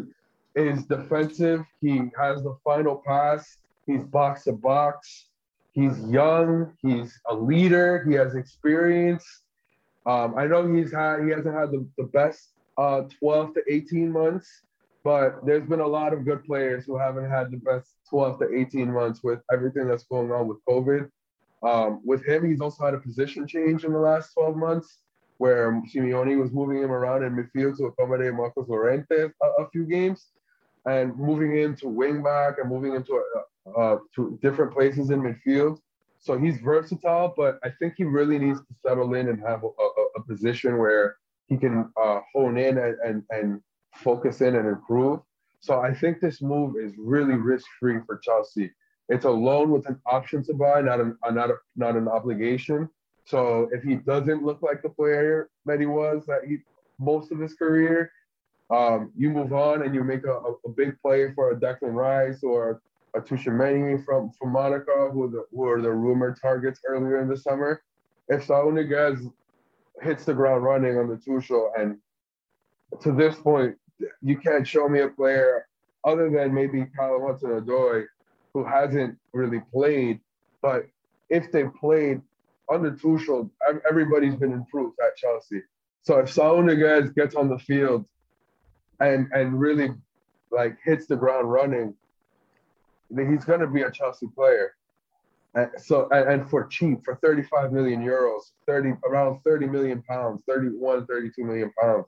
is 0.55 0.83
defensive. 0.85 1.63
He 1.79 2.01
has 2.19 2.43
the 2.43 2.57
final 2.63 3.01
pass. 3.05 3.57
He's 3.85 4.03
box 4.03 4.43
to 4.45 4.53
box. 4.53 5.27
He's 5.73 5.97
young. 6.09 6.73
He's 6.81 7.19
a 7.29 7.35
leader. 7.35 8.03
He 8.03 8.15
has 8.15 8.35
experience. 8.35 9.25
Um, 10.05 10.35
I 10.37 10.47
know 10.47 10.71
he's 10.73 10.91
had 10.91 11.23
he 11.23 11.29
hasn't 11.29 11.55
had 11.55 11.71
the, 11.71 11.85
the 11.97 12.05
best 12.05 12.49
uh, 12.77 13.03
12 13.19 13.53
to 13.55 13.63
18 13.69 14.11
months, 14.11 14.49
but 15.03 15.45
there's 15.45 15.67
been 15.67 15.79
a 15.79 15.87
lot 15.87 16.13
of 16.13 16.25
good 16.25 16.43
players 16.43 16.85
who 16.85 16.97
haven't 16.97 17.29
had 17.29 17.51
the 17.51 17.57
best 17.57 17.95
12 18.09 18.39
to 18.39 18.53
18 18.53 18.91
months 18.91 19.23
with 19.23 19.39
everything 19.51 19.87
that's 19.87 20.03
going 20.03 20.31
on 20.31 20.47
with 20.47 20.57
COVID. 20.67 21.09
Um, 21.63 22.01
with 22.03 22.25
him, 22.25 22.49
he's 22.49 22.61
also 22.61 22.85
had 22.85 22.95
a 22.95 22.99
position 22.99 23.47
change 23.47 23.83
in 23.83 23.93
the 23.93 23.99
last 23.99 24.33
12 24.33 24.55
months 24.55 24.97
where 25.37 25.81
Simeone 25.93 26.39
was 26.39 26.51
moving 26.51 26.83
him 26.83 26.91
around 26.91 27.23
in 27.23 27.35
midfield 27.35 27.77
to 27.77 27.85
accommodate 27.85 28.33
Marcos 28.33 28.67
Llorente 28.67 29.15
a, 29.41 29.47
a 29.63 29.69
few 29.71 29.85
games 29.85 30.27
and 30.85 31.15
moving 31.17 31.55
him 31.55 31.75
to 31.77 31.87
wing 31.87 32.23
back 32.23 32.55
and 32.59 32.69
moving 32.69 32.95
into 32.95 33.13
a, 33.13 33.69
uh, 33.79 33.97
to 34.15 34.37
different 34.41 34.71
places 34.71 35.09
in 35.09 35.21
midfield. 35.21 35.79
So 36.21 36.37
he's 36.37 36.59
versatile, 36.59 37.33
but 37.35 37.59
I 37.63 37.69
think 37.79 37.95
he 37.97 38.03
really 38.03 38.37
needs 38.37 38.59
to 38.59 38.75
settle 38.85 39.15
in 39.15 39.27
and 39.27 39.41
have 39.41 39.63
a, 39.63 39.67
a, 39.67 40.05
a 40.17 40.23
position 40.23 40.77
where 40.77 41.17
he 41.47 41.57
can 41.57 41.91
uh, 42.01 42.19
hone 42.33 42.57
in 42.57 42.77
and, 42.77 42.95
and, 43.03 43.23
and 43.31 43.61
focus 43.95 44.41
in 44.41 44.55
and 44.55 44.67
improve. 44.67 45.19
So 45.59 45.79
I 45.81 45.93
think 45.93 46.19
this 46.19 46.41
move 46.41 46.75
is 46.77 46.93
really 46.97 47.33
risk 47.33 47.65
free 47.79 47.97
for 48.05 48.19
Chelsea. 48.19 48.71
It's 49.09 49.25
a 49.25 49.29
loan 49.29 49.71
with 49.71 49.87
an 49.87 49.99
option 50.05 50.43
to 50.45 50.53
buy, 50.53 50.81
not 50.81 50.99
an 50.99 51.17
uh, 51.23 51.31
not 51.31 51.49
a, 51.49 51.55
not 51.75 51.95
an 51.95 52.07
obligation. 52.07 52.87
So 53.25 53.67
if 53.71 53.83
he 53.83 53.95
doesn't 53.95 54.43
look 54.43 54.61
like 54.61 54.81
the 54.81 54.89
player 54.89 55.49
that 55.65 55.79
he 55.79 55.85
was 55.85 56.25
that 56.27 56.41
he 56.47 56.59
most 56.99 57.31
of 57.31 57.39
his 57.39 57.53
career, 57.55 58.11
um, 58.69 59.11
you 59.17 59.29
move 59.29 59.53
on 59.53 59.81
and 59.83 59.93
you 59.93 60.03
make 60.03 60.25
a, 60.25 60.39
a, 60.65 60.69
big 60.69 60.99
play 61.01 61.33
for 61.33 61.51
a 61.51 61.55
Declan 61.55 61.93
Rice 61.93 62.41
or 62.41 62.81
a 63.15 63.21
Tchouameni 63.21 64.03
from 64.05 64.31
from 64.39 64.51
Monaco, 64.51 65.11
who 65.11 65.29
the, 65.29 65.45
who 65.51 65.67
are 65.67 65.81
the 65.81 65.91
rumored 65.91 66.39
targets 66.41 66.79
earlier 66.87 67.21
in 67.21 67.27
the 67.27 67.37
summer. 67.37 67.81
If 68.29 68.45
Saul 68.45 68.73
hits 70.01 70.25
the 70.25 70.33
ground 70.33 70.63
running 70.63 70.97
on 70.97 71.09
the 71.09 71.17
Tuchel, 71.17 71.71
and 71.77 71.97
to 73.01 73.11
this 73.11 73.35
point, 73.35 73.75
you 74.21 74.37
can't 74.37 74.67
show 74.67 74.87
me 74.87 75.01
a 75.01 75.09
player 75.09 75.67
other 76.05 76.29
than 76.29 76.53
maybe 76.53 76.85
Kyle 76.97 77.21
Hudson-Odoi 77.25 78.05
who 78.53 78.63
hasn't 78.65 79.17
really 79.33 79.61
played. 79.71 80.19
But 80.61 80.87
if 81.29 81.51
they 81.51 81.65
played 81.79 82.21
under 82.71 82.91
Tuchel, 82.91 83.49
everybody's 83.87 84.35
been 84.35 84.53
improved 84.53 84.97
at 85.05 85.15
Chelsea. 85.15 85.61
So 86.03 86.19
if 86.19 86.31
Saul 86.31 86.63
gets 87.15 87.35
on 87.35 87.49
the 87.49 87.59
field 87.59 88.05
and 88.99 89.27
and 89.33 89.59
really 89.59 89.91
like 90.51 90.77
hits 90.83 91.05
the 91.07 91.15
ground 91.15 91.51
running, 91.51 91.93
he's 93.17 93.45
going 93.45 93.59
to 93.59 93.67
be 93.67 93.81
a 93.81 93.91
Chelsea 93.91 94.27
player. 94.27 94.73
And 95.53 95.69
so 95.77 96.07
and, 96.11 96.49
for 96.49 96.65
cheap, 96.67 97.03
for 97.03 97.15
35 97.15 97.73
million 97.73 98.01
euros, 98.01 98.41
30 98.67 98.93
around 99.05 99.41
30 99.43 99.67
million 99.67 100.01
pounds, 100.03 100.43
31, 100.47 101.05
32 101.07 101.43
million 101.43 101.71
pounds, 101.81 102.05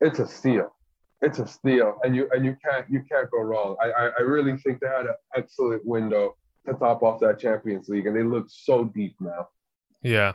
it's 0.00 0.18
a 0.18 0.26
steal. 0.26 0.74
It's 1.20 1.40
a 1.40 1.46
steal, 1.46 1.98
and 2.04 2.14
you 2.14 2.28
and 2.32 2.44
you 2.44 2.56
can't 2.64 2.86
you 2.88 3.02
can't 3.10 3.28
go 3.30 3.40
wrong. 3.40 3.76
I 3.82 3.90
I, 3.90 4.10
I 4.18 4.22
really 4.22 4.56
think 4.56 4.78
they 4.78 4.86
had 4.86 5.06
an 5.06 5.16
excellent 5.36 5.84
window 5.84 6.36
to 6.66 6.74
top 6.74 7.02
off 7.02 7.18
that 7.20 7.40
Champions 7.40 7.88
League, 7.88 8.06
and 8.06 8.16
they 8.16 8.22
look 8.22 8.46
so 8.48 8.84
deep 8.84 9.16
now. 9.20 9.48
Yeah. 10.02 10.34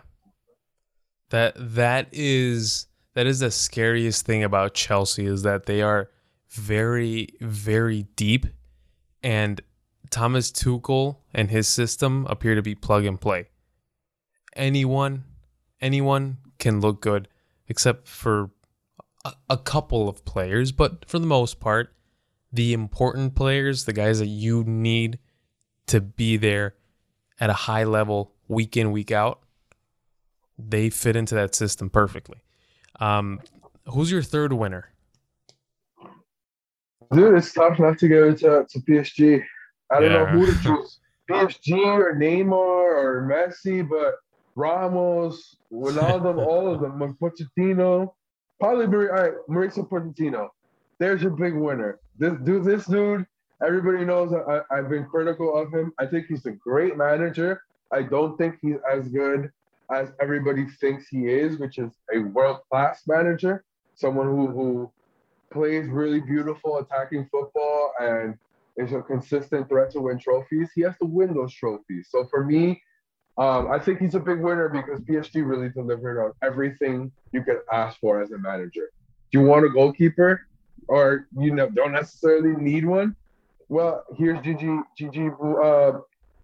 That 1.29 1.53
that 1.57 2.09
is 2.11 2.87
that 3.13 3.27
is 3.27 3.39
the 3.39 3.51
scariest 3.51 4.25
thing 4.25 4.43
about 4.43 4.73
Chelsea 4.73 5.25
is 5.25 5.43
that 5.43 5.65
they 5.65 5.81
are 5.81 6.09
very 6.49 7.29
very 7.39 8.03
deep 8.15 8.45
and 9.23 9.61
Thomas 10.13 10.51
Tuchel 10.51 11.17
and 11.33 11.49
his 11.49 11.67
system 11.67 12.27
appear 12.29 12.53
to 12.53 12.61
be 12.61 12.75
plug 12.75 13.03
and 13.03 13.19
play. 13.19 13.47
Anyone 14.55 15.23
anyone 15.81 16.37
can 16.59 16.79
look 16.79 17.01
good 17.01 17.27
except 17.67 18.07
for 18.07 18.51
a, 19.25 19.33
a 19.49 19.57
couple 19.57 20.07
of 20.07 20.23
players, 20.23 20.71
but 20.71 21.03
for 21.09 21.17
the 21.17 21.25
most 21.25 21.59
part, 21.59 21.95
the 22.51 22.73
important 22.73 23.33
players, 23.33 23.85
the 23.85 23.93
guys 23.93 24.19
that 24.19 24.27
you 24.27 24.63
need 24.63 25.17
to 25.87 25.99
be 25.99 26.37
there 26.37 26.75
at 27.39 27.49
a 27.49 27.53
high 27.53 27.83
level 27.83 28.35
week 28.47 28.77
in 28.77 28.91
week 28.91 29.11
out, 29.11 29.41
they 30.59 30.91
fit 30.91 31.15
into 31.15 31.33
that 31.33 31.55
system 31.55 31.89
perfectly. 31.89 32.43
Um, 32.99 33.39
who's 33.87 34.11
your 34.11 34.21
third 34.21 34.53
winner? 34.53 34.89
Dude, 37.11 37.35
it's 37.35 37.51
tough 37.51 37.79
not 37.79 37.97
to 37.97 38.07
go 38.07 38.31
to, 38.31 38.65
to 38.69 38.79
PSG. 38.79 39.43
I 39.91 39.99
don't 39.99 40.11
yeah. 40.11 40.17
know 40.17 40.25
who 40.25 40.45
to 40.45 40.63
choose. 40.63 40.99
PSG 41.29 41.77
or 41.85 42.15
Neymar 42.15 42.51
or 42.51 43.27
Messi, 43.29 43.87
but 43.87 44.15
Ramos, 44.55 45.57
Wijnaldum, 45.71 46.37
all 46.45 46.73
of 46.73 46.81
them, 46.81 47.17
Pochettino, 47.21 48.13
probably 48.59 48.85
all 49.07 49.13
right, 49.13 49.33
Mauricio 49.49 49.87
Pochettino. 49.87 50.49
There's 50.99 51.21
your 51.21 51.31
big 51.31 51.53
winner. 51.53 51.99
This 52.17 52.33
dude, 52.43 52.65
this 52.65 52.85
dude, 52.85 53.25
everybody 53.65 54.05
knows 54.05 54.33
I, 54.33 54.61
I've 54.75 54.89
been 54.89 55.05
critical 55.05 55.57
of 55.57 55.73
him. 55.73 55.93
I 55.99 56.05
think 56.05 56.27
he's 56.27 56.45
a 56.45 56.51
great 56.51 56.97
manager. 56.97 57.61
I 57.91 58.03
don't 58.03 58.37
think 58.37 58.55
he's 58.61 58.77
as 58.91 59.07
good 59.07 59.51
as 59.91 60.11
everybody 60.21 60.65
thinks 60.79 61.07
he 61.07 61.27
is, 61.27 61.57
which 61.57 61.77
is 61.77 61.91
a 62.13 62.19
world 62.19 62.59
class 62.69 63.03
manager, 63.07 63.63
someone 63.95 64.27
who, 64.27 64.47
who 64.47 64.91
plays 65.51 65.87
really 65.87 66.19
beautiful 66.19 66.79
attacking 66.79 67.27
football 67.31 67.93
and 67.99 68.37
is 68.77 68.93
a 68.93 69.01
consistent 69.01 69.69
threat 69.69 69.91
to 69.91 70.01
win 70.01 70.19
trophies. 70.19 70.69
He 70.73 70.81
has 70.81 70.97
to 70.97 71.05
win 71.05 71.33
those 71.33 71.53
trophies. 71.53 72.07
So 72.09 72.25
for 72.29 72.43
me, 72.43 72.81
um, 73.37 73.71
I 73.71 73.79
think 73.79 73.99
he's 73.99 74.15
a 74.15 74.19
big 74.19 74.39
winner 74.39 74.69
because 74.69 74.99
PSG 75.01 75.47
really 75.47 75.69
delivered 75.69 76.23
on 76.23 76.33
everything 76.43 77.11
you 77.31 77.43
could 77.43 77.59
ask 77.71 77.99
for 77.99 78.21
as 78.21 78.31
a 78.31 78.37
manager. 78.37 78.91
Do 79.31 79.39
you 79.39 79.45
want 79.45 79.65
a 79.65 79.69
goalkeeper, 79.69 80.41
or 80.87 81.27
you 81.37 81.53
know, 81.53 81.69
don't 81.69 81.93
necessarily 81.93 82.55
need 82.61 82.85
one? 82.85 83.15
Well, 83.69 84.03
here's 84.17 84.39
Gigi 84.41 84.77
Gigi. 84.95 85.29
Uh, 85.41 85.93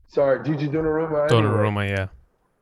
sorry, 0.08 0.44
Gigi 0.44 0.68
Donnarumma. 0.68 1.30
Donnarumma, 1.30 1.88
yeah. 1.88 2.08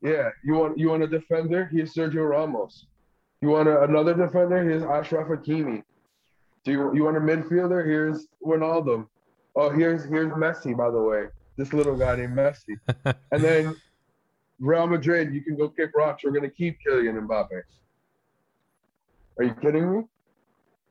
Yeah, 0.02 0.30
you 0.44 0.54
want 0.54 0.78
you 0.78 0.90
want 0.90 1.04
a 1.04 1.08
defender? 1.08 1.70
Here's 1.72 1.94
Sergio 1.94 2.30
Ramos. 2.30 2.86
You 3.42 3.50
want 3.50 3.70
a, 3.70 3.84
another 3.84 4.14
defender? 4.14 4.62
Here's 4.62 4.84
Achraf 4.84 5.30
Hakimi. 5.30 5.84
Do 6.66 6.72
you 6.72 6.96
you 6.96 7.06
want 7.06 7.16
a 7.16 7.22
midfielder? 7.22 7.86
Here's 7.86 8.28
Wijnaldum. 8.46 9.08
Oh, 9.58 9.72
here's 9.72 10.06
here's 10.06 10.32
Messi, 10.34 10.78
by 10.78 10.92
the 10.92 11.02
way. 11.02 11.26
This 11.58 11.74
little 11.74 11.98
guy 11.98 12.16
named 12.16 12.38
Messi. 12.38 12.78
and 13.32 13.44
then 13.44 13.76
Real 14.60 14.86
Madrid, 14.86 15.34
you 15.34 15.42
can 15.42 15.58
go 15.58 15.68
kick 15.68 15.90
rocks. 15.96 16.24
We're 16.24 16.32
gonna 16.32 16.48
keep 16.50 16.78
Kylian 16.88 17.20
Mbappe. 17.28 17.64
Are 19.40 19.44
you 19.44 19.56
kidding 19.56 19.92
me? 19.92 20.04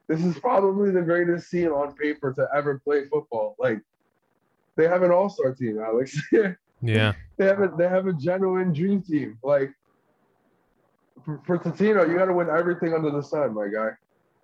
This 0.09 0.25
is 0.25 0.37
probably 0.39 0.91
the 0.91 1.03
greatest 1.03 1.49
team 1.49 1.73
on 1.73 1.95
paper 1.95 2.33
to 2.33 2.49
ever 2.53 2.81
play 2.81 3.05
football. 3.07 3.55
Like 3.61 3.81
they 4.77 4.89
have 4.89 5.03
an 5.03 5.13
all-star 5.13 5.55
team, 5.55 5.79
Alex. 5.81 6.21
Yeah. 6.83 7.15
they 7.39 7.47
have 7.47 7.63
a 7.63 7.73
they 7.79 7.89
have 7.89 8.07
a 8.07 8.13
genuine 8.13 8.71
dream 8.73 9.01
team. 9.01 9.39
Like 9.43 9.73
for, 11.25 11.41
for 11.47 11.59
Totino, 11.59 12.07
you 12.07 12.19
got 12.19 12.27
to 12.27 12.35
win 12.35 12.51
everything 12.51 12.93
under 12.93 13.11
the 13.11 13.23
sun, 13.23 13.55
my 13.55 13.69
guy. 13.69 13.91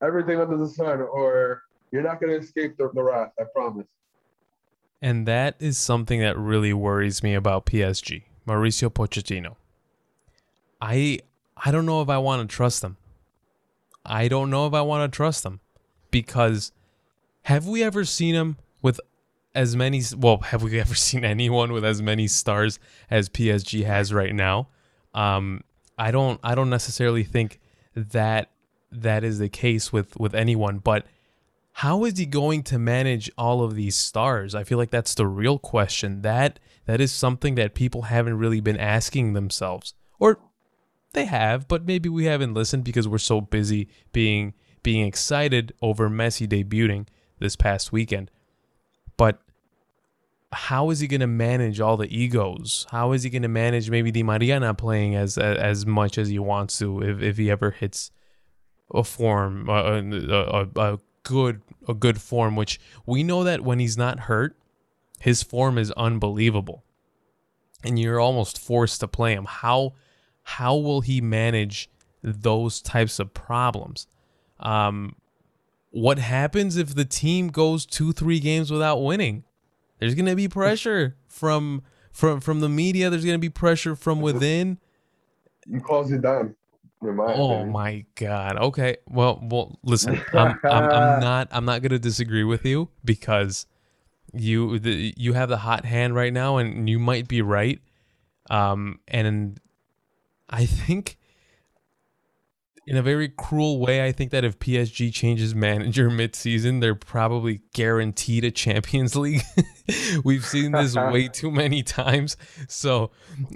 Everything 0.03 0.41
under 0.41 0.57
the 0.57 0.67
sun, 0.67 1.03
or 1.03 1.63
you're 1.91 2.03
not 2.03 2.21
going 2.21 2.33
to 2.33 2.39
escape 2.39 2.79
the, 2.79 2.91
the 2.95 3.03
wrath. 3.03 3.33
I 3.39 3.45
promise. 3.55 3.87
And 5.03 5.27
that 5.27 5.57
is 5.59 5.77
something 5.77 6.21
that 6.21 6.39
really 6.39 6.73
worries 6.73 7.25
me 7.25 7.35
about 7.35 7.67
PSG, 7.67 8.23
Mauricio 8.47 8.89
Pochettino. 8.89 9.57
I 10.81 11.19
I 11.57 11.73
don't 11.73 11.87
know 11.87 12.01
if 12.03 12.09
I 12.09 12.19
want 12.19 12.49
to 12.49 12.57
trust 12.57 12.83
them. 12.83 12.97
I 14.07 14.29
don't 14.29 14.49
know 14.49 14.67
if 14.67 14.75
I 14.75 14.81
want 14.81 15.13
to 15.13 15.15
trust 15.15 15.43
them 15.43 15.61
because 16.13 16.71
have 17.43 17.67
we 17.67 17.83
ever 17.83 18.05
seen 18.05 18.37
him 18.37 18.59
with 18.81 19.01
as 19.55 19.75
many 19.75 20.03
well 20.17 20.39
have 20.43 20.63
we 20.63 20.79
ever 20.79 20.95
seen 20.95 21.25
anyone 21.25 21.73
with 21.73 21.85
as 21.85 22.01
many 22.01 22.29
stars 22.29 22.79
as 23.11 23.29
PSG 23.29 23.85
has 23.85 24.13
right 24.13 24.35
now 24.35 24.69
um 25.15 25.63
I 25.99 26.11
don't 26.11 26.41
I 26.43 26.55
don't 26.55 26.71
necessarily 26.71 27.25
think 27.25 27.61
that 27.95 28.51
that 28.91 29.25
is 29.25 29.39
the 29.39 29.49
case 29.49 29.93
with 29.93 30.17
with 30.19 30.35
anyone 30.35 30.79
but 30.79 31.07
how 31.73 32.05
is 32.05 32.19
he 32.19 32.27
going 32.27 32.63
to 32.65 32.79
manage 32.79 33.31
all 33.39 33.63
of 33.63 33.75
these 33.75 33.97
stars? 33.97 34.55
I 34.55 34.65
feel 34.65 34.79
like 34.79 34.91
that's 34.91 35.15
the 35.15 35.27
real 35.27 35.59
question. 35.59 36.23
That 36.23 36.61
that 36.87 37.01
is 37.01 37.13
something 37.13 37.55
that 37.55 37.75
people 37.75 38.03
haven't 38.03 38.39
really 38.39 38.61
been 38.61 38.77
asking 38.77 39.33
themselves. 39.33 39.95
Or 40.19 40.39
they 41.13 41.25
have 41.25 41.69
but 41.69 41.87
maybe 41.87 42.09
we 42.09 42.25
haven't 42.27 42.55
listened 42.55 42.85
because 42.85 43.09
we're 43.09 43.19
so 43.19 43.41
busy 43.41 43.89
being 44.13 44.55
being 44.83 45.07
excited 45.07 45.73
over 45.81 46.11
Messi 46.11 46.47
debuting 46.47 47.07
this 47.39 47.57
past 47.57 47.91
weekend. 47.91 48.31
But 49.17 49.41
how 50.53 50.91
is 50.91 51.01
he 51.01 51.07
going 51.07 51.21
to 51.21 51.27
manage 51.27 51.81
all 51.81 51.97
the 51.97 52.15
egos? 52.15 52.87
How 52.91 53.13
is 53.13 53.23
he 53.23 53.31
going 53.31 53.43
to 53.43 53.49
manage 53.49 53.89
maybe 53.89 54.11
Di 54.11 54.23
Maria 54.23 54.61
not 54.61 54.77
playing 54.77 55.15
as 55.15 55.39
as 55.39 55.87
much 55.87 56.19
as 56.19 56.29
he 56.29 56.39
wants 56.39 56.79
to 56.79 57.03
if, 57.03 57.23
if 57.23 57.39
he 57.39 57.51
ever 57.51 57.71
hits 57.71 58.11
a 58.95 59.03
form 59.03 59.71
a, 59.71 60.03
a, 60.03 60.69
a 60.77 60.99
good 61.23 61.63
a 61.89 61.95
good 61.95 62.21
form 62.21 62.57
which 62.57 62.81
we 63.07 63.23
know 63.23 63.45
that 63.45 63.61
when 63.61 63.79
he's 63.79 63.97
not 63.97 64.21
hurt 64.21 64.57
his 65.21 65.43
form 65.43 65.79
is 65.79 65.91
unbelievable 65.93 66.83
and 67.85 67.99
you're 67.99 68.21
almost 68.21 68.59
forced 68.59 69.01
to 69.01 69.09
play 69.09 69.33
him 69.33 69.45
how 69.45 69.93
how 70.43 70.75
will 70.75 71.01
he 71.01 71.21
manage 71.21 71.89
those 72.23 72.81
types 72.81 73.19
of 73.19 73.33
problems 73.33 74.07
um 74.61 75.15
what 75.93 76.19
happens 76.19 76.79
if 76.79 76.95
the 76.95 77.05
team 77.05 77.49
goes 77.49 77.85
two, 77.87 78.13
three 78.13 78.41
games 78.41 78.71
without 78.71 78.97
winning? 79.03 79.45
There's 79.99 80.15
gonna 80.15 80.35
be 80.35 80.49
pressure 80.49 81.17
from 81.29 81.83
from 82.11 82.41
from 82.41 82.61
the 82.61 82.69
media. 82.69 83.09
There's 83.11 83.25
gonna 83.25 83.39
be 83.39 83.51
pressure 83.51 83.95
from 83.95 84.21
within. 84.21 84.79
You 85.67 85.79
it 85.79 85.85
Zidane. 85.85 86.55
My 87.03 87.35
oh 87.35 87.55
opinion. 87.55 87.73
my 87.73 88.05
god. 88.15 88.57
Okay. 88.59 88.97
Well, 89.09 89.41
well. 89.43 89.79
Listen, 89.83 90.21
I'm, 90.33 90.59
I'm, 90.65 90.85
I'm 90.85 91.21
not. 91.21 91.49
I'm 91.51 91.65
not 91.65 91.83
gonna 91.83 91.99
disagree 91.99 92.45
with 92.45 92.65
you 92.65 92.91
because 93.05 93.67
you 94.33 94.79
the, 94.79 95.13
you 95.17 95.33
have 95.33 95.49
the 95.49 95.59
hot 95.59 95.85
hand 95.85 96.15
right 96.15 96.33
now, 96.33 96.59
and 96.59 96.89
you 96.89 96.99
might 96.99 97.27
be 97.27 97.43
right. 97.43 97.81
Um, 98.51 99.01
and 99.09 99.59
I 100.49 100.67
think 100.67 101.19
in 102.87 102.97
a 102.97 103.03
very 103.03 103.29
cruel 103.29 103.79
way, 103.79 104.05
I 104.05 104.13
think 104.13 104.33
that 104.33 104.45
if 104.45 104.59
PSG 104.59 105.13
changes 105.13 105.55
manager 105.55 106.11
mid-season, 106.11 106.81
they're 106.81 106.95
probably 106.95 107.61
guaranteed 107.75 108.45
a 108.45 108.51
Champions 108.51 109.15
League. 109.17 109.43
We've 110.25 110.45
seen 110.45 110.73
this 110.73 110.95
way 110.97 111.29
too 111.29 111.51
many 111.51 111.83
times, 111.83 112.37
so 112.69 113.11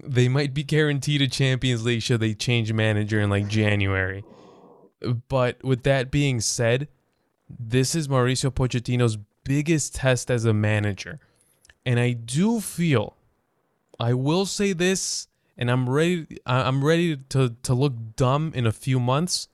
they 0.04 0.28
might 0.28 0.54
be 0.54 0.62
guaranteed 0.62 1.22
a 1.22 1.28
Champions 1.28 1.84
League 1.84 2.02
should 2.02 2.20
they 2.20 2.34
change 2.34 2.72
manager 2.72 3.20
in 3.20 3.30
like 3.30 3.48
January. 3.48 4.24
But 5.28 5.62
with 5.62 5.82
that 5.82 6.10
being 6.10 6.40
said, 6.40 6.88
this 7.48 7.94
is 7.94 8.08
Mauricio 8.08 8.50
Pochettino's 8.50 9.18
biggest 9.44 9.94
test 9.94 10.30
as 10.30 10.44
a 10.44 10.52
manager. 10.52 11.20
And 11.84 12.00
I 12.00 12.12
do 12.12 12.60
feel, 12.60 13.16
I 14.00 14.14
will 14.14 14.46
say 14.46 14.72
this, 14.72 15.28
and 15.56 15.70
I'm 15.70 15.88
ready. 15.88 16.26
I'm 16.46 16.84
ready 16.84 17.16
to 17.30 17.56
to 17.62 17.74
look 17.74 17.94
dumb 18.16 18.52
in 18.54 18.66
a 18.66 18.72
few 18.72 19.00
months. 19.00 19.48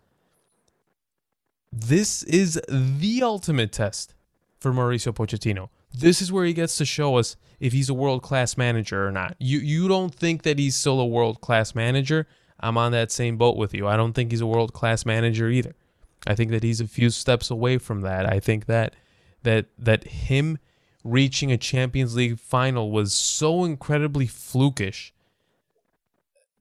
This 1.73 2.23
is 2.25 2.61
the 2.69 3.23
ultimate 3.23 3.73
test 3.73 4.15
for 4.59 4.73
Mauricio 4.73 5.15
Pochettino. 5.15 5.71
This 5.93 6.21
is 6.23 6.33
where 6.33 6.45
he 6.45 6.53
gets 6.53 6.77
to 6.79 6.85
show 6.85 7.17
us 7.17 7.37
if 7.61 7.73
he's 7.73 7.89
a 7.89 7.95
world 7.95 8.23
class 8.23 8.57
manager 8.57 9.07
or 9.07 9.13
not. 9.13 9.37
You 9.39 9.59
you 9.59 9.89
don't 9.89 10.15
think 10.15 10.43
that 10.43 10.59
he's 10.59 10.77
still 10.77 11.01
a 11.01 11.07
world 11.07 11.41
class 11.41 11.75
manager? 11.75 12.27
I'm 12.61 12.79
on 12.79 12.93
that 12.93 13.11
same 13.11 13.37
boat 13.37 13.57
with 13.57 13.75
you. 13.75 13.89
I 13.89 13.97
don't 13.97 14.13
think 14.13 14.31
he's 14.31 14.41
a 14.41 14.47
world 14.47 14.73
class 14.73 15.05
manager 15.05 15.49
either. 15.49 15.75
I 16.27 16.35
think 16.35 16.51
that 16.53 16.63
he's 16.63 16.81
a 16.81 16.87
few 16.87 17.11
steps 17.11 17.51
away 17.51 17.79
from 17.79 18.03
that. 18.03 18.31
I 18.31 18.39
think 18.39 18.67
that 18.67 18.95
that 19.43 19.67
that 19.79 20.05
him 20.05 20.59
reaching 21.05 21.51
a 21.51 21.57
Champions 21.57 22.15
League 22.15 22.39
final 22.39 22.91
was 22.91 23.13
so 23.13 23.65
incredibly 23.65 24.27
flukish. 24.27 25.11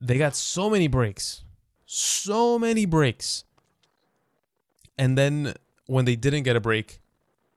They 0.02 0.18
got 0.18 0.34
so 0.34 0.68
many 0.68 0.88
breaks. 0.88 1.44
So 1.86 2.58
many 2.58 2.86
breaks. 2.86 3.44
And 4.98 5.16
then 5.16 5.54
when 5.86 6.04
they 6.04 6.16
didn't 6.16 6.42
get 6.42 6.56
a 6.56 6.60
break, 6.60 7.00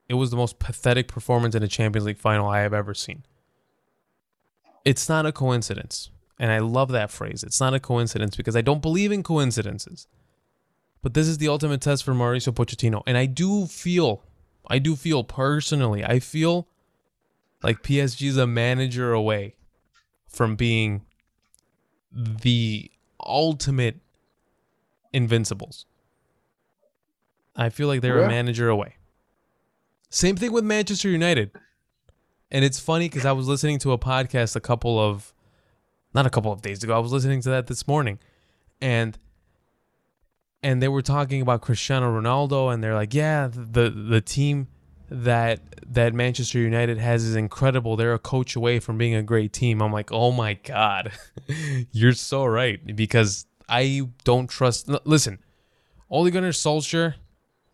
it 0.08 0.14
was 0.14 0.30
the 0.30 0.36
most 0.36 0.60
pathetic 0.60 1.08
performance 1.08 1.56
in 1.56 1.62
a 1.64 1.68
Champions 1.68 2.06
League 2.06 2.18
final 2.18 2.48
I 2.48 2.60
have 2.60 2.72
ever 2.72 2.94
seen. 2.94 3.24
It's 4.84 5.08
not 5.08 5.26
a 5.26 5.32
coincidence. 5.32 6.10
And 6.38 6.52
I 6.52 6.58
love 6.58 6.92
that 6.92 7.10
phrase. 7.10 7.42
It's 7.42 7.60
not 7.60 7.74
a 7.74 7.80
coincidence 7.80 8.36
because 8.36 8.54
I 8.54 8.60
don't 8.60 8.82
believe 8.82 9.10
in 9.10 9.22
coincidences. 9.22 10.06
But 11.02 11.14
this 11.14 11.26
is 11.26 11.38
the 11.38 11.48
ultimate 11.48 11.80
test 11.80 12.04
for 12.04 12.12
Mauricio 12.12 12.54
Pochettino. 12.54 13.02
And 13.06 13.16
I 13.16 13.26
do 13.26 13.66
feel, 13.66 14.22
I 14.68 14.78
do 14.78 14.94
feel 14.94 15.24
personally, 15.24 16.04
I 16.04 16.20
feel 16.20 16.68
like 17.62 17.82
PSG 17.82 18.28
is 18.28 18.36
a 18.36 18.46
manager 18.46 19.12
away 19.12 19.56
from 20.28 20.54
being 20.56 21.05
the 22.16 22.90
ultimate 23.20 24.00
invincibles. 25.12 25.84
I 27.54 27.68
feel 27.68 27.88
like 27.88 28.00
they're 28.00 28.20
yeah. 28.20 28.26
a 28.26 28.28
manager 28.28 28.68
away. 28.68 28.96
Same 30.10 30.36
thing 30.36 30.52
with 30.52 30.64
Manchester 30.64 31.08
United. 31.08 31.50
And 32.50 32.64
it's 32.64 32.80
funny 32.80 33.08
because 33.08 33.26
I 33.26 33.32
was 33.32 33.48
listening 33.48 33.78
to 33.80 33.92
a 33.92 33.98
podcast 33.98 34.56
a 34.56 34.60
couple 34.60 34.98
of, 34.98 35.34
not 36.14 36.26
a 36.26 36.30
couple 36.30 36.52
of 36.52 36.62
days 36.62 36.82
ago. 36.82 36.94
I 36.94 36.98
was 36.98 37.12
listening 37.12 37.42
to 37.42 37.50
that 37.50 37.66
this 37.66 37.86
morning, 37.86 38.18
and 38.80 39.18
and 40.62 40.82
they 40.82 40.88
were 40.88 41.02
talking 41.02 41.42
about 41.42 41.60
Cristiano 41.60 42.08
Ronaldo, 42.18 42.72
and 42.72 42.82
they're 42.82 42.94
like, 42.94 43.12
yeah, 43.12 43.48
the 43.48 43.90
the 43.90 44.20
team 44.20 44.68
that 45.10 45.60
that 45.92 46.14
Manchester 46.14 46.58
United 46.58 46.98
has 46.98 47.24
is 47.24 47.36
incredible. 47.36 47.96
They're 47.96 48.14
a 48.14 48.18
coach 48.18 48.56
away 48.56 48.80
from 48.80 48.98
being 48.98 49.14
a 49.14 49.22
great 49.22 49.52
team. 49.52 49.80
I'm 49.80 49.92
like, 49.92 50.10
oh 50.12 50.32
my 50.32 50.54
god, 50.54 51.12
you're 51.92 52.12
so 52.12 52.44
right 52.44 52.96
because 52.96 53.46
I 53.68 54.08
don't 54.24 54.48
trust. 54.48 54.88
Listen, 55.04 55.38
Ole 56.10 56.30
Gunnar 56.30 56.50
Solskjaer, 56.50 57.14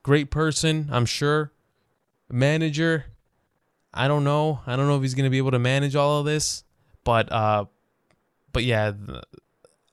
great 0.03 0.31
person, 0.31 0.89
I'm 0.93 1.07
sure 1.07 1.53
manager. 2.33 3.05
I 3.95 4.09
don't 4.09 4.25
know. 4.25 4.61
I 4.67 4.75
don't 4.75 4.89
know 4.89 4.97
if 4.97 5.03
he's 5.03 5.15
to 5.15 5.31
be 5.31 5.39
able 5.39 5.51
to 5.51 5.59
manage 5.59 5.95
all 5.95 6.21
of 6.21 6.25
this, 6.25 6.65
but 7.05 7.31
uh, 7.31 7.67
but 8.53 8.65
yeah, 8.65 8.93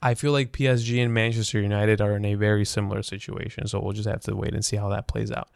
I 0.02 0.14
feel 0.14 0.32
like 0.32 0.54
PSG 0.54 1.04
and 1.04 1.14
Manchester 1.14 1.60
United 1.60 2.00
are 2.00 2.16
in 2.16 2.24
a 2.26 2.36
very 2.36 2.66
similar 2.66 3.04
situation. 3.04 3.68
So 3.68 3.82
we'll 3.82 3.94
just 3.94 4.08
have 4.08 4.22
to 4.22 4.36
wait 4.36 4.54
and 4.54 4.64
see 4.64 4.78
how 4.78 4.90
that 4.90 5.08
plays 5.08 5.32
out. 5.32 5.50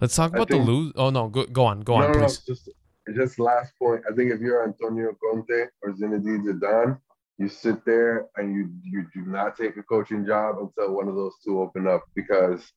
Let's 0.00 0.14
talk 0.14 0.32
about 0.32 0.48
think, 0.48 0.64
the 0.64 0.70
lose. 0.70 0.92
Oh 0.96 1.10
no, 1.10 1.28
go, 1.28 1.44
go 1.46 1.64
on, 1.64 1.80
go 1.80 1.98
no, 1.98 2.06
on, 2.06 2.12
please. 2.12 2.42
No, 2.46 2.54
just 2.54 2.70
just 3.14 3.38
last 3.38 3.72
point. 3.78 4.02
I 4.10 4.14
think 4.14 4.32
if 4.32 4.40
you're 4.40 4.64
Antonio 4.64 5.16
Conte 5.22 5.66
or 5.82 5.92
Zinedine 5.92 6.44
Zidane, 6.44 6.98
you 7.38 7.48
sit 7.48 7.84
there 7.84 8.26
and 8.36 8.54
you 8.54 8.70
you 8.84 9.06
do 9.14 9.28
not 9.30 9.56
take 9.56 9.76
a 9.76 9.82
coaching 9.82 10.26
job 10.26 10.56
until 10.60 10.94
one 10.94 11.08
of 11.08 11.14
those 11.14 11.34
two 11.44 11.60
open 11.60 11.86
up 11.86 12.04
because 12.14 12.72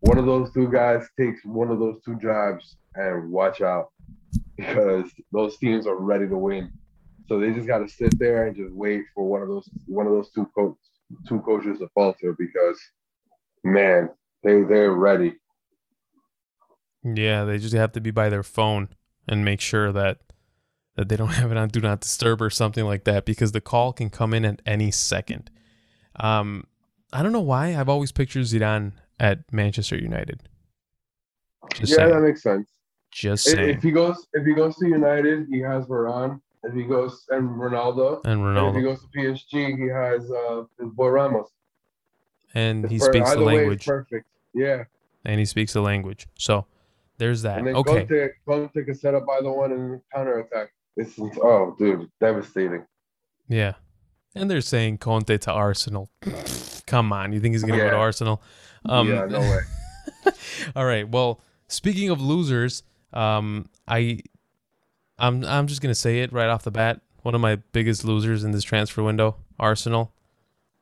one 0.00 0.18
of 0.18 0.26
those 0.26 0.52
two 0.52 0.70
guys 0.70 1.08
takes 1.18 1.44
one 1.44 1.70
of 1.70 1.78
those 1.78 2.00
two 2.04 2.16
jobs 2.16 2.76
and 2.94 3.30
watch 3.30 3.62
out 3.62 3.88
because 4.56 5.10
those 5.32 5.56
teams 5.58 5.86
are 5.86 5.96
ready 5.96 6.28
to 6.28 6.36
win. 6.36 6.70
So 7.26 7.38
they 7.38 7.52
just 7.52 7.66
got 7.66 7.78
to 7.78 7.88
sit 7.88 8.18
there 8.18 8.46
and 8.46 8.56
just 8.56 8.72
wait 8.72 9.04
for 9.14 9.26
one 9.26 9.40
of 9.40 9.48
those 9.48 9.68
one 9.86 10.06
of 10.06 10.12
those 10.12 10.30
two 10.30 10.46
coach 10.54 10.76
two 11.26 11.40
coaches 11.40 11.78
to 11.78 11.88
falter 11.94 12.34
because 12.38 12.78
man, 13.62 14.10
they 14.42 14.62
they're 14.62 14.92
ready. 14.92 15.34
Yeah, 17.04 17.44
they 17.44 17.58
just 17.58 17.74
have 17.74 17.92
to 17.92 18.00
be 18.00 18.10
by 18.10 18.28
their 18.28 18.42
phone 18.42 18.88
and 19.28 19.44
make 19.44 19.60
sure 19.60 19.92
that 19.92 20.18
that 20.96 21.08
they 21.08 21.16
don't 21.16 21.28
have 21.28 21.50
it 21.50 21.56
on 21.56 21.68
do 21.68 21.80
not 21.80 22.00
disturb 22.00 22.40
or 22.40 22.50
something 22.50 22.84
like 22.84 23.04
that 23.04 23.24
because 23.24 23.52
the 23.52 23.60
call 23.60 23.92
can 23.92 24.10
come 24.10 24.32
in 24.32 24.44
at 24.44 24.62
any 24.64 24.90
second. 24.90 25.50
Um, 26.16 26.66
I 27.12 27.22
don't 27.22 27.32
know 27.32 27.40
why 27.40 27.76
I've 27.76 27.88
always 27.88 28.12
pictured 28.12 28.44
Zidane 28.44 28.92
at 29.18 29.52
Manchester 29.52 29.96
United. 29.96 30.42
Just 31.74 31.92
yeah, 31.92 31.96
saying. 31.96 32.10
that 32.10 32.20
makes 32.20 32.42
sense. 32.42 32.68
Just 33.10 33.44
saying. 33.44 33.70
If 33.70 33.82
he 33.82 33.90
goes, 33.90 34.26
if 34.32 34.44
he 34.44 34.54
goes 34.54 34.76
to 34.76 34.88
United, 34.88 35.46
he 35.50 35.60
has 35.60 35.86
Varane. 35.86 36.40
If 36.64 36.74
he 36.74 36.84
goes 36.84 37.26
and 37.30 37.50
Ronaldo, 37.50 38.24
and 38.24 38.40
Ronaldo. 38.40 38.68
And 38.68 38.76
if 38.76 38.76
he 38.76 38.82
goes 38.82 39.00
to 39.02 39.08
PSG, 39.18 39.78
he 39.78 39.88
has 39.88 40.30
uh, 40.30 40.64
his 40.80 40.90
boy 40.92 41.08
Ramos. 41.08 41.48
And 42.54 42.88
he 42.88 42.98
speaks 42.98 43.32
the 43.32 43.40
language. 43.40 43.84
perfect. 43.84 44.26
Yeah. 44.54 44.84
And 45.24 45.38
he 45.38 45.44
speaks 45.44 45.72
the 45.72 45.82
language. 45.82 46.26
So 46.38 46.66
there's 47.24 47.40
that. 47.42 47.58
And 47.58 47.66
then 47.66 47.76
okay. 47.76 48.06
Conte, 48.06 48.28
Conte 48.46 48.84
can 48.84 48.94
set 48.94 49.14
up 49.14 49.24
by 49.26 49.40
the 49.40 49.50
one 49.50 49.72
and 49.72 50.00
counter 50.14 50.40
attack. 50.40 50.68
This 50.94 51.18
is 51.18 51.38
oh, 51.42 51.74
dude, 51.78 52.10
devastating. 52.20 52.84
Yeah. 53.48 53.74
And 54.34 54.50
they're 54.50 54.60
saying 54.60 54.98
Conte 54.98 55.38
to 55.38 55.50
Arsenal. 55.50 56.10
Come 56.86 57.14
on, 57.14 57.32
you 57.32 57.40
think 57.40 57.54
he's 57.54 57.62
gonna 57.62 57.78
yeah. 57.78 57.84
go 57.84 57.90
to 57.92 57.96
Arsenal? 57.96 58.42
Um, 58.84 59.08
yeah, 59.08 59.24
no 59.24 59.40
way. 59.40 59.60
all 60.76 60.84
right. 60.84 61.08
Well, 61.08 61.40
speaking 61.66 62.10
of 62.10 62.20
losers, 62.20 62.82
um, 63.14 63.70
I, 63.88 64.20
I'm 65.18 65.44
I'm 65.44 65.66
just 65.66 65.80
gonna 65.80 65.94
say 65.94 66.20
it 66.20 66.30
right 66.30 66.48
off 66.48 66.62
the 66.62 66.70
bat. 66.70 67.00
One 67.22 67.34
of 67.34 67.40
my 67.40 67.56
biggest 67.72 68.04
losers 68.04 68.44
in 68.44 68.50
this 68.50 68.64
transfer 68.64 69.02
window, 69.02 69.36
Arsenal. 69.58 70.12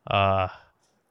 Uh, 0.09 0.49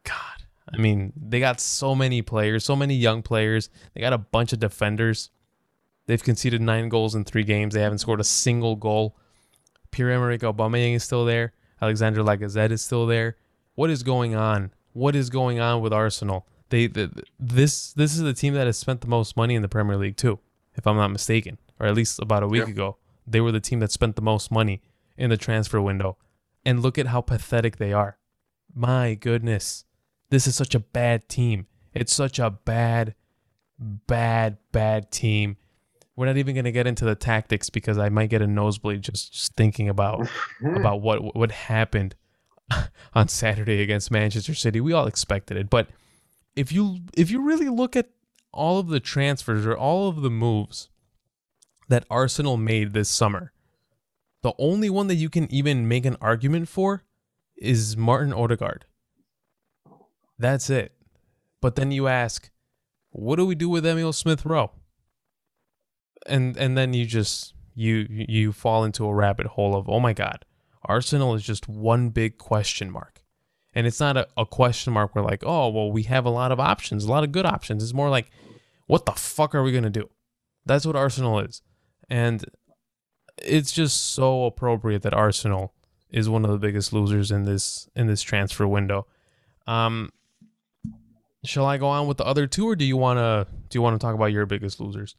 God, 0.03 0.40
I 0.73 0.77
mean, 0.77 1.13
they 1.15 1.39
got 1.39 1.59
so 1.59 1.95
many 1.95 2.21
players, 2.21 2.63
so 2.63 2.75
many 2.75 2.95
young 2.95 3.21
players. 3.21 3.69
They 3.93 4.01
got 4.01 4.13
a 4.13 4.17
bunch 4.17 4.53
of 4.53 4.59
defenders. 4.59 5.29
They've 6.07 6.23
conceded 6.23 6.61
nine 6.61 6.89
goals 6.89 7.15
in 7.15 7.23
three 7.25 7.43
games. 7.43 7.73
They 7.73 7.81
haven't 7.81 7.99
scored 7.99 8.19
a 8.19 8.25
single 8.25 8.75
goal. 8.75 9.17
Pierre-Emerick 9.91 10.41
Aubameyang 10.41 10.95
is 10.95 11.03
still 11.03 11.25
there. 11.25 11.53
Alexander 11.81 12.21
Lacazette 12.21 12.71
is 12.71 12.81
still 12.81 13.05
there. 13.05 13.37
What 13.75 13.89
is 13.89 14.03
going 14.03 14.35
on? 14.35 14.71
What 14.93 15.15
is 15.15 15.29
going 15.29 15.59
on 15.59 15.81
with 15.81 15.93
Arsenal? 15.93 16.47
They, 16.69 16.87
this 16.87 17.91
this 17.93 18.13
is 18.13 18.21
the 18.21 18.33
team 18.33 18.53
that 18.53 18.65
has 18.65 18.77
spent 18.77 19.01
the 19.01 19.07
most 19.07 19.35
money 19.35 19.55
in 19.55 19.61
the 19.61 19.67
Premier 19.67 19.97
League 19.97 20.15
too, 20.15 20.39
if 20.75 20.87
I'm 20.87 20.95
not 20.95 21.11
mistaken, 21.11 21.57
or 21.79 21.87
at 21.87 21.95
least 21.95 22.19
about 22.19 22.43
a 22.43 22.47
week 22.47 22.65
yeah. 22.65 22.71
ago. 22.71 22.97
They 23.27 23.41
were 23.41 23.51
the 23.51 23.59
team 23.59 23.79
that 23.81 23.91
spent 23.91 24.15
the 24.15 24.21
most 24.21 24.51
money 24.51 24.81
in 25.17 25.29
the 25.29 25.37
transfer 25.37 25.81
window. 25.81 26.17
And 26.65 26.81
look 26.81 26.97
at 26.97 27.07
how 27.07 27.21
pathetic 27.21 27.77
they 27.77 27.91
are. 27.91 28.17
My 28.73 29.15
goodness. 29.15 29.85
This 30.31 30.47
is 30.47 30.55
such 30.55 30.73
a 30.73 30.79
bad 30.79 31.29
team. 31.29 31.67
It's 31.93 32.13
such 32.13 32.39
a 32.39 32.49
bad 32.49 33.13
bad 33.77 34.57
bad 34.71 35.11
team. 35.11 35.57
We're 36.15 36.25
not 36.25 36.37
even 36.37 36.55
going 36.55 36.65
to 36.65 36.71
get 36.71 36.87
into 36.87 37.05
the 37.05 37.15
tactics 37.15 37.69
because 37.69 37.97
I 37.97 38.09
might 38.09 38.29
get 38.29 38.41
a 38.41 38.47
nosebleed 38.47 39.01
just, 39.01 39.33
just 39.33 39.55
thinking 39.55 39.89
about 39.89 40.27
about 40.65 41.01
what 41.01 41.35
what 41.35 41.51
happened 41.51 42.15
on 43.13 43.27
Saturday 43.27 43.81
against 43.81 44.09
Manchester 44.09 44.55
City. 44.55 44.79
We 44.79 44.93
all 44.93 45.05
expected 45.05 45.57
it, 45.57 45.69
but 45.69 45.89
if 46.55 46.71
you 46.71 46.99
if 47.15 47.29
you 47.29 47.41
really 47.41 47.69
look 47.69 47.95
at 47.97 48.09
all 48.53 48.79
of 48.79 48.87
the 48.87 48.99
transfers 49.01 49.65
or 49.65 49.75
all 49.75 50.07
of 50.07 50.21
the 50.21 50.29
moves 50.29 50.89
that 51.89 52.05
Arsenal 52.09 52.55
made 52.55 52.93
this 52.93 53.09
summer, 53.09 53.51
the 54.43 54.53
only 54.57 54.89
one 54.89 55.07
that 55.07 55.15
you 55.15 55.29
can 55.29 55.51
even 55.51 55.89
make 55.89 56.05
an 56.05 56.15
argument 56.21 56.69
for 56.69 57.03
is 57.57 57.97
Martin 57.97 58.31
Odegaard. 58.31 58.85
That's 60.41 60.71
it. 60.71 60.93
But 61.61 61.75
then 61.75 61.91
you 61.91 62.07
ask, 62.07 62.49
what 63.11 63.35
do 63.35 63.45
we 63.45 63.53
do 63.53 63.69
with 63.69 63.85
Emile 63.85 64.11
Smith 64.11 64.43
Rowe? 64.43 64.71
And 66.25 66.57
and 66.57 66.75
then 66.75 66.93
you 66.93 67.05
just 67.05 67.53
you 67.75 68.07
you 68.09 68.51
fall 68.51 68.83
into 68.83 69.05
a 69.05 69.13
rabbit 69.13 69.47
hole 69.47 69.75
of 69.75 69.87
oh 69.87 69.99
my 69.99 70.13
god, 70.13 70.45
Arsenal 70.83 71.35
is 71.35 71.43
just 71.43 71.69
one 71.69 72.09
big 72.09 72.37
question 72.37 72.89
mark. 72.89 73.23
And 73.73 73.87
it's 73.87 73.99
not 73.99 74.17
a, 74.17 74.27
a 74.35 74.45
question 74.45 74.93
mark 74.93 75.15
where 75.15 75.23
like, 75.23 75.43
oh, 75.45 75.69
well, 75.69 75.91
we 75.91 76.03
have 76.03 76.25
a 76.25 76.29
lot 76.29 76.51
of 76.51 76.59
options, 76.59 77.05
a 77.05 77.11
lot 77.11 77.23
of 77.23 77.31
good 77.31 77.45
options. 77.45 77.83
It's 77.83 77.93
more 77.93 78.09
like, 78.09 78.29
what 78.87 79.05
the 79.05 79.13
fuck 79.13 79.55
are 79.55 79.63
we 79.63 79.71
gonna 79.71 79.89
do? 79.89 80.09
That's 80.65 80.85
what 80.85 80.95
Arsenal 80.95 81.39
is. 81.39 81.61
And 82.09 82.43
it's 83.37 83.71
just 83.71 84.13
so 84.13 84.45
appropriate 84.45 85.03
that 85.03 85.13
Arsenal 85.13 85.73
is 86.09 86.27
one 86.27 86.43
of 86.43 86.51
the 86.51 86.57
biggest 86.57 86.91
losers 86.93 87.31
in 87.31 87.43
this 87.43 87.87
in 87.95 88.07
this 88.07 88.23
transfer 88.23 88.67
window. 88.67 89.05
Um 89.67 90.11
shall 91.43 91.65
I 91.65 91.77
go 91.77 91.87
on 91.87 92.07
with 92.07 92.17
the 92.17 92.25
other 92.25 92.47
two 92.47 92.67
or 92.67 92.75
do 92.75 92.85
you 92.85 92.97
wanna 92.97 93.47
do 93.69 93.77
you 93.77 93.81
wanna 93.81 93.99
talk 93.99 94.15
about 94.15 94.25
your 94.25 94.45
biggest 94.45 94.79
losers? 94.79 95.15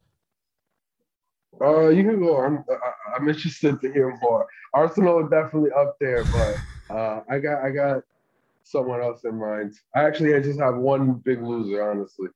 Uh 1.61 1.89
you 1.89 2.05
can 2.05 2.21
go 2.21 2.37
on. 2.37 2.65
I'm 3.15 3.29
interested 3.29 3.81
to 3.81 3.93
hear 3.93 4.17
more. 4.23 4.47
Arsenal 4.75 5.25
is 5.25 5.31
definitely 5.31 5.71
up 5.73 5.97
there, 6.01 6.25
but 6.25 6.57
uh, 6.95 7.21
I 7.29 7.39
got 7.39 7.63
I 7.63 7.71
got 7.71 8.03
someone 8.63 9.03
else 9.03 9.25
in 9.25 9.39
mind. 9.39 9.75
I 9.95 10.05
actually 10.05 10.35
I 10.35 10.41
just 10.41 10.59
have 10.59 10.77
one 10.77 11.15
big 11.15 11.43
loser, 11.43 11.89
honestly. 11.91 12.29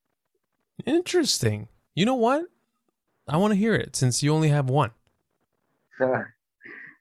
Interesting. 0.84 1.68
You 1.94 2.04
know 2.04 2.14
what? 2.14 2.44
I 3.28 3.38
want 3.38 3.52
to 3.52 3.58
hear 3.58 3.74
it 3.74 3.96
since 3.96 4.22
you 4.22 4.32
only 4.32 4.50
have 4.50 4.68
one. 4.68 4.90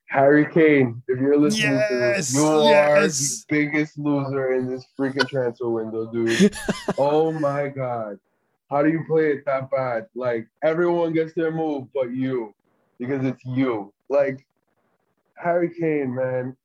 Harry 0.08 0.45
Kane, 0.45 1.01
if 1.08 1.20
you're 1.20 1.38
listening 1.38 1.74
yes, 1.74 1.89
to 1.89 1.95
this, 1.95 2.36
you 2.36 2.64
yes. 2.64 2.97
are 2.97 3.08
the 3.08 3.45
biggest 3.49 3.97
loser 3.97 4.53
in 4.53 4.70
this 4.70 4.86
freaking 4.97 5.28
transfer 5.28 5.70
window, 5.70 6.12
dude. 6.12 6.56
oh 6.97 7.32
my 7.32 7.68
god. 7.68 8.20
How 8.70 8.82
do 8.82 8.89
you 8.89 9.03
play 9.08 9.32
it 9.32 9.45
that 9.45 9.70
bad? 9.72 10.08
Like 10.16 10.47
everyone 10.64 11.14
gets 11.14 11.34
their 11.34 11.51
move 11.51 11.88
but 11.93 12.12
you. 12.12 12.53
Because 12.99 13.26
it's 13.26 13.43
you. 13.45 13.93
Like 14.10 14.45
Harry 15.36 15.70
Kane, 15.70 16.14
man. 16.14 16.56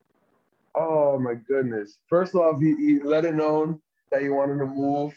Oh 0.75 1.19
my 1.19 1.33
goodness. 1.33 1.97
First 2.07 2.35
off, 2.35 2.61
he, 2.61 2.75
he 2.75 2.99
let 3.03 3.25
it 3.25 3.35
known 3.35 3.81
that 4.11 4.21
he 4.21 4.29
wanted 4.29 4.59
to 4.59 4.65
move 4.65 5.13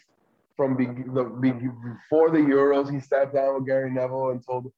from 0.57 0.75
be, 0.75 0.85
the 0.85 1.23
be, 1.41 1.51
before 1.51 2.31
the 2.31 2.39
Euros. 2.39 2.91
He 2.91 2.99
sat 2.99 3.33
down 3.33 3.55
with 3.55 3.65
Gary 3.65 3.91
Neville 3.91 4.31
and 4.31 4.45
told, 4.45 4.71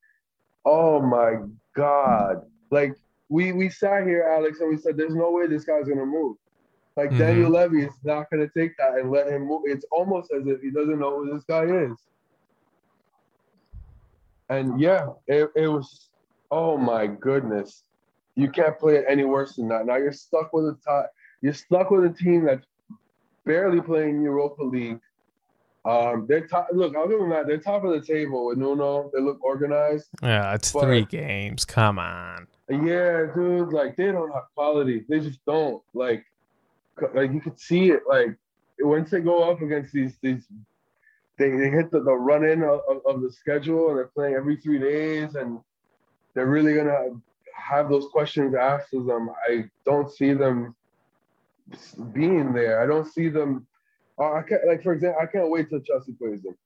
"Oh 0.66 1.02
my 1.02 1.38
God!" 1.76 2.44
Like 2.72 2.96
we 3.30 3.52
we 3.52 3.70
sat 3.70 4.06
here, 4.06 4.24
Alex, 4.24 4.60
and 4.60 4.70
we 4.70 4.78
said, 4.78 4.98
"There's 4.98 5.16
no 5.16 5.32
way 5.32 5.48
this 5.48 5.66
guy's 5.66 5.88
gonna 5.88 6.06
move." 6.06 6.38
Like 6.96 7.10
mm-hmm. 7.10 7.20
Daniel 7.20 7.52
Levy 7.52 7.84
is 7.84 7.94
not 8.04 8.30
gonna 8.32 8.48
take 8.48 8.78
that 8.78 8.96
and 8.96 9.12
let 9.12 9.28
him 9.28 9.48
move. 9.48 9.64
It's 9.66 9.86
almost 9.92 10.32
as 10.32 10.48
if 10.48 10.62
he 10.62 10.72
doesn't 10.72 11.00
know 11.00 11.20
who 11.20 11.34
this 11.34 11.44
guy 11.44 11.66
is. 11.66 11.98
And 14.50 14.80
yeah, 14.80 15.08
it, 15.28 15.50
it 15.56 15.68
was. 15.68 16.10
Oh 16.50 16.78
my 16.78 17.08
goodness, 17.08 17.84
you 18.36 18.50
can't 18.50 18.80
play 18.80 18.96
it 18.96 19.06
any 19.10 19.26
worse 19.26 19.56
than 19.58 19.68
that. 19.68 19.86
Now 19.86 19.98
you're 19.98 20.14
stuck 20.14 20.54
with 20.54 20.66
a 20.66 20.78
top. 20.84 21.12
You're 21.42 21.54
stuck 21.54 21.92
with 21.92 22.06
a 22.06 22.14
team 22.14 22.46
that's 22.46 22.66
barely 23.46 23.82
playing 23.82 24.22
Europa 24.22 24.64
League. 24.64 25.00
Um, 25.84 26.26
they're 26.28 26.48
top. 26.48 26.68
Look, 26.72 26.96
I'll 26.96 27.08
give 27.08 27.20
them 27.20 27.30
that. 27.30 27.48
They're 27.48 27.60
top 27.60 27.84
of 27.84 27.92
the 27.92 28.02
table 28.02 28.48
with 28.48 28.58
Nuno. 28.58 29.12
They 29.14 29.22
look 29.22 29.44
organized. 29.44 30.08
Yeah, 30.22 30.54
it's 30.54 30.72
but, 30.72 30.84
three 30.84 31.06
games. 31.06 31.66
Come 31.66 32.00
on. 32.00 32.48
Yeah, 32.70 33.28
dude. 33.34 33.72
Like 33.72 33.96
they 33.96 34.12
don't 34.12 34.34
have 34.34 34.46
quality. 34.56 35.06
They 35.08 35.20
just 35.20 35.44
don't. 35.46 35.82
Like, 35.94 36.26
like 37.14 37.32
you 37.32 37.40
could 37.40 37.60
see 37.60 37.92
it. 37.92 38.02
Like 38.08 38.38
once 38.80 39.10
they 39.10 39.22
go 39.22 39.50
up 39.50 39.62
against 39.62 39.94
these 39.94 40.18
these, 40.22 40.48
they, 41.38 41.52
they 41.52 41.70
hit 41.70 41.92
the, 41.92 42.02
the 42.02 42.14
run 42.14 42.44
in 42.46 42.64
of, 42.64 42.82
of 43.06 43.22
the 43.22 43.32
schedule 43.32 43.90
and 43.90 43.98
they're 43.98 44.08
playing 44.08 44.36
every 44.36 44.58
three 44.58 44.80
days 44.80 45.36
and 45.36 45.60
they're 46.34 46.48
really 46.48 46.76
gonna 46.76 47.10
have 47.56 47.90
those 47.90 48.08
questions 48.12 48.54
asked 48.54 48.94
of 48.94 49.06
them. 49.06 49.30
I 49.48 49.70
don't 49.86 50.12
see 50.12 50.34
them 50.34 50.76
being 52.14 52.54
there. 52.54 52.82
I 52.82 52.86
don't 52.86 53.08
see 53.08 53.30
them. 53.30 53.66
I 54.20 54.42
can't 54.42 54.66
like 54.68 54.84
for 54.84 54.94
example. 54.94 55.22
I 55.22 55.26
can't 55.26 55.50
wait 55.50 55.70
till 55.70 55.80
Chelsea 55.80 56.14
plays 56.14 56.42
them. 56.42 56.58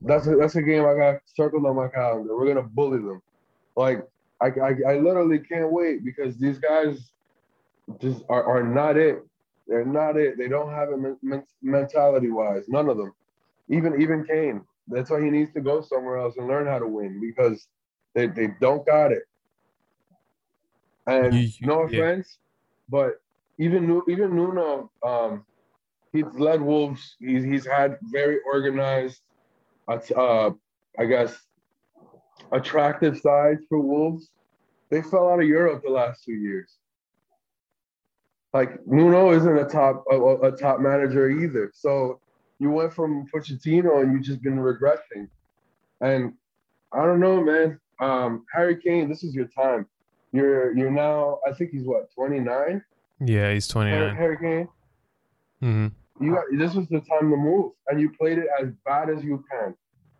That's 0.00 0.26
a, 0.26 0.36
that's 0.36 0.56
a 0.56 0.62
game 0.62 0.84
I 0.86 0.94
got 0.94 1.20
circled 1.26 1.66
on 1.66 1.76
my 1.76 1.88
calendar. 1.88 2.36
We're 2.36 2.48
gonna 2.48 2.62
bully 2.62 2.98
them. 2.98 3.22
Like 3.76 4.06
I, 4.42 4.48
I, 4.60 4.94
I 4.94 4.98
literally 4.98 5.38
can't 5.38 5.72
wait 5.72 6.04
because 6.04 6.36
these 6.36 6.58
guys 6.58 7.12
just 8.00 8.24
are, 8.28 8.44
are 8.44 8.62
not 8.62 8.96
it. 8.96 9.24
They're 9.68 9.84
not 9.84 10.16
it. 10.16 10.36
They 10.36 10.48
don't 10.48 10.70
have 10.70 10.88
it 10.90 10.98
men- 11.22 11.46
mentality 11.62 12.30
wise. 12.30 12.64
None 12.68 12.88
of 12.88 12.96
them. 12.96 13.12
Even 13.68 14.02
even 14.02 14.24
Kane. 14.24 14.62
That's 14.88 15.10
why 15.10 15.22
he 15.22 15.30
needs 15.30 15.52
to 15.54 15.60
go 15.60 15.80
somewhere 15.80 16.18
else 16.18 16.34
and 16.36 16.48
learn 16.48 16.66
how 16.66 16.80
to 16.80 16.86
win 16.86 17.20
because 17.20 17.68
they, 18.14 18.26
they 18.26 18.48
don't 18.60 18.84
got 18.84 19.12
it. 19.12 19.22
And 21.06 21.34
you, 21.34 21.48
no 21.62 21.82
offense, 21.82 22.38
yeah. 22.38 22.88
but 22.88 23.20
even 23.58 24.02
even 24.08 24.36
Nuno, 24.36 24.90
um, 25.04 25.44
he's 26.12 26.24
led 26.34 26.60
Wolves. 26.60 27.16
He's 27.20 27.44
he's 27.44 27.66
had 27.66 27.98
very 28.02 28.38
organized, 28.44 29.20
uh, 29.88 30.50
I 30.98 31.04
guess, 31.06 31.36
attractive 32.52 33.18
sides 33.18 33.64
for 33.68 33.80
Wolves. 33.80 34.30
They 34.90 35.02
fell 35.02 35.30
out 35.30 35.40
of 35.40 35.48
Europe 35.48 35.82
the 35.84 35.90
last 35.90 36.24
two 36.24 36.34
years. 36.34 36.76
Like 38.52 38.86
Nuno 38.86 39.32
isn't 39.32 39.58
a 39.58 39.64
top 39.64 40.04
a, 40.10 40.16
a 40.16 40.52
top 40.52 40.80
manager 40.80 41.30
either. 41.30 41.72
So 41.74 42.20
you 42.58 42.70
went 42.70 42.92
from 42.92 43.26
Pochettino 43.34 44.02
and 44.02 44.12
you've 44.12 44.22
just 44.22 44.42
been 44.42 44.56
regressing. 44.56 45.28
And 46.00 46.34
I 46.92 47.04
don't 47.06 47.20
know, 47.20 47.42
man. 47.42 47.80
Um, 48.00 48.44
Harry 48.52 48.76
Kane, 48.76 49.08
this 49.08 49.24
is 49.24 49.34
your 49.34 49.46
time. 49.46 49.86
You're 50.32 50.76
you're 50.76 50.90
now. 50.90 51.38
I 51.48 51.52
think 51.52 51.70
he's 51.70 51.84
what 51.84 52.12
29. 52.14 52.82
Yeah, 53.24 53.52
he's 53.52 53.68
29. 53.68 54.16
Harry 54.16 54.36
Kane. 54.36 54.68
Mm-hmm. 55.62 56.24
You 56.24 56.34
got 56.34 56.44
this 56.52 56.74
was 56.74 56.88
the 56.88 57.00
time 57.00 57.30
to 57.30 57.36
move, 57.36 57.72
and 57.88 58.00
you 58.00 58.10
played 58.10 58.38
it 58.38 58.46
as 58.60 58.68
bad 58.84 59.08
as 59.10 59.24
you 59.24 59.44
can, 59.50 59.74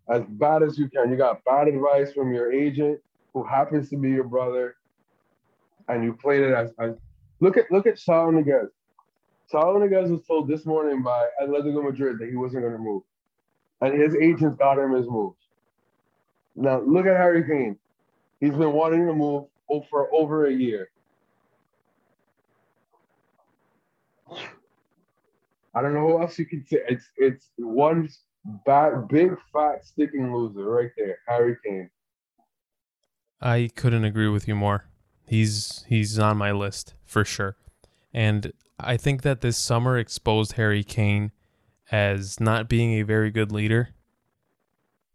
as 0.09 0.23
bad 0.29 0.63
as 0.63 0.79
you 0.79 0.89
can. 0.89 1.11
You 1.11 1.17
got 1.17 1.45
bad 1.45 1.69
advice 1.69 2.13
from 2.13 2.35
your 2.35 2.53
agent, 2.53 3.01
who 3.35 3.45
happens 3.45 3.89
to 3.91 3.97
be 3.97 4.11
your 4.11 4.25
brother, 4.25 4.77
and 5.89 6.05
you 6.05 6.13
played 6.13 6.43
it 6.43 6.53
as, 6.53 6.71
as 6.79 6.95
look 7.41 7.57
at 7.57 7.71
look 7.71 7.87
at 7.87 7.99
Saul 7.99 8.33
Niguez. 8.33 8.69
Saul 9.47 9.77
Niguez 9.77 10.11
was 10.11 10.25
told 10.27 10.49
this 10.49 10.67
morning 10.67 11.03
by 11.03 11.29
Atletico 11.43 11.83
Madrid 11.85 12.19
that 12.19 12.29
he 12.29 12.37
wasn't 12.37 12.63
going 12.63 12.75
to 12.75 12.79
move, 12.79 13.03
and 13.81 14.01
his 14.01 14.15
agents 14.17 14.57
got 14.59 14.79
him 14.79 14.93
his 14.93 15.09
moves. 15.09 15.37
Now 16.55 16.81
look 16.81 17.07
at 17.07 17.17
Harry 17.17 17.45
Kane. 17.45 17.79
He's 18.41 18.53
been 18.53 18.73
wanting 18.73 19.07
to 19.07 19.15
move 19.15 19.45
for 19.89 20.13
over 20.13 20.47
a 20.47 20.53
year. 20.53 20.89
I 25.75 25.81
don't 25.81 25.95
know 25.95 26.07
who 26.07 26.21
else 26.21 26.39
you 26.39 26.45
can 26.45 26.67
say. 26.67 26.81
It's 26.89 27.09
it's 27.17 27.51
one 27.57 28.09
big, 29.09 29.37
fat, 29.53 29.85
sticking 29.85 30.35
loser 30.35 30.65
right 30.65 30.91
there, 30.97 31.19
Harry 31.27 31.57
Kane. 31.65 31.91
I 33.41 33.71
couldn't 33.75 34.05
agree 34.05 34.29
with 34.29 34.47
you 34.47 34.55
more. 34.55 34.87
He's 35.27 35.85
he's 35.89 36.19
on 36.19 36.37
my 36.37 36.53
list 36.53 36.95
for 37.05 37.25
sure, 37.25 37.57
and 38.13 38.53
I 38.79 38.97
think 38.97 39.23
that 39.23 39.41
this 39.41 39.57
summer 39.57 39.99
exposed 39.99 40.53
Harry 40.53 40.85
Kane 40.85 41.33
as 41.91 42.41
not 42.41 42.69
being 42.69 42.95
a 42.95 43.03
very 43.03 43.31
good 43.31 43.53
leader, 43.53 43.91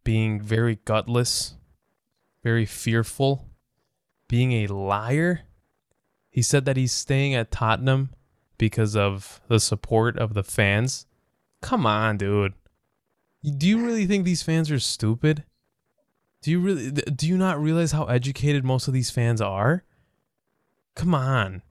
being 0.03 0.39
very 0.41 0.79
gutless, 0.85 1.55
very 2.43 2.65
fearful, 2.65 3.45
being 4.27 4.53
a 4.53 4.67
liar. 4.67 5.41
He 6.29 6.41
said 6.41 6.65
that 6.65 6.77
he's 6.77 6.91
staying 6.91 7.33
at 7.33 7.51
Tottenham 7.51 8.11
because 8.57 8.95
of 8.95 9.41
the 9.47 9.59
support 9.59 10.17
of 10.17 10.33
the 10.33 10.43
fans. 10.43 11.05
Come 11.61 11.85
on, 11.85 12.17
dude. 12.17 12.53
Do 13.43 13.67
you 13.67 13.85
really 13.85 14.05
think 14.05 14.25
these 14.25 14.43
fans 14.43 14.71
are 14.71 14.79
stupid? 14.79 15.43
Do 16.41 16.51
you 16.51 16.59
really 16.59 16.91
do 16.91 17.27
you 17.27 17.37
not 17.37 17.61
realize 17.61 17.91
how 17.91 18.05
educated 18.05 18.63
most 18.63 18.87
of 18.87 18.93
these 18.93 19.09
fans 19.09 19.41
are? 19.41 19.83
Come 20.95 21.13
on. 21.13 21.61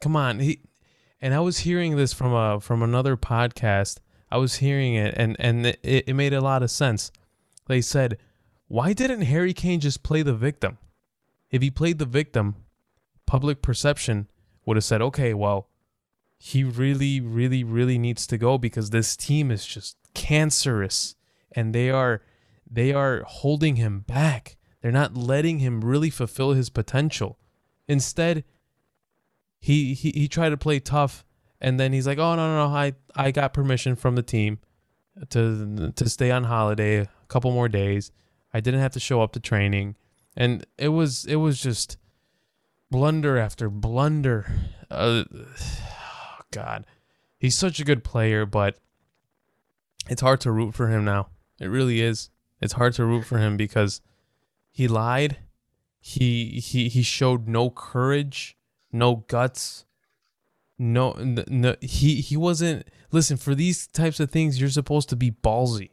Come 0.00 0.16
on. 0.16 0.40
He 0.40 0.60
and 1.20 1.34
I 1.34 1.40
was 1.40 1.58
hearing 1.58 1.96
this 1.96 2.12
from 2.12 2.32
a 2.32 2.60
from 2.60 2.82
another 2.82 3.16
podcast. 3.16 3.98
I 4.30 4.38
was 4.38 4.56
hearing 4.56 4.94
it 4.94 5.14
and 5.16 5.36
and 5.38 5.66
it, 5.66 5.80
it 5.82 6.14
made 6.14 6.32
a 6.32 6.40
lot 6.40 6.62
of 6.62 6.70
sense. 6.70 7.10
They 7.66 7.80
said, 7.80 8.18
"Why 8.68 8.92
didn't 8.92 9.22
Harry 9.22 9.52
Kane 9.52 9.80
just 9.80 10.02
play 10.02 10.22
the 10.22 10.34
victim?" 10.34 10.78
If 11.50 11.62
he 11.62 11.70
played 11.70 11.98
the 11.98 12.06
victim, 12.06 12.56
public 13.26 13.62
perception 13.62 14.28
would 14.64 14.76
have 14.76 14.84
said, 14.84 15.00
okay, 15.02 15.32
well, 15.34 15.68
he 16.38 16.64
really, 16.64 17.20
really, 17.20 17.64
really 17.64 17.98
needs 17.98 18.26
to 18.26 18.38
go 18.38 18.58
because 18.58 18.90
this 18.90 19.16
team 19.16 19.50
is 19.50 19.64
just 19.64 19.96
cancerous 20.16 21.14
and 21.52 21.74
they 21.74 21.90
are 21.90 22.22
they 22.68 22.92
are 22.92 23.22
holding 23.22 23.76
him 23.76 24.00
back. 24.00 24.56
They're 24.80 24.90
not 24.90 25.16
letting 25.16 25.60
him 25.60 25.84
really 25.84 26.10
fulfill 26.10 26.52
his 26.54 26.70
potential. 26.70 27.38
Instead, 27.86 28.42
he 29.60 29.94
he, 29.94 30.10
he 30.10 30.26
tried 30.26 30.50
to 30.50 30.56
play 30.56 30.80
tough 30.80 31.24
and 31.60 31.78
then 31.78 31.92
he's 31.92 32.06
like, 32.06 32.18
"Oh 32.18 32.34
no, 32.34 32.48
no, 32.48 32.68
no, 32.68 32.74
I 32.74 32.94
I 33.14 33.30
got 33.30 33.52
permission 33.52 33.94
from 33.94 34.16
the 34.16 34.22
team 34.22 34.58
to 35.30 35.92
to 35.94 36.08
stay 36.08 36.30
on 36.30 36.44
holiday 36.44 37.00
a 37.00 37.08
couple 37.28 37.52
more 37.52 37.68
days. 37.68 38.10
I 38.52 38.60
didn't 38.60 38.80
have 38.80 38.92
to 38.92 39.00
show 39.00 39.20
up 39.20 39.32
to 39.32 39.40
training 39.40 39.96
and 40.36 40.64
it 40.78 40.88
was 40.88 41.24
it 41.26 41.36
was 41.36 41.60
just 41.60 41.98
blunder 42.90 43.38
after 43.38 43.68
blunder. 43.68 44.46
Uh, 44.90 45.24
oh 45.30 46.38
God, 46.50 46.86
he's 47.38 47.56
such 47.56 47.80
a 47.80 47.84
good 47.84 48.04
player, 48.04 48.46
but 48.46 48.78
it's 50.08 50.22
hard 50.22 50.40
to 50.42 50.52
root 50.52 50.74
for 50.74 50.88
him 50.88 51.04
now. 51.04 51.28
It 51.60 51.66
really 51.66 52.00
is. 52.00 52.30
It's 52.60 52.74
hard 52.74 52.94
to 52.94 53.04
root 53.04 53.24
for 53.24 53.38
him 53.38 53.56
because 53.56 54.00
he 54.70 54.88
lied. 54.88 55.38
He 55.98 56.60
he 56.60 56.88
he 56.88 57.02
showed 57.02 57.48
no 57.48 57.70
courage, 57.70 58.56
no 58.92 59.24
guts. 59.28 59.84
No, 60.78 61.12
no, 61.48 61.74
he 61.80 62.20
he 62.20 62.36
wasn't. 62.36 62.88
Listen, 63.10 63.36
for 63.36 63.54
these 63.54 63.86
types 63.86 64.20
of 64.20 64.30
things, 64.30 64.60
you're 64.60 64.68
supposed 64.68 65.08
to 65.08 65.16
be 65.16 65.30
ballsy. 65.30 65.90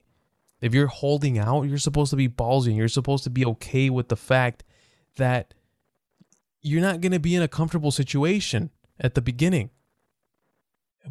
If 0.61 0.73
you're 0.73 0.87
holding 0.87 1.37
out, 1.37 1.63
you're 1.63 1.77
supposed 1.77 2.11
to 2.11 2.15
be 2.15 2.29
ballsy 2.29 2.67
and 2.67 2.77
you're 2.77 2.87
supposed 2.87 3.23
to 3.25 3.29
be 3.29 3.45
okay 3.45 3.89
with 3.89 4.09
the 4.09 4.15
fact 4.15 4.63
that 5.17 5.53
you're 6.61 6.81
not 6.81 7.01
going 7.01 7.11
to 7.11 7.19
be 7.19 7.35
in 7.35 7.41
a 7.41 7.47
comfortable 7.47 7.91
situation 7.91 8.69
at 8.99 9.15
the 9.15 9.21
beginning. 9.21 9.69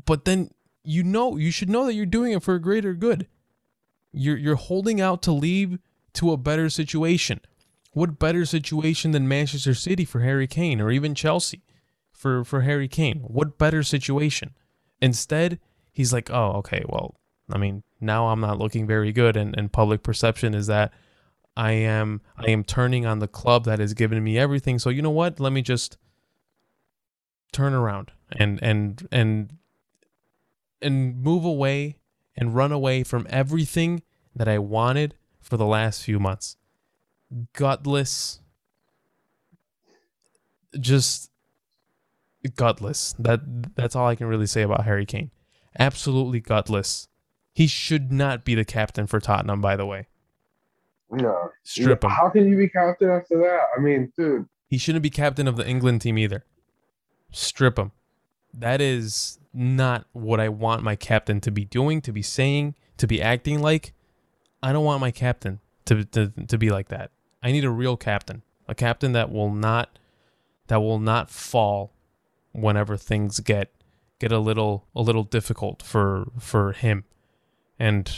But 0.07 0.25
then 0.25 0.51
you 0.85 1.03
know, 1.03 1.37
you 1.37 1.51
should 1.51 1.71
know 1.71 1.87
that 1.87 1.95
you're 1.95 2.07
doing 2.07 2.33
it 2.33 2.43
for 2.43 2.55
a 2.55 2.61
greater 2.61 2.95
good. 2.95 3.27
You're 4.13 4.37
you're 4.37 4.57
holding 4.57 5.01
out 5.01 5.23
to 5.23 5.33
leave 5.33 5.79
to 6.15 6.33
a 6.33 6.37
better 6.37 6.69
situation. 6.69 7.41
What 7.93 8.19
better 8.19 8.45
situation 8.45 9.11
than 9.11 9.29
Manchester 9.29 9.75
City 9.75 10.05
for 10.05 10.21
Harry 10.21 10.47
Kane 10.47 10.81
or 10.81 10.91
even 10.91 11.15
Chelsea 11.15 11.63
for 12.13 12.45
for 12.45 12.63
Harry 12.63 12.89
Kane? 12.89 13.21
What 13.21 13.59
better 13.59 13.83
situation? 13.83 14.55
Instead, 15.01 15.59
he's 15.93 16.13
like, 16.13 16.31
"Oh, 16.31 16.53
okay, 16.57 16.85
well, 16.89 17.17
I 17.51 17.59
mean, 17.59 17.83
now 18.01 18.29
I'm 18.29 18.41
not 18.41 18.59
looking 18.59 18.87
very 18.87 19.13
good 19.13 19.37
and 19.37 19.57
and 19.57 19.73
public 19.73 20.03
perception 20.03 20.55
is 20.55 20.67
that 20.67 20.93
I 21.57 21.73
am 21.73 22.21
I 22.37 22.51
am 22.51 22.65
turning 22.65 23.07
on 23.07 23.19
the 23.19 23.29
club 23.29 23.65
that 23.65 23.79
has 23.79 23.95
given 23.95 24.23
me 24.23 24.39
everything. 24.39 24.79
So 24.79 24.91
you 24.91 25.03
know 25.03 25.11
what? 25.11 25.39
Let 25.41 25.53
me 25.53 25.63
just 25.63 25.99
turn 27.53 27.75
around 27.75 28.13
and 28.33 28.59
and 28.63 29.07
and 29.13 29.59
and 30.83 31.23
move 31.23 31.45
away 31.45 31.99
and 32.37 32.55
run 32.55 32.73
away 32.73 33.03
from 33.03 33.27
everything 33.31 34.03
that 34.35 34.49
I 34.49 34.59
wanted 34.59 35.15
for 35.41 35.57
the 35.57 35.67
last 35.67 36.03
few 36.03 36.19
months. 36.19 36.57
Gutless 37.53 38.43
just 40.79 41.31
gutless. 42.57 43.15
That 43.19 43.75
that's 43.77 43.97
all 43.97 44.09
I 44.09 44.15
can 44.15 44.27
really 44.27 44.47
say 44.47 44.63
about 44.63 44.85
Harry 44.85 45.07
Kane. 45.07 45.31
Absolutely 45.79 46.41
gutless. 46.41 47.09
He 47.55 47.67
should 47.67 48.13
not 48.13 48.45
be 48.45 48.55
the 48.55 48.65
captain 48.65 49.07
for 49.07 49.21
Tottenham, 49.21 49.61
by 49.61 49.77
the 49.77 49.87
way. 49.87 50.07
No. 51.11 51.51
Strip 51.65 52.03
him. 52.03 52.11
How 52.11 52.31
can 52.31 52.49
you 52.49 52.57
be 52.57 52.69
captain 52.69 53.11
after 53.11 53.39
that? 53.39 53.67
I 53.77 53.81
mean, 53.81 54.11
dude. 54.17 54.47
He 54.69 54.79
shouldn't 54.79 55.03
be 55.03 55.11
captain 55.11 55.47
of 55.47 55.57
the 55.57 55.69
England 55.69 56.01
team 56.01 56.17
either. 56.17 56.45
Strip 57.31 57.79
him. 57.79 57.93
That 58.55 58.81
is 58.81 59.39
not 59.55 60.07
what 60.13 60.41
I 60.41 60.49
want 60.49 60.83
my 60.83 60.97
captain 60.97 61.41
to 61.43 61.51
be 61.51 61.65
doing, 61.65 62.01
to 62.03 62.13
be 62.13 62.23
saying, 62.23 62.75
to 62.97 63.07
be 63.07 63.21
acting 63.21 63.61
like. 63.61 63.93
I 64.63 64.73
don't 64.73 64.85
want 64.85 65.01
my 65.01 65.11
captain 65.11 65.61
to, 65.87 66.05
to, 66.05 66.29
to 66.47 66.59
be 66.59 66.71
like 66.71 66.89
that. 66.89 67.11
I 67.43 67.53
need 67.53 67.65
a 67.65 67.71
real 67.71 67.97
captain. 67.97 68.43
A 68.69 68.75
captain 68.75 69.13
that 69.13 69.31
will 69.31 69.51
not 69.51 69.99
that 70.69 70.81
will 70.81 71.01
not 71.01 71.31
fall 71.31 71.93
whenever 72.53 72.97
things 72.97 73.41
get 73.41 73.73
get 74.19 74.31
a 74.31 74.39
little 74.39 74.87
a 74.95 75.03
little 75.03 75.25
difficult 75.25 75.83
for 75.83 76.31
for 76.39 76.73
him. 76.73 77.05
And 77.79 78.11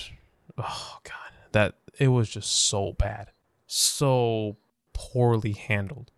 oh 0.59 0.99
god, 1.03 1.33
that 1.53 1.75
it 1.99 2.09
was 2.09 2.29
just 2.29 2.53
so 2.53 2.93
bad. 2.93 3.31
So 3.67 4.57
poorly 4.93 5.53
handled. 5.53 6.13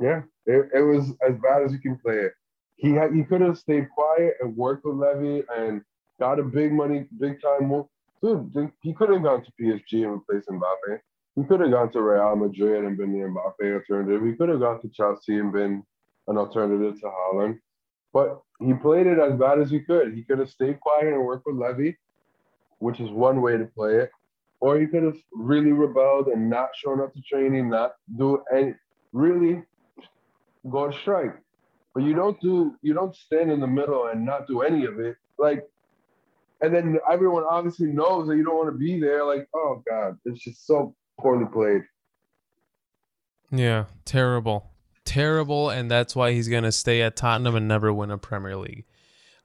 Yeah, 0.00 0.22
it, 0.46 0.68
it 0.74 0.82
was 0.82 1.10
as 1.26 1.36
bad 1.40 1.62
as 1.64 1.72
you 1.72 1.78
can 1.78 1.96
play 1.96 2.16
it. 2.16 2.32
He 2.76 2.90
had 2.92 3.14
he 3.14 3.22
could 3.22 3.40
have 3.40 3.58
stayed 3.58 3.88
quiet 3.90 4.34
and 4.40 4.56
worked 4.56 4.84
with 4.84 4.96
Levy 4.96 5.44
and 5.56 5.82
got 6.18 6.38
a 6.38 6.42
big 6.42 6.72
money, 6.72 7.06
big 7.18 7.40
time 7.40 7.68
move. 7.68 7.86
Dude, 8.22 8.72
he 8.82 8.92
could 8.94 9.10
have 9.10 9.22
gone 9.22 9.44
to 9.44 9.52
PSG 9.60 10.04
and 10.04 10.12
replaced 10.12 10.48
Mbappe. 10.48 11.00
He 11.34 11.44
could 11.44 11.60
have 11.60 11.70
gone 11.70 11.90
to 11.92 12.02
Real 12.02 12.36
Madrid 12.36 12.84
and 12.84 12.96
been 12.96 13.12
the 13.12 13.26
Mbappe 13.26 13.74
alternative. 13.74 14.24
He 14.24 14.34
could 14.34 14.48
have 14.48 14.60
gone 14.60 14.80
to 14.82 14.88
Chelsea 14.88 15.38
and 15.38 15.52
been 15.52 15.82
an 16.28 16.38
alternative 16.38 17.00
to 17.00 17.06
Haaland. 17.06 17.58
But 18.12 18.42
he 18.60 18.74
played 18.74 19.06
it 19.06 19.18
as 19.18 19.38
bad 19.38 19.58
as 19.58 19.70
he 19.70 19.80
could. 19.80 20.14
He 20.14 20.22
could 20.22 20.38
have 20.38 20.50
stayed 20.50 20.78
quiet 20.80 21.12
and 21.12 21.24
worked 21.24 21.46
with 21.46 21.56
Levy, 21.56 21.98
which 22.78 23.00
is 23.00 23.10
one 23.10 23.40
way 23.40 23.56
to 23.56 23.64
play 23.64 23.96
it. 23.96 24.10
Or 24.60 24.78
he 24.78 24.86
could 24.86 25.02
have 25.02 25.16
really 25.32 25.72
rebelled 25.72 26.28
and 26.28 26.48
not 26.48 26.68
shown 26.76 27.00
up 27.00 27.12
to 27.14 27.22
training, 27.22 27.70
not 27.70 27.94
do 28.16 28.44
any, 28.54 28.74
really 29.12 29.62
go 30.70 30.90
to 30.90 30.98
strike. 31.00 31.34
But 31.94 32.04
you 32.04 32.14
don't 32.14 32.40
do, 32.40 32.74
you 32.82 32.94
don't 32.94 33.14
stand 33.14 33.50
in 33.50 33.60
the 33.60 33.66
middle 33.66 34.06
and 34.06 34.24
not 34.24 34.46
do 34.46 34.62
any 34.62 34.84
of 34.86 34.98
it. 34.98 35.16
Like, 35.38 35.68
and 36.60 36.74
then 36.74 36.98
everyone 37.10 37.44
obviously 37.48 37.88
knows 37.88 38.28
that 38.28 38.36
you 38.36 38.44
don't 38.44 38.56
want 38.56 38.72
to 38.72 38.78
be 38.78 39.00
there. 39.00 39.24
Like, 39.24 39.48
oh 39.54 39.82
God, 39.88 40.18
it's 40.24 40.40
just 40.40 40.66
so 40.66 40.94
poorly 41.20 41.46
played. 41.52 41.82
Yeah, 43.50 43.84
terrible 44.04 44.72
terrible, 45.04 45.70
and 45.70 45.90
that's 45.90 46.14
why 46.16 46.32
he's 46.32 46.48
gonna 46.48 46.72
stay 46.72 47.02
at 47.02 47.16
Tottenham 47.16 47.54
and 47.54 47.68
never 47.68 47.92
win 47.92 48.10
a 48.10 48.18
Premier 48.18 48.56
League. 48.56 48.84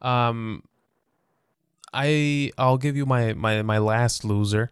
Um, 0.02 0.64
I 1.94 2.52
I'll 2.58 2.78
give 2.78 2.96
you 2.96 3.06
my 3.06 3.34
my 3.34 3.62
my 3.62 3.78
last 3.78 4.24
loser, 4.24 4.72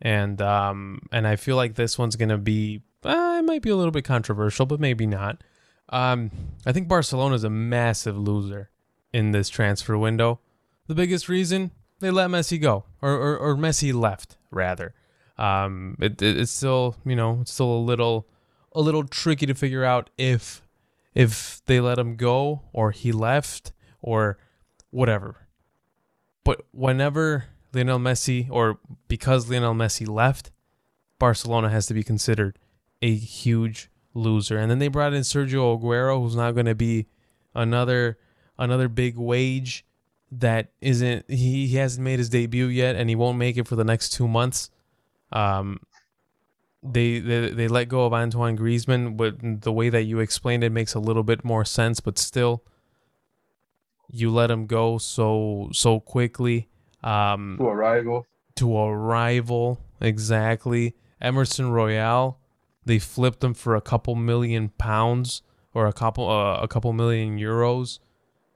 and 0.00 0.40
um 0.42 1.00
and 1.12 1.26
I 1.26 1.36
feel 1.36 1.56
like 1.56 1.74
this 1.74 1.98
one's 1.98 2.16
gonna 2.16 2.38
be 2.38 2.82
uh, 3.04 3.36
it 3.38 3.44
might 3.44 3.62
be 3.62 3.70
a 3.70 3.76
little 3.76 3.92
bit 3.92 4.04
controversial, 4.04 4.66
but 4.66 4.80
maybe 4.80 5.06
not. 5.06 5.42
Um, 5.88 6.30
I 6.66 6.72
think 6.72 6.88
Barcelona 6.88 7.34
is 7.34 7.44
a 7.44 7.50
massive 7.50 8.18
loser 8.18 8.70
in 9.12 9.32
this 9.32 9.48
transfer 9.48 9.96
window. 9.96 10.40
The 10.86 10.94
biggest 10.94 11.28
reason 11.28 11.70
they 12.00 12.10
let 12.10 12.30
Messi 12.30 12.60
go, 12.60 12.84
or 13.00 13.12
or, 13.12 13.38
or 13.38 13.56
Messi 13.56 13.92
left 13.94 14.36
rather. 14.50 14.94
Um, 15.38 15.96
it, 16.00 16.20
it, 16.22 16.38
it's 16.38 16.52
still 16.52 16.96
you 17.04 17.16
know 17.16 17.40
it's 17.42 17.52
still 17.52 17.72
a 17.72 17.78
little 17.78 18.26
a 18.72 18.80
little 18.80 19.04
tricky 19.04 19.46
to 19.46 19.54
figure 19.54 19.84
out 19.84 20.10
if 20.18 20.62
if 21.14 21.62
they 21.66 21.80
let 21.80 21.98
him 21.98 22.16
go 22.16 22.62
or 22.72 22.90
he 22.90 23.12
left 23.12 23.72
or 24.02 24.38
whatever. 24.90 25.48
But 26.44 26.62
whenever 26.72 27.46
Lionel 27.72 27.98
Messi 27.98 28.48
or 28.50 28.78
because 29.08 29.48
Lionel 29.48 29.74
Messi 29.74 30.08
left, 30.08 30.50
Barcelona 31.18 31.70
has 31.70 31.86
to 31.86 31.94
be 31.94 32.02
considered 32.02 32.58
a 33.00 33.14
huge 33.14 33.90
loser. 34.14 34.56
And 34.56 34.70
then 34.70 34.78
they 34.78 34.88
brought 34.88 35.12
in 35.12 35.22
Sergio 35.22 35.78
Aguero, 35.78 36.22
who's 36.22 36.36
not 36.36 36.52
going 36.52 36.66
to 36.66 36.74
be 36.74 37.06
another 37.54 38.18
another 38.58 38.88
big 38.88 39.16
wage 39.16 39.84
that 40.30 40.70
isn't 40.80 41.24
he, 41.28 41.66
he 41.66 41.76
hasn't 41.76 42.04
made 42.04 42.18
his 42.18 42.28
debut 42.28 42.66
yet 42.66 42.96
and 42.96 43.08
he 43.08 43.16
won't 43.16 43.38
make 43.38 43.56
it 43.56 43.66
for 43.66 43.76
the 43.76 43.84
next 43.84 44.10
two 44.10 44.28
months. 44.28 44.70
Um, 45.32 45.80
they, 46.82 47.18
they 47.18 47.50
they 47.50 47.68
let 47.68 47.88
go 47.88 48.04
of 48.04 48.12
Antoine 48.12 48.58
Griezmann, 48.58 49.16
but 49.16 49.36
the 49.40 49.72
way 49.72 49.88
that 49.88 50.02
you 50.02 50.20
explained 50.20 50.62
it 50.62 50.70
makes 50.70 50.94
a 50.94 51.00
little 51.00 51.22
bit 51.22 51.44
more 51.44 51.64
sense. 51.64 52.00
But 52.00 52.18
still, 52.18 52.62
you 54.10 54.30
let 54.30 54.50
him 54.50 54.66
go 54.66 54.98
so 54.98 55.70
so 55.72 55.98
quickly. 55.98 56.68
Um, 57.02 57.56
to 57.58 57.68
a 57.68 57.74
rival. 57.74 58.26
To 58.56 58.76
a 58.76 58.96
rival, 58.96 59.80
exactly. 60.00 60.94
Emerson 61.20 61.70
Royal, 61.70 62.38
they 62.84 62.98
flipped 62.98 63.42
him 63.42 63.54
for 63.54 63.74
a 63.74 63.80
couple 63.80 64.14
million 64.14 64.70
pounds 64.70 65.42
or 65.72 65.86
a 65.86 65.92
couple 65.92 66.28
uh, 66.28 66.60
a 66.60 66.68
couple 66.68 66.92
million 66.92 67.38
euros. 67.38 67.98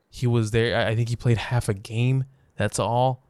He 0.09 0.25
was 0.25 0.51
there. 0.51 0.87
I 0.87 0.95
think 0.95 1.09
he 1.09 1.15
played 1.15 1.37
half 1.37 1.69
a 1.69 1.73
game. 1.73 2.25
That's 2.57 2.79
all. 2.79 3.23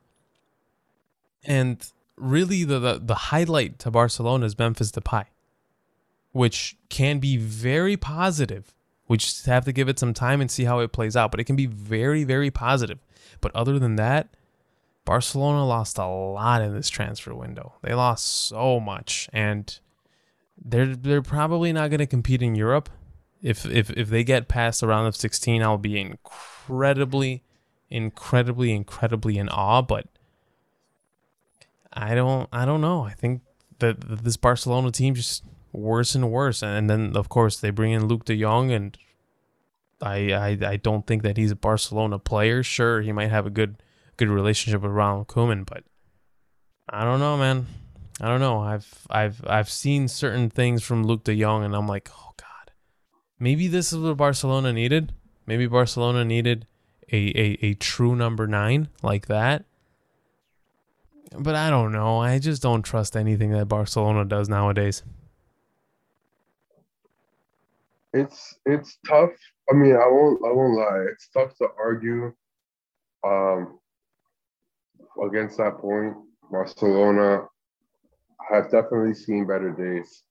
And 1.43 1.85
really 2.15 2.63
the, 2.63 2.79
the, 2.79 2.99
the 3.03 3.15
highlight 3.15 3.79
to 3.79 3.91
Barcelona 3.91 4.45
is 4.45 4.57
Memphis 4.57 4.91
Depay, 4.91 5.25
which 6.31 6.77
can 6.89 7.19
be 7.19 7.37
very 7.37 7.97
positive. 7.97 8.73
We 9.07 9.17
just 9.17 9.45
have 9.45 9.65
to 9.65 9.71
give 9.71 9.89
it 9.89 9.99
some 9.99 10.13
time 10.13 10.39
and 10.39 10.51
see 10.51 10.65
how 10.65 10.79
it 10.79 10.91
plays 10.91 11.15
out, 11.15 11.31
but 11.31 11.39
it 11.39 11.45
can 11.45 11.55
be 11.55 11.65
very, 11.65 12.23
very 12.23 12.51
positive. 12.51 12.99
But 13.41 13.55
other 13.55 13.79
than 13.79 13.95
that, 13.95 14.29
Barcelona 15.05 15.65
lost 15.65 15.97
a 15.97 16.05
lot 16.05 16.61
in 16.61 16.75
this 16.75 16.89
transfer 16.89 17.33
window. 17.33 17.73
They 17.81 17.93
lost 17.93 18.27
so 18.27 18.79
much, 18.79 19.27
and 19.33 19.79
they're 20.63 20.95
they're 20.95 21.21
probably 21.21 21.73
not 21.73 21.89
going 21.89 21.99
to 21.99 22.05
compete 22.05 22.41
in 22.41 22.55
Europe. 22.55 22.89
If 23.41 23.65
if 23.65 23.89
if 23.91 24.09
they 24.09 24.23
get 24.23 24.47
past 24.47 24.81
the 24.81 24.87
round 24.87 25.07
of 25.07 25.15
16, 25.15 25.61
I'll 25.63 25.77
be 25.77 25.99
incredibly, 25.99 27.43
incredibly, 27.89 28.73
incredibly 28.73 29.37
in 29.37 29.49
awe. 29.49 29.81
But 29.81 30.07
I 31.93 32.15
don't 32.15 32.49
I 32.51 32.65
don't 32.65 32.81
know. 32.81 33.03
I 33.03 33.13
think 33.13 33.41
that 33.79 34.23
this 34.23 34.37
Barcelona 34.37 34.91
team 34.91 35.15
just 35.15 35.43
worse 35.71 36.15
and 36.15 36.31
worse. 36.31 36.61
And 36.61 36.89
then 36.89 37.15
of 37.15 37.29
course 37.29 37.59
they 37.59 37.69
bring 37.69 37.91
in 37.91 38.07
Luuk 38.07 38.25
De 38.25 38.39
Jong 38.39 38.71
and 38.71 38.97
I, 40.01 40.31
I 40.31 40.57
I 40.65 40.75
don't 40.77 41.05
think 41.05 41.23
that 41.23 41.37
he's 41.37 41.51
a 41.51 41.55
Barcelona 41.55 42.19
player. 42.19 42.63
Sure, 42.63 43.01
he 43.01 43.11
might 43.11 43.29
have 43.29 43.45
a 43.45 43.49
good 43.49 43.81
good 44.17 44.29
relationship 44.29 44.81
with 44.81 44.91
Ronald 44.91 45.27
Koeman, 45.27 45.65
but 45.65 45.83
I 46.89 47.03
don't 47.03 47.19
know, 47.19 47.37
man. 47.37 47.67
I 48.21 48.27
don't 48.27 48.41
know. 48.41 48.59
I've 48.59 49.07
I've 49.09 49.41
I've 49.47 49.69
seen 49.69 50.07
certain 50.07 50.49
things 50.49 50.83
from 50.83 51.05
Luuk 51.05 51.23
De 51.23 51.39
Jong 51.39 51.63
and 51.63 51.75
I'm 51.75 51.87
like, 51.87 52.09
oh 52.11 52.31
God. 52.35 52.71
Maybe 53.39 53.67
this 53.67 53.93
is 53.93 53.99
what 53.99 54.17
Barcelona 54.17 54.73
needed. 54.73 55.13
Maybe 55.45 55.67
Barcelona 55.67 56.25
needed 56.25 56.67
a, 57.11 57.17
a, 57.17 57.57
a 57.61 57.73
true 57.75 58.15
number 58.15 58.45
nine 58.45 58.89
like 59.01 59.27
that. 59.27 59.65
But 61.37 61.55
I 61.55 61.69
don't 61.69 61.91
know. 61.91 62.19
I 62.19 62.39
just 62.39 62.61
don't 62.61 62.81
trust 62.81 63.15
anything 63.15 63.51
that 63.51 63.67
Barcelona 63.67 64.25
does 64.25 64.49
nowadays. 64.49 65.03
It's 68.13 68.57
it's 68.65 68.97
tough. 69.07 69.29
I 69.69 69.73
mean, 69.75 69.95
I 69.95 70.07
won't 70.07 70.39
I 70.43 70.51
won't 70.51 70.75
lie. 70.75 71.05
It's 71.11 71.29
tough 71.29 71.55
to 71.57 71.67
argue 71.77 72.33
um, 73.23 73.79
against 75.23 75.57
that 75.57 75.77
point. 75.77 76.15
Barcelona 76.51 77.45
have 78.49 78.71
definitely 78.71 79.13
seen 79.13 79.47
better 79.47 79.71
days. 79.71 80.23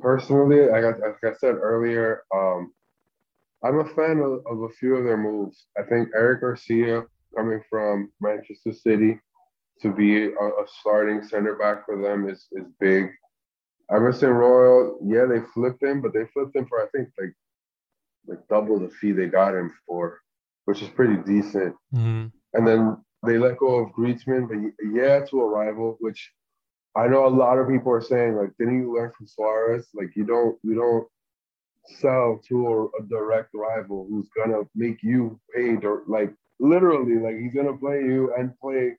personally, 0.00 0.68
like 0.68 0.84
I, 0.84 0.90
like 0.90 1.24
I 1.24 1.32
said 1.38 1.54
earlier, 1.56 2.22
um, 2.34 2.72
I'm 3.64 3.78
a 3.78 3.88
fan 3.94 4.18
of, 4.18 4.42
of 4.46 4.62
a 4.62 4.68
few 4.78 4.96
of 4.96 5.04
their 5.04 5.16
moves. 5.16 5.66
I 5.78 5.82
think 5.82 6.10
Eric 6.14 6.42
Garcia 6.42 7.04
coming 7.36 7.62
from 7.70 8.10
Manchester 8.20 8.72
City 8.72 9.18
to 9.80 9.92
be 9.92 10.26
a, 10.26 10.28
a 10.28 10.66
starting 10.80 11.22
center 11.22 11.56
back 11.56 11.84
for 11.86 12.00
them 12.00 12.28
is 12.28 12.46
is 12.52 12.66
big. 12.80 13.10
Emerson 13.90 14.30
Royal, 14.30 14.98
yeah, 15.04 15.26
they 15.26 15.40
flipped 15.52 15.82
him, 15.82 16.00
but 16.00 16.12
they 16.12 16.26
flipped 16.32 16.56
him 16.56 16.66
for 16.66 16.82
I 16.82 16.86
think 16.94 17.08
like 17.18 17.34
like 18.26 18.48
double 18.48 18.78
the 18.78 18.88
fee 18.88 19.12
they 19.12 19.26
got 19.26 19.54
him 19.54 19.72
for, 19.86 20.20
which 20.64 20.82
is 20.82 20.88
pretty 20.88 21.16
decent. 21.24 21.74
Mm-hmm. 21.94 22.26
And 22.54 22.66
then 22.66 22.96
they 23.26 23.38
let 23.38 23.58
go 23.58 23.76
of 23.76 23.92
Griezmann, 23.92 24.48
but 24.48 24.58
yeah, 24.92 25.24
to 25.26 25.40
a 25.40 25.46
rival, 25.46 25.96
which 26.00 26.30
I 26.96 27.08
know 27.08 27.26
a 27.26 27.28
lot 27.28 27.58
of 27.58 27.68
people 27.68 27.92
are 27.92 28.00
saying 28.00 28.36
like, 28.36 28.56
didn't 28.58 28.80
you 28.80 28.94
learn 28.94 29.12
from 29.16 29.26
Suarez? 29.26 29.88
Like 29.94 30.14
you 30.14 30.24
don't 30.24 30.58
you 30.62 30.74
don't 30.74 31.08
sell 32.00 32.40
to 32.48 32.66
a, 32.68 33.02
a 33.02 33.06
direct 33.08 33.50
rival 33.54 34.06
who's 34.08 34.28
gonna 34.36 34.62
make 34.74 35.02
you 35.02 35.38
pay 35.54 35.76
or 35.82 36.02
like 36.06 36.32
literally 36.60 37.16
like 37.16 37.36
he's 37.38 37.54
gonna 37.54 37.76
play 37.76 38.00
you 38.00 38.32
and 38.38 38.58
play 38.60 38.96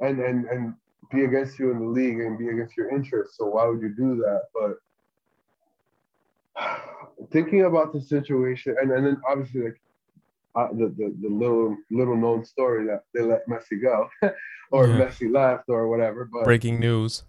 and 0.00 0.20
and 0.20 0.46
and 0.46 0.74
be 1.10 1.24
against 1.24 1.58
you 1.58 1.70
in 1.70 1.78
the 1.80 1.86
league 1.86 2.20
and 2.20 2.38
be 2.38 2.48
against 2.48 2.76
your 2.76 2.90
interests. 2.90 3.36
So 3.38 3.46
why 3.46 3.66
would 3.66 3.80
you 3.80 3.94
do 3.96 4.16
that? 4.16 4.78
But 6.56 6.80
thinking 7.32 7.64
about 7.64 7.92
the 7.92 8.00
situation, 8.00 8.76
and, 8.80 8.90
and 8.92 9.06
then 9.06 9.20
obviously 9.28 9.62
like 9.62 9.80
uh, 10.56 10.68
the, 10.72 10.88
the 10.96 11.14
the 11.20 11.28
little 11.28 11.76
little 11.90 12.16
known 12.16 12.44
story 12.44 12.86
that 12.86 13.02
they 13.14 13.22
let 13.22 13.46
Messi 13.48 13.80
go, 13.80 14.08
or 14.72 14.88
yeah. 14.88 14.96
Messi 14.96 15.30
left, 15.30 15.68
or 15.68 15.88
whatever. 15.88 16.28
But 16.32 16.44
breaking 16.44 16.80
news. 16.80 17.24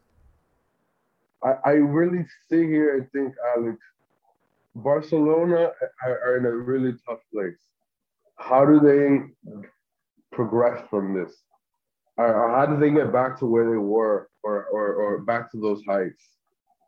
I, 1.44 1.56
I 1.66 1.72
really 1.74 2.26
sit 2.50 2.66
here 2.66 2.98
and 2.98 3.12
think, 3.12 3.36
Alex, 3.56 3.78
Barcelona 4.76 5.72
are, 6.04 6.20
are 6.26 6.38
in 6.38 6.46
a 6.46 6.52
really 6.52 6.94
tough 7.08 7.20
place. 7.32 7.58
How 8.38 8.66
do 8.66 8.80
they 8.80 9.54
progress 10.32 10.84
from 10.90 11.14
this? 11.14 11.34
Or 12.18 12.50
how 12.50 12.66
do 12.66 12.80
they 12.80 12.90
get 12.90 13.14
back 13.14 13.38
to 13.40 13.46
where 13.46 13.70
they 13.70 13.78
were, 13.78 14.30
or, 14.42 14.66
or, 14.66 14.94
or 14.96 15.20
back 15.20 15.52
to 15.52 15.62
those 15.62 15.84
heights? 15.88 16.24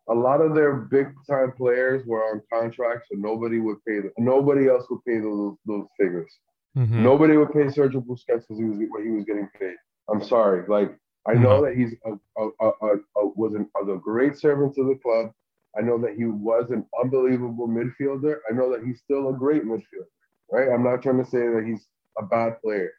A 0.09 0.13
lot 0.13 0.41
of 0.41 0.55
their 0.55 0.73
big 0.73 1.07
time 1.29 1.51
players 1.55 2.05
were 2.05 2.23
on 2.23 2.41
contracts, 2.51 3.07
so 3.11 3.17
nobody 3.17 3.59
would 3.59 3.77
pay 3.87 3.99
them. 3.99 4.11
Nobody 4.17 4.67
else 4.67 4.85
would 4.89 5.03
pay 5.05 5.19
those 5.19 5.55
those 5.65 5.85
figures. 5.99 6.31
Mm-hmm. 6.77 7.03
Nobody 7.03 7.37
would 7.37 7.51
pay 7.51 7.65
Sergio 7.65 8.03
Busquets 8.05 8.45
because 8.47 8.57
he 8.57 8.63
was 8.63 8.79
what 8.89 9.03
he 9.03 9.09
was 9.09 9.25
getting 9.25 9.49
paid. 9.59 9.75
I'm 10.09 10.23
sorry. 10.23 10.63
Like 10.67 10.97
I 11.27 11.33
know 11.33 11.61
mm-hmm. 11.61 11.65
that 11.65 11.75
he's 11.75 11.93
a, 12.05 12.41
a, 12.41 12.71
a, 12.81 12.95
a 13.17 13.27
was 13.35 13.53
an, 13.53 13.69
a 13.79 13.97
great 13.97 14.37
servant 14.37 14.75
to 14.75 14.83
the 14.87 14.99
club. 15.01 15.31
I 15.77 15.81
know 15.81 15.99
that 15.99 16.15
he 16.15 16.25
was 16.25 16.71
an 16.71 16.85
unbelievable 16.99 17.67
midfielder. 17.67 18.37
I 18.49 18.53
know 18.53 18.71
that 18.71 18.83
he's 18.83 18.99
still 18.99 19.29
a 19.29 19.33
great 19.33 19.63
midfielder. 19.63 20.09
Right. 20.51 20.69
I'm 20.73 20.83
not 20.83 21.03
trying 21.03 21.23
to 21.23 21.29
say 21.29 21.47
that 21.47 21.63
he's 21.67 21.85
a 22.17 22.23
bad 22.23 22.59
player, 22.63 22.91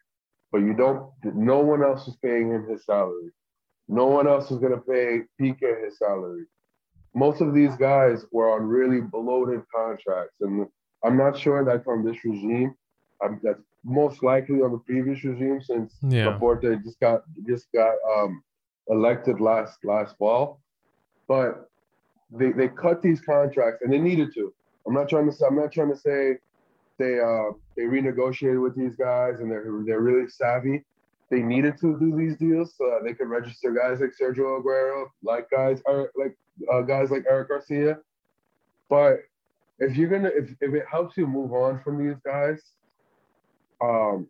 but 0.53 0.59
you 0.59 0.73
don't. 0.73 1.11
No 1.25 1.59
one 1.59 1.83
else 1.83 2.07
is 2.07 2.15
paying 2.23 2.51
him 2.51 2.67
his 2.69 2.85
salary. 2.85 3.31
No 3.89 4.05
one 4.05 4.25
else 4.25 4.49
is 4.51 4.59
going 4.59 4.71
to 4.71 4.77
pay 4.77 5.23
Piqué 5.39 5.83
his 5.83 5.97
salary 5.97 6.45
most 7.13 7.41
of 7.41 7.53
these 7.53 7.75
guys 7.75 8.25
were 8.31 8.51
on 8.51 8.63
really 8.67 9.01
bloated 9.01 9.61
contracts, 9.73 10.35
and 10.41 10.67
I'm 11.03 11.17
not 11.17 11.37
sure 11.37 11.63
that 11.65 11.83
from 11.83 12.05
this 12.05 12.23
regime. 12.23 12.75
I'm, 13.21 13.39
that's 13.43 13.61
most 13.83 14.23
likely 14.23 14.61
on 14.61 14.71
the 14.71 14.77
previous 14.79 15.23
regime 15.23 15.61
since 15.61 15.95
yeah. 16.01 16.25
Laporta 16.25 16.81
just 16.83 16.99
got 16.99 17.21
just 17.47 17.67
got 17.73 17.95
um, 18.15 18.43
elected 18.89 19.39
last 19.39 19.83
last 19.83 20.17
fall. 20.17 20.59
But 21.27 21.69
they, 22.31 22.51
they 22.51 22.67
cut 22.67 23.01
these 23.01 23.21
contracts 23.21 23.81
and 23.81 23.91
they 23.91 23.99
needed 23.99 24.33
to. 24.35 24.53
I'm 24.87 24.93
not 24.93 25.09
trying 25.09 25.29
to 25.29 25.35
say 25.35 25.45
I'm 25.45 25.55
not 25.55 25.71
trying 25.71 25.91
to 25.91 25.97
say 25.97 26.37
they 26.97 27.19
uh, 27.19 27.51
they 27.75 27.83
renegotiated 27.83 28.61
with 28.61 28.75
these 28.75 28.95
guys 28.95 29.39
and 29.39 29.51
they're 29.51 29.65
they're 29.85 30.01
really 30.01 30.29
savvy. 30.29 30.83
They 31.31 31.41
needed 31.41 31.77
to 31.79 31.97
do 31.97 32.15
these 32.15 32.35
deals 32.35 32.75
so 32.77 32.89
that 32.89 33.05
they 33.05 33.13
could 33.13 33.29
register 33.29 33.71
guys 33.71 34.01
like 34.01 34.11
Sergio 34.11 34.61
Aguero, 34.61 35.05
like 35.23 35.49
guys 35.49 35.81
like 35.87 36.37
uh, 36.71 36.81
guys 36.81 37.09
like 37.09 37.23
Eric 37.27 37.47
Garcia. 37.47 37.99
But 38.89 39.19
if 39.79 39.95
you're 39.95 40.09
gonna, 40.09 40.29
if, 40.35 40.49
if 40.59 40.73
it 40.73 40.83
helps 40.91 41.15
you 41.15 41.25
move 41.25 41.53
on 41.53 41.81
from 41.83 42.05
these 42.05 42.17
guys, 42.25 42.61
um, 43.81 44.27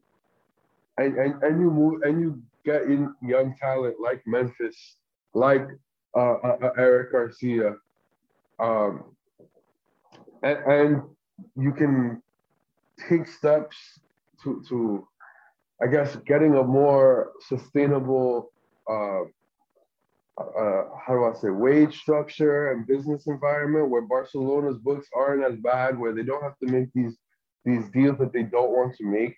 and, 1.00 1.18
and, 1.18 1.42
and 1.42 1.60
you 1.60 1.72
move 1.72 2.04
and 2.04 2.22
you 2.22 2.40
get 2.64 2.84
in 2.84 3.12
young 3.24 3.56
talent 3.60 3.96
like 4.00 4.22
Memphis, 4.28 4.98
like 5.34 5.68
uh, 6.16 6.34
uh, 6.34 6.58
uh 6.62 6.70
Eric 6.78 7.14
Garcia, 7.14 7.78
um, 8.60 9.06
and, 10.44 10.58
and 10.68 11.02
you 11.58 11.72
can 11.72 12.22
take 13.10 13.26
steps 13.26 13.76
to 14.44 14.64
to 14.70 15.08
I 15.84 15.88
guess 15.88 16.16
getting 16.28 16.56
a 16.56 16.64
more 16.64 17.32
sustainable 17.48 18.52
uh, 18.90 19.22
uh, 20.42 20.84
how 21.06 21.14
do 21.14 21.26
I 21.26 21.34
say 21.34 21.50
wage 21.50 21.98
structure 22.00 22.72
and 22.72 22.88
business 22.88 23.28
environment 23.28 23.90
where 23.90 24.02
Barcelona's 24.02 24.78
books 24.78 25.08
aren't 25.16 25.44
as 25.44 25.60
bad, 25.60 25.98
where 25.98 26.14
they 26.14 26.24
don't 26.24 26.44
have 26.44 26.58
to 26.60 26.68
make 26.68 26.90
these 26.94 27.18
these 27.66 27.90
deals 27.92 28.18
that 28.18 28.34
they 28.34 28.44
don't 28.44 28.72
want 28.72 28.96
to 28.96 29.06
make, 29.06 29.36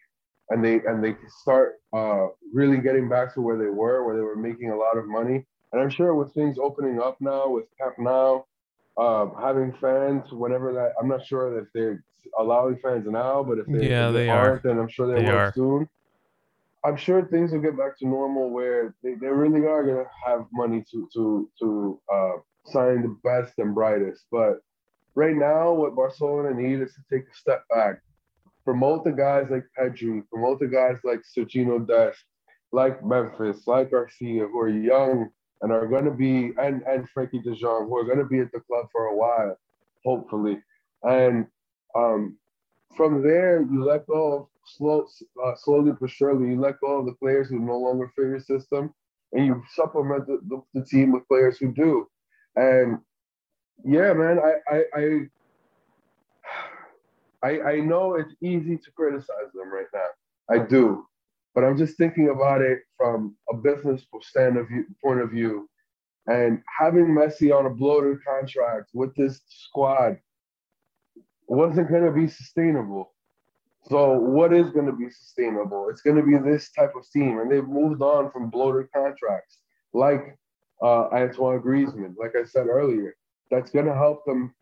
and 0.50 0.64
they 0.64 0.76
and 0.88 1.04
they 1.04 1.16
start 1.42 1.76
uh, 1.94 2.28
really 2.54 2.78
getting 2.78 3.10
back 3.10 3.34
to 3.34 3.42
where 3.42 3.58
they 3.58 3.70
were, 3.70 4.06
where 4.06 4.16
they 4.16 4.22
were 4.22 4.36
making 4.36 4.72
a 4.72 4.76
lot 4.76 4.98
of 4.98 5.08
money. 5.08 5.46
And 5.72 5.82
I'm 5.82 5.90
sure 5.90 6.14
with 6.16 6.34
things 6.34 6.58
opening 6.62 7.02
up 7.02 7.18
now, 7.20 7.50
with 7.50 7.66
Camp 7.80 7.96
Nou, 7.98 8.44
uh, 8.98 9.28
having 9.42 9.74
fans, 9.82 10.32
whenever 10.32 10.72
that, 10.74 10.94
I'm 11.02 11.08
not 11.08 11.26
sure 11.26 11.60
if 11.60 11.68
they're 11.74 12.04
allowing 12.40 12.78
fans 12.78 13.08
now, 13.10 13.44
but 13.44 13.58
if 13.58 13.66
they, 13.66 13.90
yeah, 13.90 14.10
if 14.10 14.14
they, 14.14 14.26
they 14.26 14.30
are, 14.30 14.62
then 14.64 14.78
I'm 14.78 14.88
sure 14.88 15.08
they, 15.08 15.24
they 15.24 15.32
will 15.32 15.38
are. 15.38 15.54
soon. 15.54 15.90
I'm 16.86 16.98
sure 16.98 17.26
things 17.26 17.52
will 17.52 17.62
get 17.62 17.78
back 17.78 17.98
to 18.00 18.08
normal 18.08 18.50
where 18.50 18.94
they, 19.04 19.16
they 19.16 19.28
really 19.28 19.66
are 19.66 19.84
gonna 19.84 20.10
have 20.26 20.46
money 20.52 20.84
to 20.92 21.08
to 21.14 21.50
to 21.60 22.02
uh, 22.14 22.34
sign 22.66 23.02
the 23.02 23.18
best 23.24 23.54
and 23.58 23.74
brightest. 23.74 24.26
But 24.32 24.60
right 25.16 25.36
now, 25.36 25.74
what 25.74 25.96
Barcelona 25.96 26.54
need 26.54 26.82
is 26.82 26.94
to 26.94 27.02
take 27.12 27.28
a 27.30 27.36
step 27.36 27.64
back, 27.70 28.02
promote 28.66 29.06
the 29.06 29.12
guys 29.12 29.48
like 29.50 29.66
Pedri, 29.78 30.28
promote 30.30 30.60
the 30.60 30.68
guys 30.68 30.98
like 31.04 31.22
Sergiño 31.22 31.88
Dest, 31.88 32.20
like 32.72 33.04
Memphis, 33.06 33.66
like 33.66 33.92
Garcia, 33.92 34.48
who 34.48 34.60
are 34.60 34.70
young 34.70 35.30
and 35.62 35.72
are 35.72 35.88
gonna 35.88 36.12
be, 36.12 36.52
and 36.58 36.82
and 36.84 37.08
Frenkie 37.16 37.44
De 37.44 37.56
Jong, 37.56 37.88
who 37.88 37.98
are 37.98 38.06
gonna 38.06 38.26
be 38.26 38.40
at 38.40 38.52
the 38.52 38.60
club 38.60 38.88
for 38.92 39.06
a 39.06 39.16
while, 39.16 39.58
hopefully. 40.04 40.62
And 41.04 41.48
um, 41.96 42.38
from 42.98 43.24
there, 43.24 43.62
you 43.62 43.86
let 43.86 44.06
go 44.08 44.34
of 44.34 44.48
slow, 44.66 45.08
uh, 45.44 45.56
slowly 45.56 45.92
but 46.00 46.10
surely, 46.10 46.50
you 46.50 46.60
let 46.60 46.80
go 46.82 47.00
of 47.00 47.06
the 47.06 47.14
players 47.14 47.50
who 47.50 47.60
no 47.60 47.78
longer 47.78 48.12
fit 48.16 48.26
your 48.26 48.40
system, 48.40 48.94
and 49.32 49.46
you 49.46 49.64
supplement 49.74 50.28
the, 50.28 50.40
the, 50.48 50.62
the 50.74 50.86
team 50.86 51.12
with 51.12 51.28
players 51.28 51.58
who 51.58 51.72
do. 51.72 52.08
And 52.56 53.00
yeah, 53.84 54.14
man, 54.14 54.40
I, 54.40 54.76
I, 54.76 54.84
I 54.96 55.20
I, 57.44 57.62
I 57.62 57.80
know 57.82 58.16
it's 58.16 58.34
easy 58.42 58.78
to 58.78 58.92
criticize 58.92 59.52
them 59.54 59.74
right 59.74 59.88
now. 59.94 60.08
I 60.50 60.60
do. 60.60 61.06
But 61.54 61.64
I'm 61.64 61.78
just 61.78 61.98
thinking 61.98 62.30
about 62.30 62.62
it 62.62 62.80
from 62.98 63.36
a 63.52 63.56
business 63.56 64.06
stand 64.22 64.58
of 64.58 64.68
view, 64.68 64.86
point 65.04 65.22
of 65.22 65.30
view. 65.30 65.70
And 66.28 66.62
having 66.80 67.08
Messi 67.08 67.54
on 67.54 67.66
a 67.66 67.70
bloated 67.70 68.18
contract 68.26 68.90
with 68.94 69.14
this 69.16 69.42
squad 69.48 70.18
wasn't 71.48 71.90
going 71.90 72.06
to 72.06 72.12
be 72.12 72.28
sustainable. 72.28 73.13
So 73.90 74.14
what 74.14 74.54
is 74.54 74.70
going 74.72 74.86
to 74.86 74.94
be 74.94 75.10
sustainable? 75.10 75.90
It's 75.90 76.02
going 76.02 76.16
to 76.16 76.24
be 76.24 76.38
this 76.38 76.72
type 76.72 76.94
of 76.96 77.10
team, 77.12 77.40
and 77.40 77.52
they've 77.52 77.68
moved 77.68 78.02
on 78.02 78.32
from 78.32 78.50
bloated 78.50 78.92
contracts 78.94 79.60
like 79.94 80.38
uh, 80.82 81.08
Antoine 81.08 81.62
Griezmann. 81.62 82.16
Like 82.18 82.34
I 82.40 82.46
said 82.46 82.68
earlier, 82.68 83.16
that's 83.52 83.72
going 83.72 83.86
to 83.86 83.94
help 83.96 84.26
them 84.26 84.54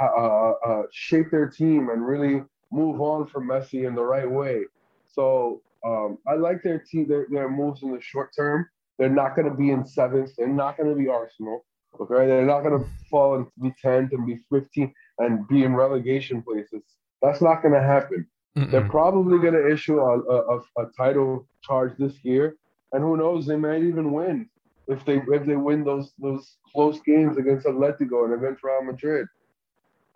uh, 0.00 0.04
uh, 0.04 0.52
uh, 0.66 0.82
shape 0.92 1.30
their 1.30 1.48
team 1.48 1.90
and 1.90 2.06
really 2.06 2.42
move 2.72 3.00
on 3.00 3.26
from 3.26 3.48
Messi 3.48 3.86
in 3.86 3.94
the 3.94 4.02
right 4.02 4.30
way. 4.30 4.62
So 5.06 5.62
um, 5.84 6.18
I 6.26 6.34
like 6.34 6.62
their 6.62 6.78
team, 6.78 7.08
their, 7.08 7.26
their 7.30 7.48
moves 7.48 7.82
in 7.82 7.92
the 7.92 8.00
short 8.00 8.34
term. 8.36 8.68
They're 8.98 9.08
not 9.08 9.36
going 9.36 9.48
to 9.48 9.54
be 9.54 9.70
in 9.70 9.84
seventh. 9.86 10.34
They're 10.36 10.48
not 10.48 10.76
going 10.76 10.88
to 10.88 10.96
be 10.96 11.08
Arsenal. 11.08 11.64
Okay, 12.00 12.26
they're 12.26 12.44
not 12.44 12.60
going 12.60 12.78
to 12.78 12.86
fall 13.08 13.36
and 13.36 13.46
be 13.62 13.72
tenth 13.80 14.12
and 14.12 14.26
be 14.26 14.40
15 14.50 14.92
and 15.18 15.48
be 15.48 15.64
in 15.64 15.74
relegation 15.74 16.42
places. 16.42 16.82
That's 17.22 17.40
not 17.40 17.62
going 17.62 17.72
to 17.72 17.82
happen. 17.82 18.26
Mm-mm. 18.56 18.70
They're 18.70 18.88
probably 18.88 19.38
going 19.38 19.52
to 19.52 19.70
issue 19.70 19.98
a, 20.00 20.18
a, 20.18 20.58
a, 20.78 20.86
title 20.96 21.46
charge 21.62 21.92
this 21.98 22.14
year, 22.24 22.56
and 22.92 23.02
who 23.02 23.16
knows, 23.18 23.46
they 23.46 23.56
might 23.56 23.82
even 23.82 24.12
win 24.12 24.48
if 24.88 25.04
they 25.04 25.20
if 25.28 25.44
they 25.44 25.56
win 25.56 25.84
those 25.84 26.12
those 26.18 26.56
close 26.72 27.00
games 27.00 27.36
against 27.36 27.66
Atletico 27.66 28.24
and 28.24 28.34
against 28.34 28.62
Real 28.62 28.82
Madrid. 28.82 29.26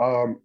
Um, 0.01 0.41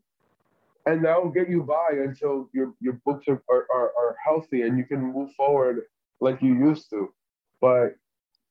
and 0.86 1.04
that 1.06 1.22
will 1.22 1.32
get 1.32 1.50
you 1.50 1.64
by 1.64 1.90
until 1.92 2.50
your 2.54 2.74
your 2.82 3.00
books 3.06 3.28
are, 3.28 3.42
are, 3.50 3.66
are, 3.74 3.92
are 3.98 4.16
healthy 4.24 4.64
and 4.64 4.78
you 4.78 4.84
can 4.84 5.14
move 5.14 5.32
forward 5.34 5.84
like 6.20 6.42
you 6.42 6.54
used 6.54 6.90
to. 6.90 7.14
But 7.62 7.96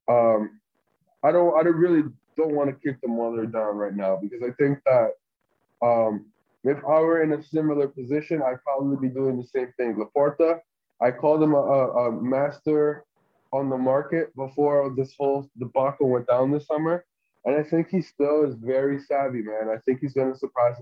um, 0.09 0.61
I 1.23 1.33
don't 1.33 1.55
I 1.59 1.63
don't 1.63 1.77
really 1.77 2.05
don't 2.37 2.55
want 2.55 2.71
to 2.71 2.89
kick 2.89 3.01
the 3.03 3.09
mother 3.09 3.47
down 3.47 3.77
right 3.77 3.95
now 3.95 4.19
because 4.21 4.43
I 4.43 4.53
think 4.53 4.79
that 4.87 5.11
um, 5.83 6.27
if 6.65 6.79
I 6.79 7.01
were 7.01 7.23
in 7.23 7.33
a 7.33 7.43
similar 7.43 7.89
position, 7.89 8.43
I'd 8.43 8.63
probably 8.65 8.97
be 9.09 9.15
doing 9.15 9.37
the 9.37 9.47
same 9.47 9.73
thing. 9.77 9.97
Laporta, 9.97 10.61
I 11.01 11.11
called 11.11 11.43
him 11.43 11.55
a, 11.55 11.61
a, 11.61 12.09
a 12.09 12.13
master 12.23 13.05
on 13.53 13.69
the 13.69 13.77
market 13.77 14.35
before 14.35 14.93
this 14.97 15.15
whole 15.17 15.49
debacle 15.59 16.09
went 16.09 16.27
down 16.27 16.51
this 16.51 16.67
summer. 16.67 17.05
And 17.45 17.55
I 17.55 17.63
think 17.63 17.91
he 17.91 18.01
still 18.01 18.45
is 18.45 18.55
very 18.55 18.99
savvy, 18.99 19.43
man. 19.43 19.69
I 19.71 19.79
think 19.85 20.01
he's 20.01 20.15
going 20.15 20.33
to 20.33 20.39
surprise. 20.39 20.77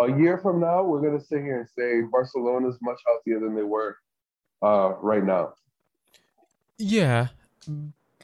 A 0.00 0.08
year 0.08 0.38
from 0.38 0.60
now, 0.60 0.82
we're 0.82 1.00
going 1.00 1.18
to 1.18 1.24
sit 1.24 1.42
here 1.42 1.60
and 1.60 1.68
say 1.68 2.00
Barcelona 2.10 2.68
is 2.68 2.78
much 2.80 2.98
healthier 3.06 3.38
than 3.38 3.54
they 3.54 3.62
were 3.62 3.96
uh, 4.62 4.94
right 5.00 5.24
now. 5.24 5.52
Yeah, 6.78 7.28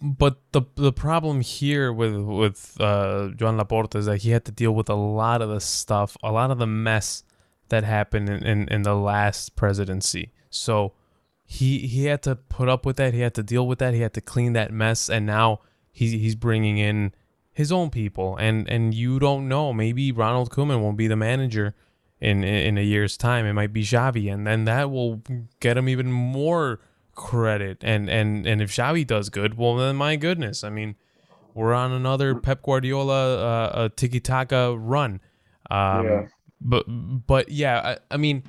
but 0.02 0.40
the 0.50 0.62
the 0.74 0.92
problem 0.92 1.40
here 1.42 1.92
with 1.92 2.16
with 2.16 2.76
uh, 2.80 3.30
Laporta 3.38 3.96
is 3.96 4.06
that 4.06 4.22
he 4.22 4.30
had 4.30 4.44
to 4.46 4.52
deal 4.52 4.72
with 4.72 4.90
a 4.90 4.94
lot 4.94 5.40
of 5.40 5.48
the 5.48 5.60
stuff, 5.60 6.16
a 6.24 6.32
lot 6.32 6.50
of 6.50 6.58
the 6.58 6.66
mess 6.66 7.22
that 7.68 7.84
happened 7.84 8.28
in, 8.28 8.44
in, 8.44 8.68
in 8.68 8.82
the 8.82 8.96
last 8.96 9.54
presidency. 9.54 10.32
So 10.50 10.92
he 11.46 11.78
he 11.86 12.06
had 12.06 12.20
to 12.24 12.34
put 12.34 12.68
up 12.68 12.84
with 12.84 12.96
that. 12.96 13.14
He 13.14 13.20
had 13.20 13.34
to 13.34 13.44
deal 13.44 13.66
with 13.66 13.78
that. 13.78 13.94
He 13.94 14.00
had 14.00 14.12
to 14.14 14.20
clean 14.20 14.54
that 14.54 14.72
mess, 14.72 15.08
and 15.08 15.24
now 15.24 15.60
he's 15.92 16.10
he's 16.10 16.34
bringing 16.34 16.78
in 16.78 17.14
his 17.52 17.70
own 17.70 17.88
people. 17.88 18.36
And 18.36 18.68
and 18.68 18.92
you 18.92 19.20
don't 19.20 19.48
know. 19.48 19.72
Maybe 19.72 20.10
Ronald 20.10 20.50
Koeman 20.50 20.82
won't 20.82 20.96
be 20.96 21.06
the 21.06 21.16
manager 21.16 21.76
in 22.20 22.42
in 22.42 22.76
a 22.76 22.82
year's 22.82 23.16
time. 23.16 23.46
It 23.46 23.52
might 23.52 23.72
be 23.72 23.84
Xavi, 23.84 24.32
and 24.32 24.44
then 24.48 24.64
that 24.64 24.90
will 24.90 25.22
get 25.60 25.76
him 25.76 25.88
even 25.88 26.10
more 26.10 26.80
credit. 27.14 27.78
And 27.82 28.08
and 28.10 28.46
and 28.46 28.62
if 28.62 28.70
Xavi 28.70 29.06
does 29.06 29.28
good, 29.28 29.56
well 29.56 29.76
then 29.76 29.96
my 29.96 30.16
goodness, 30.16 30.64
I 30.64 30.70
mean, 30.70 30.96
we're 31.54 31.74
on 31.74 31.92
another 31.92 32.34
Pep 32.34 32.62
Guardiola 32.62 33.36
uh, 33.68 33.88
tiki 33.94 34.20
taka 34.20 34.76
run. 34.76 35.20
Um, 35.70 36.06
yeah. 36.06 36.26
But 36.60 36.84
but 36.88 37.48
yeah, 37.48 37.96
I, 38.10 38.14
I 38.14 38.16
mean, 38.16 38.44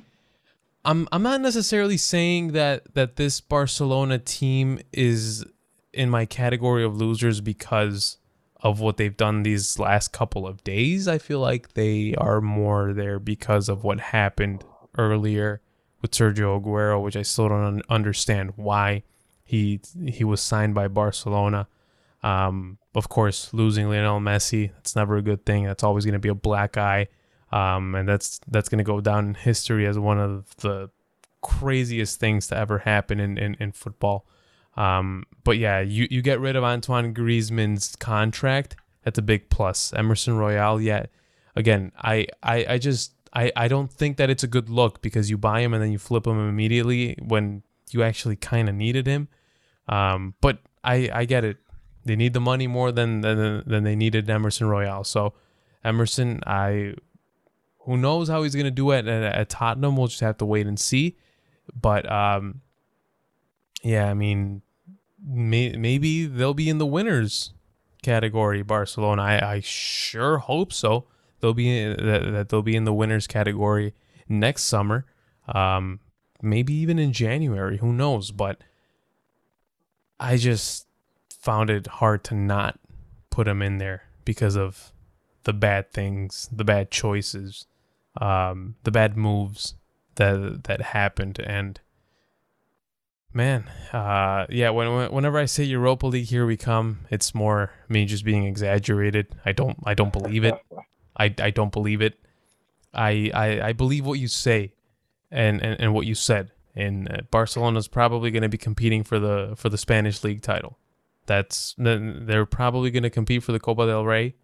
I'm 0.84 1.08
I'm 1.12 1.22
not 1.22 1.40
necessarily 1.40 1.96
saying 1.96 2.52
that 2.52 2.94
that 2.94 3.16
this 3.16 3.40
Barcelona 3.40 4.18
team 4.18 4.80
is 4.92 5.44
in 5.92 6.10
my 6.10 6.26
category 6.26 6.84
of 6.84 6.96
losers 6.96 7.40
because 7.40 8.18
of 8.60 8.80
what 8.80 8.96
they've 8.96 9.16
done 9.16 9.42
these 9.42 9.78
last 9.78 10.12
couple 10.12 10.46
of 10.46 10.64
days. 10.64 11.06
I 11.06 11.18
feel 11.18 11.40
like 11.40 11.74
they 11.74 12.14
are 12.16 12.40
more 12.40 12.92
there 12.92 13.18
because 13.18 13.68
of 13.68 13.84
what 13.84 14.00
happened 14.00 14.64
earlier 14.96 15.60
with 16.04 16.10
Sergio 16.10 16.60
Aguero, 16.60 17.02
which 17.02 17.16
I 17.16 17.22
still 17.22 17.48
don't 17.48 17.80
understand 17.88 18.52
why 18.56 19.04
he 19.42 19.80
he 20.06 20.22
was 20.22 20.42
signed 20.42 20.74
by 20.74 20.86
Barcelona. 20.86 21.66
Um, 22.22 22.76
of 22.94 23.08
course, 23.08 23.48
losing 23.54 23.88
Lionel 23.88 24.20
Messi, 24.20 24.70
that's 24.74 24.94
never 24.94 25.16
a 25.16 25.22
good 25.22 25.46
thing. 25.46 25.64
That's 25.64 25.82
always 25.82 26.04
going 26.04 26.12
to 26.12 26.18
be 26.18 26.28
a 26.28 26.34
black 26.34 26.76
eye. 26.76 27.08
Um, 27.52 27.94
and 27.94 28.06
that's 28.06 28.38
that's 28.46 28.68
going 28.68 28.84
to 28.84 28.84
go 28.84 29.00
down 29.00 29.28
in 29.28 29.34
history 29.34 29.86
as 29.86 29.98
one 29.98 30.20
of 30.20 30.54
the 30.56 30.90
craziest 31.40 32.20
things 32.20 32.48
to 32.48 32.56
ever 32.56 32.80
happen 32.80 33.18
in, 33.18 33.38
in, 33.38 33.56
in 33.58 33.72
football. 33.72 34.26
Um, 34.76 35.24
but 35.42 35.56
yeah, 35.56 35.80
you, 35.80 36.06
you 36.10 36.20
get 36.20 36.38
rid 36.38 36.54
of 36.54 36.64
Antoine 36.64 37.14
Griezmann's 37.14 37.96
contract. 37.96 38.76
That's 39.04 39.18
a 39.18 39.22
big 39.22 39.48
plus. 39.48 39.94
Emerson 39.94 40.36
Royal, 40.36 40.78
yeah. 40.82 41.06
Again, 41.56 41.92
I, 41.96 42.26
I, 42.42 42.66
I 42.68 42.78
just 42.78 43.14
I, 43.34 43.50
I 43.56 43.68
don't 43.68 43.90
think 43.90 44.16
that 44.18 44.30
it's 44.30 44.44
a 44.44 44.46
good 44.48 44.68
look 44.68 45.02
because 45.02 45.28
you 45.28 45.36
buy 45.36 45.60
him 45.60 45.74
and 45.74 45.82
then 45.82 45.90
you 45.90 45.98
flip 45.98 46.26
him 46.26 46.48
immediately 46.48 47.16
when 47.20 47.62
you 47.90 48.02
actually 48.02 48.36
kind 48.36 48.68
of 48.68 48.74
needed 48.74 49.06
him. 49.06 49.28
Um, 49.88 50.34
but 50.40 50.58
I, 50.84 51.10
I 51.12 51.24
get 51.24 51.44
it. 51.44 51.58
They 52.04 52.16
need 52.16 52.32
the 52.32 52.40
money 52.40 52.66
more 52.66 52.92
than, 52.92 53.22
than 53.22 53.64
than 53.66 53.82
they 53.82 53.96
needed 53.96 54.28
Emerson 54.28 54.68
Royal. 54.68 55.04
So 55.04 55.32
Emerson, 55.82 56.40
I 56.46 56.94
who 57.80 57.96
knows 57.96 58.28
how 58.28 58.42
he's 58.42 58.54
gonna 58.54 58.70
do 58.70 58.90
it 58.90 59.06
at, 59.06 59.22
at 59.22 59.48
Tottenham. 59.48 59.96
We'll 59.96 60.08
just 60.08 60.20
have 60.20 60.36
to 60.38 60.44
wait 60.44 60.66
and 60.66 60.78
see. 60.78 61.16
But 61.74 62.10
um, 62.10 62.60
yeah, 63.82 64.10
I 64.10 64.14
mean, 64.14 64.62
may, 65.26 65.72
maybe 65.72 66.26
they'll 66.26 66.54
be 66.54 66.68
in 66.68 66.78
the 66.78 66.86
winners 66.86 67.54
category. 68.02 68.62
Barcelona, 68.62 69.22
I, 69.22 69.54
I 69.54 69.60
sure 69.60 70.38
hope 70.38 70.72
so 70.74 71.06
they'll 71.44 71.52
be 71.52 71.84
that, 71.84 72.32
that 72.32 72.48
they'll 72.48 72.62
be 72.62 72.74
in 72.74 72.84
the 72.84 72.94
winners 72.94 73.26
category 73.26 73.92
next 74.26 74.62
summer, 74.62 75.04
um, 75.46 76.00
maybe 76.40 76.72
even 76.72 76.98
in 76.98 77.12
January. 77.12 77.76
Who 77.76 77.92
knows? 77.92 78.30
But 78.30 78.62
I 80.18 80.38
just 80.38 80.86
found 81.28 81.68
it 81.68 81.86
hard 81.86 82.24
to 82.24 82.34
not 82.34 82.80
put 83.28 83.46
him 83.46 83.60
in 83.60 83.76
there 83.76 84.04
because 84.24 84.56
of 84.56 84.90
the 85.42 85.52
bad 85.52 85.92
things, 85.92 86.48
the 86.50 86.64
bad 86.64 86.90
choices, 86.90 87.66
um, 88.18 88.76
the 88.84 88.90
bad 88.90 89.14
moves 89.14 89.74
that 90.14 90.64
that 90.64 90.80
happened, 90.80 91.38
and 91.40 91.78
man, 93.34 93.70
uh, 93.92 94.46
yeah. 94.48 94.70
When, 94.70 95.12
whenever 95.12 95.38
I 95.38 95.44
say 95.44 95.64
Europa 95.64 96.06
League, 96.06 96.28
here 96.28 96.46
we 96.46 96.56
come, 96.56 97.00
it's 97.10 97.34
more 97.34 97.72
me 97.86 98.06
just 98.06 98.24
being 98.24 98.46
exaggerated. 98.46 99.34
I 99.44 99.52
don't 99.52 99.76
I 99.84 99.92
don't 99.92 100.12
believe 100.12 100.44
it. 100.44 100.54
I, 101.16 101.34
I 101.38 101.50
don't 101.50 101.72
believe 101.72 102.00
it. 102.00 102.18
I, 102.92 103.30
I, 103.34 103.68
I 103.68 103.72
believe 103.72 104.06
what 104.06 104.18
you 104.18 104.28
say 104.28 104.72
and, 105.30 105.62
and, 105.62 105.80
and 105.80 105.94
what 105.94 106.06
you 106.06 106.14
said. 106.14 106.52
And 106.76 107.10
uh, 107.10 107.22
Barcelona's 107.30 107.88
probably 107.88 108.30
going 108.30 108.42
to 108.42 108.48
be 108.48 108.58
competing 108.58 109.04
for 109.04 109.18
the 109.18 109.54
for 109.56 109.68
the 109.68 109.78
Spanish 109.78 110.24
league 110.24 110.42
title. 110.42 110.78
That's 111.26 111.74
they're 111.78 112.46
probably 112.46 112.90
going 112.90 113.04
to 113.04 113.10
compete 113.10 113.42
for 113.42 113.52
the 113.52 113.60
Copa 113.60 113.86
del 113.86 114.04
Rey 114.04 114.34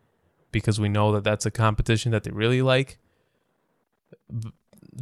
because 0.53 0.81
we 0.81 0.89
know 0.89 1.13
that 1.13 1.25
that's 1.25 1.45
a 1.45 1.51
competition 1.51 2.13
that 2.13 2.23
they 2.23 2.31
really 2.31 2.63
like. 2.63 2.99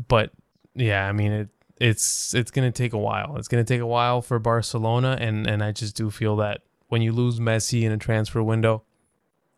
But 0.09 0.33
yeah, 0.75 1.07
I 1.07 1.13
mean 1.13 1.33
it 1.33 1.49
it's 1.79 2.33
it's 2.35 2.51
going 2.51 2.71
to 2.71 2.77
take 2.77 2.95
a 2.95 2.99
while. 2.99 3.37
It's 3.37 3.49
going 3.49 3.65
to 3.65 3.75
take 3.75 3.83
a 3.83 3.87
while 3.87 4.23
for 4.23 4.39
Barcelona 4.39 5.19
and 5.21 5.47
and 5.47 5.63
I 5.63 5.73
just 5.73 5.97
do 5.97 6.11
feel 6.11 6.37
that 6.37 6.63
when 6.89 7.03
you 7.03 7.13
lose 7.13 7.39
Messi 7.39 7.83
in 7.83 7.93
a 7.93 7.99
transfer 7.99 8.43
window, 8.43 8.85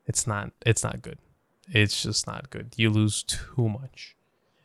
it's 0.06 0.26
not 0.26 0.50
it's 0.66 0.82
not 0.82 1.02
good 1.02 1.18
it's 1.70 2.02
just 2.02 2.26
not 2.26 2.50
good. 2.50 2.74
You 2.76 2.90
lose 2.90 3.22
too 3.22 3.68
much. 3.68 4.16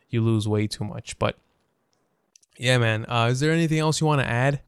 You 0.08 0.22
lose 0.22 0.46
way 0.46 0.66
too 0.66 0.84
much. 0.84 1.18
But 1.18 1.36
yeah, 2.58 2.78
man. 2.78 3.06
Uh, 3.08 3.28
is 3.30 3.40
there 3.40 3.52
anything 3.52 3.78
else 3.78 4.00
you 4.00 4.06
want 4.06 4.20
to 4.20 4.28
add 4.28 4.60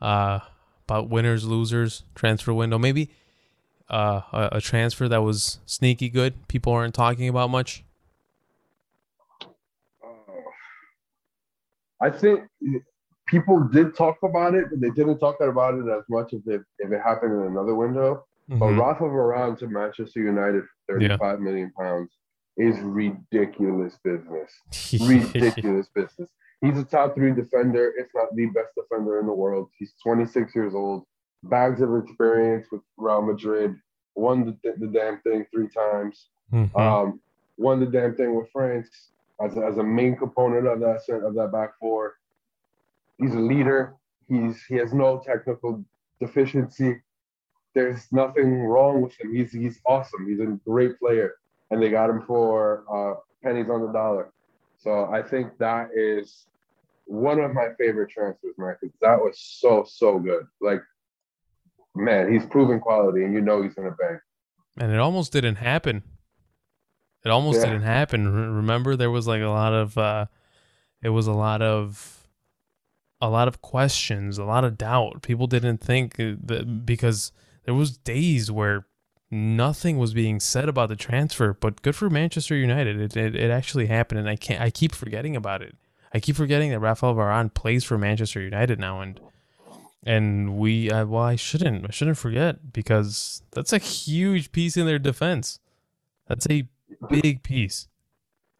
uh, 0.00 0.40
about 0.88 1.08
winners, 1.08 1.44
losers, 1.44 2.04
transfer 2.14 2.52
window? 2.52 2.78
Maybe 2.78 3.10
uh, 3.88 4.22
a, 4.32 4.48
a 4.52 4.60
transfer 4.60 5.08
that 5.08 5.22
was 5.22 5.58
sneaky 5.66 6.08
good. 6.08 6.48
People 6.48 6.72
aren't 6.72 6.94
talking 6.94 7.28
about 7.28 7.50
much. 7.50 7.84
I 12.00 12.10
think 12.10 12.40
people 13.26 13.60
did 13.72 13.96
talk 13.96 14.16
about 14.22 14.54
it, 14.54 14.66
but 14.70 14.80
they 14.80 14.90
didn't 14.90 15.18
talk 15.18 15.40
about 15.40 15.74
it 15.74 15.88
as 15.88 16.02
much 16.08 16.34
as 16.34 16.40
if 16.46 16.62
if 16.78 16.92
it 16.92 17.00
happened 17.00 17.32
in 17.32 17.46
another 17.46 17.74
window. 17.74 18.26
Mm-hmm. 18.50 18.58
But 18.58 18.72
Rafa 18.72 19.04
Varane 19.04 19.58
to 19.58 19.68
Manchester 19.68 20.20
United 20.20 20.62
for 20.86 20.94
thirty-five 20.94 21.38
yeah. 21.38 21.44
million 21.44 21.72
pounds 21.78 22.10
is 22.56 22.78
ridiculous 22.80 23.98
business. 24.04 24.52
ridiculous 25.08 25.88
business. 25.94 26.28
He's 26.60 26.78
a 26.78 26.84
top 26.84 27.14
three 27.14 27.32
defender, 27.32 27.92
if 27.98 28.06
not 28.14 28.34
the 28.34 28.46
best 28.46 28.68
defender 28.76 29.20
in 29.20 29.26
the 29.26 29.32
world. 29.32 29.68
He's 29.78 29.92
26 30.02 30.54
years 30.54 30.74
old, 30.74 31.04
bags 31.42 31.82
of 31.82 31.94
experience 31.96 32.68
with 32.70 32.80
Real 32.96 33.22
Madrid, 33.22 33.74
won 34.14 34.46
the, 34.46 34.72
the 34.78 34.86
damn 34.86 35.20
thing 35.20 35.46
three 35.52 35.68
times, 35.68 36.28
mm-hmm. 36.52 36.74
um, 36.76 37.20
won 37.58 37.80
the 37.80 37.86
damn 37.86 38.14
thing 38.14 38.34
with 38.34 38.48
France 38.50 38.88
as 39.44 39.56
a, 39.56 39.60
as 39.60 39.78
a 39.78 39.82
main 39.82 40.16
component 40.16 40.66
of 40.66 40.80
that 40.80 41.02
of 41.24 41.34
that 41.34 41.50
back 41.52 41.70
four. 41.78 42.14
He's 43.18 43.34
a 43.34 43.40
leader. 43.40 43.94
He's 44.28 44.64
he 44.64 44.76
has 44.76 44.94
no 44.94 45.22
technical 45.24 45.84
deficiency 46.20 47.00
there's 47.74 48.06
nothing 48.12 48.60
wrong 48.60 49.02
with 49.02 49.18
him. 49.20 49.34
He's 49.34 49.52
he's 49.52 49.80
awesome. 49.86 50.28
He's 50.28 50.40
a 50.40 50.58
great 50.68 50.98
player, 50.98 51.34
and 51.70 51.82
they 51.82 51.90
got 51.90 52.10
him 52.10 52.22
for 52.22 52.84
uh, 52.92 53.20
pennies 53.42 53.68
on 53.70 53.82
the 53.82 53.92
dollar. 53.92 54.32
So 54.78 55.06
I 55.06 55.22
think 55.22 55.58
that 55.58 55.88
is 55.94 56.46
one 57.06 57.40
of 57.40 57.52
my 57.52 57.68
favorite 57.78 58.10
transfers, 58.10 58.54
man. 58.56 58.76
Because 58.80 58.96
that 59.00 59.18
was 59.18 59.38
so 59.38 59.84
so 59.88 60.18
good. 60.18 60.46
Like, 60.60 60.82
man, 61.94 62.32
he's 62.32 62.46
proven 62.46 62.80
quality, 62.80 63.24
and 63.24 63.34
you 63.34 63.40
know 63.40 63.62
he's 63.62 63.74
gonna 63.74 63.96
bang. 63.98 64.18
And 64.76 64.92
it 64.92 64.98
almost 64.98 65.32
didn't 65.32 65.56
happen. 65.56 66.02
It 67.24 67.30
almost 67.30 67.60
yeah. 67.60 67.66
didn't 67.66 67.82
happen. 67.82 68.54
Remember, 68.56 68.96
there 68.96 69.10
was 69.10 69.26
like 69.26 69.40
a 69.40 69.48
lot 69.48 69.72
of, 69.72 69.96
uh, 69.96 70.26
it 71.02 71.08
was 71.08 71.26
a 71.26 71.32
lot 71.32 71.62
of, 71.62 72.28
a 73.20 73.30
lot 73.30 73.48
of 73.48 73.62
questions, 73.62 74.36
a 74.36 74.44
lot 74.44 74.64
of 74.64 74.76
doubt. 74.76 75.22
People 75.22 75.46
didn't 75.46 75.78
think 75.78 76.20
uh, 76.20 76.34
that 76.44 76.84
because 76.84 77.32
there 77.64 77.74
was 77.74 77.96
days 77.96 78.50
where 78.50 78.86
nothing 79.30 79.98
was 79.98 80.14
being 80.14 80.40
said 80.40 80.68
about 80.68 80.88
the 80.88 80.96
transfer, 80.96 81.52
but 81.52 81.82
good 81.82 81.96
for 81.96 82.08
Manchester 82.08 82.54
United. 82.54 83.00
It, 83.00 83.16
it, 83.16 83.34
it 83.34 83.50
actually 83.50 83.86
happened, 83.86 84.20
and 84.20 84.28
I 84.28 84.36
can't. 84.36 84.60
I 84.60 84.70
keep 84.70 84.94
forgetting 84.94 85.36
about 85.36 85.62
it. 85.62 85.76
I 86.12 86.20
keep 86.20 86.36
forgetting 86.36 86.70
that 86.70 86.78
Rafael 86.80 87.14
Varane 87.14 87.52
plays 87.52 87.82
for 87.84 87.98
Manchester 87.98 88.40
United 88.40 88.78
now, 88.78 89.00
and 89.00 89.18
And 90.06 90.58
we, 90.58 90.90
uh, 90.90 91.06
well, 91.06 91.22
I 91.22 91.36
shouldn't, 91.36 91.86
I 91.88 91.90
shouldn't 91.90 92.18
forget 92.18 92.72
because 92.72 93.42
that's 93.52 93.72
a 93.72 93.78
huge 93.78 94.52
piece 94.52 94.76
in 94.76 94.84
their 94.84 94.98
defense. 94.98 95.60
That's 96.28 96.46
a 96.50 96.68
big 97.08 97.42
piece. 97.42 97.88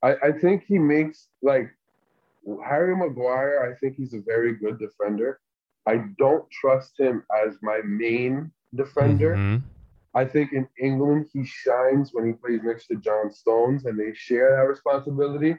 I, 0.03 0.15
I 0.23 0.33
think 0.33 0.65
he 0.65 0.79
makes 0.79 1.29
like 1.43 1.69
Harry 2.65 2.97
Maguire. 2.97 3.71
I 3.71 3.79
think 3.79 3.97
he's 3.97 4.15
a 4.15 4.21
very 4.21 4.55
good 4.55 4.79
defender. 4.79 5.41
I 5.87 6.05
don't 6.19 6.51
trust 6.51 6.99
him 6.99 7.25
as 7.45 7.57
my 7.61 7.81
main 7.85 8.51
defender. 8.77 9.35
Mm-hmm. 9.35 9.67
I 10.15 10.25
think 10.25 10.53
in 10.53 10.69
England 10.81 11.27
he 11.33 11.45
shines 11.45 12.11
when 12.13 12.27
he 12.27 12.33
plays 12.33 12.61
next 12.63 12.87
to 12.87 12.97
John 12.97 13.33
Stones 13.33 13.85
and 13.85 13.99
they 13.99 14.15
share 14.15 14.57
that 14.57 14.69
responsibility. 14.69 15.57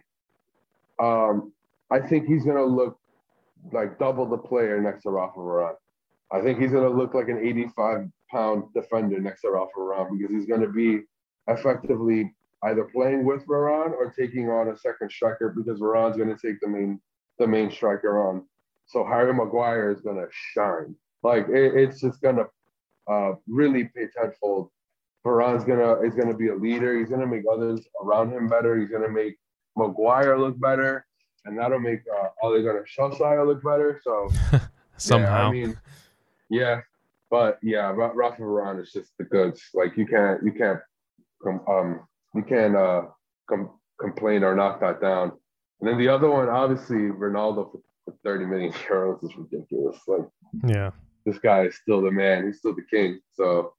Um, 0.99 1.51
I 1.91 1.99
think 1.99 2.27
he's 2.27 2.45
gonna 2.45 2.63
look 2.63 2.97
like 3.73 3.99
double 3.99 4.25
the 4.25 4.37
player 4.37 4.79
next 4.79 5.03
to 5.03 5.09
Rafa 5.09 5.39
Varane. 5.39 5.75
I 6.31 6.41
think 6.41 6.59
he's 6.59 6.71
gonna 6.71 6.89
look 6.89 7.13
like 7.13 7.27
an 7.27 7.39
85 7.39 8.07
pound 8.31 8.63
defender 8.73 9.19
next 9.19 9.41
to 9.41 9.51
Rafa 9.51 9.71
Varane 9.77 10.17
because 10.17 10.33
he's 10.33 10.47
gonna 10.47 10.69
be 10.69 11.01
effectively 11.47 12.33
either 12.63 12.85
playing 12.85 13.25
with 13.25 13.45
Varane 13.45 13.91
or 13.91 14.13
taking 14.17 14.49
on 14.49 14.69
a 14.69 14.77
second 14.77 15.11
striker 15.11 15.53
because 15.55 15.79
Varane's 15.79 16.17
gonna 16.17 16.37
take 16.37 16.59
the 16.61 16.67
main 16.67 16.99
the 17.39 17.47
main 17.47 17.69
striker 17.69 18.27
on. 18.29 18.45
So 18.85 19.03
Harry 19.03 19.33
Maguire 19.33 19.91
is 19.91 20.01
gonna 20.01 20.27
shine. 20.31 20.95
Like 21.23 21.47
it, 21.49 21.75
it's 21.75 22.01
just 22.01 22.21
gonna 22.21 22.45
uh, 23.07 23.33
really 23.47 23.85
pay 23.85 24.07
tenfold. 24.07 24.69
Varane's 25.25 25.63
gonna 25.63 25.99
is 26.01 26.13
gonna 26.13 26.35
be 26.35 26.49
a 26.49 26.55
leader. 26.55 26.97
He's 26.99 27.09
gonna 27.09 27.27
make 27.27 27.43
others 27.51 27.81
around 28.03 28.31
him 28.31 28.47
better. 28.47 28.77
He's 28.77 28.89
gonna 28.89 29.09
make 29.09 29.35
Maguire 29.75 30.37
look 30.37 30.59
better, 30.59 31.05
and 31.45 31.57
that'll 31.57 31.79
make 31.79 32.01
uh, 32.13 32.27
Ole 32.43 32.61
Gunnar 32.61 32.85
look 33.45 33.63
better. 33.63 34.01
So 34.03 34.29
somehow, 34.97 35.27
yeah, 35.41 35.47
I 35.47 35.51
mean, 35.51 35.77
yeah, 36.49 36.81
but 37.31 37.59
yeah, 37.63 37.91
Rafa 37.91 38.41
Varane 38.41 38.81
is 38.81 38.91
just 38.91 39.11
the 39.17 39.23
goods. 39.25 39.61
Like 39.73 39.97
you 39.97 40.05
can't 40.05 40.43
you 40.43 40.51
can't 40.51 40.79
um 41.67 42.07
you 42.35 42.43
can't 42.43 42.75
uh 42.75 43.03
com- 43.49 43.79
complain 43.99 44.43
or 44.43 44.55
knock 44.55 44.79
that 44.81 45.01
down. 45.01 45.31
And 45.81 45.89
then 45.89 45.97
the 45.97 46.07
other 46.07 46.29
one, 46.29 46.49
obviously, 46.49 46.97
Ronaldo 46.97 47.71
for, 47.71 47.79
for 48.05 48.15
30 48.23 48.45
million 48.45 48.71
euros 48.89 49.23
is 49.23 49.35
ridiculous. 49.35 49.99
Like, 50.07 50.27
yeah, 50.65 50.91
this 51.25 51.39
guy 51.39 51.65
is 51.65 51.75
still 51.75 52.01
the 52.01 52.11
man. 52.11 52.45
He's 52.45 52.59
still 52.59 52.75
the 52.75 52.85
king. 52.89 53.19
So 53.33 53.73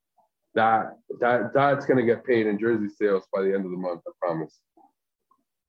that 0.54 0.98
that 1.20 1.52
that's 1.54 1.86
gonna 1.86 2.04
get 2.04 2.24
paid 2.24 2.46
in 2.46 2.58
jersey 2.58 2.88
sales 2.88 3.24
by 3.32 3.42
the 3.42 3.54
end 3.54 3.64
of 3.64 3.70
the 3.70 3.76
month. 3.76 4.00
I 4.06 4.10
promise. 4.20 4.58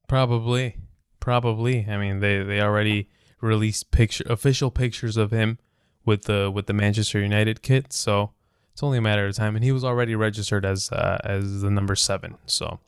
Probably, 0.07 0.77
probably. 1.19 1.85
I 1.87 1.97
mean, 1.97 2.19
they 2.19 2.41
they 2.41 2.61
already 2.61 3.09
released 3.41 3.91
picture 3.91 4.23
official 4.27 4.71
pictures 4.71 5.17
of 5.17 5.31
him 5.31 5.59
with 6.05 6.23
the 6.23 6.49
with 6.49 6.65
the 6.65 6.73
Manchester 6.73 7.19
United 7.19 7.61
kit. 7.61 7.93
So 7.93 8.31
it's 8.73 8.81
only 8.81 8.97
a 8.97 9.01
matter 9.01 9.27
of 9.27 9.35
time, 9.35 9.55
and 9.55 9.63
he 9.63 9.71
was 9.71 9.83
already 9.83 10.15
registered 10.15 10.65
as 10.65 10.91
uh, 10.91 11.19
as 11.23 11.61
the 11.61 11.69
number 11.69 11.95
seven. 11.95 12.37
So 12.45 12.79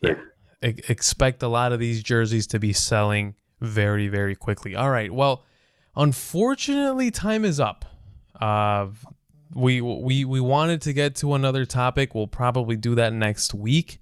yeah, 0.00 0.14
e- 0.64 0.80
expect 0.88 1.42
a 1.42 1.48
lot 1.48 1.72
of 1.72 1.80
these 1.80 2.02
jerseys 2.02 2.46
to 2.48 2.58
be 2.58 2.72
selling 2.72 3.34
very 3.60 4.08
very 4.08 4.34
quickly. 4.34 4.74
All 4.74 4.90
right, 4.90 5.12
well. 5.12 5.44
Unfortunately, 5.96 7.10
time 7.10 7.44
is 7.44 7.58
up. 7.58 7.84
Uh, 8.40 8.88
we 9.54 9.80
we 9.80 10.24
we 10.24 10.40
wanted 10.40 10.82
to 10.82 10.92
get 10.92 11.16
to 11.16 11.34
another 11.34 11.64
topic. 11.64 12.14
We'll 12.14 12.26
probably 12.26 12.76
do 12.76 12.94
that 12.96 13.12
next 13.12 13.52
week. 13.52 14.00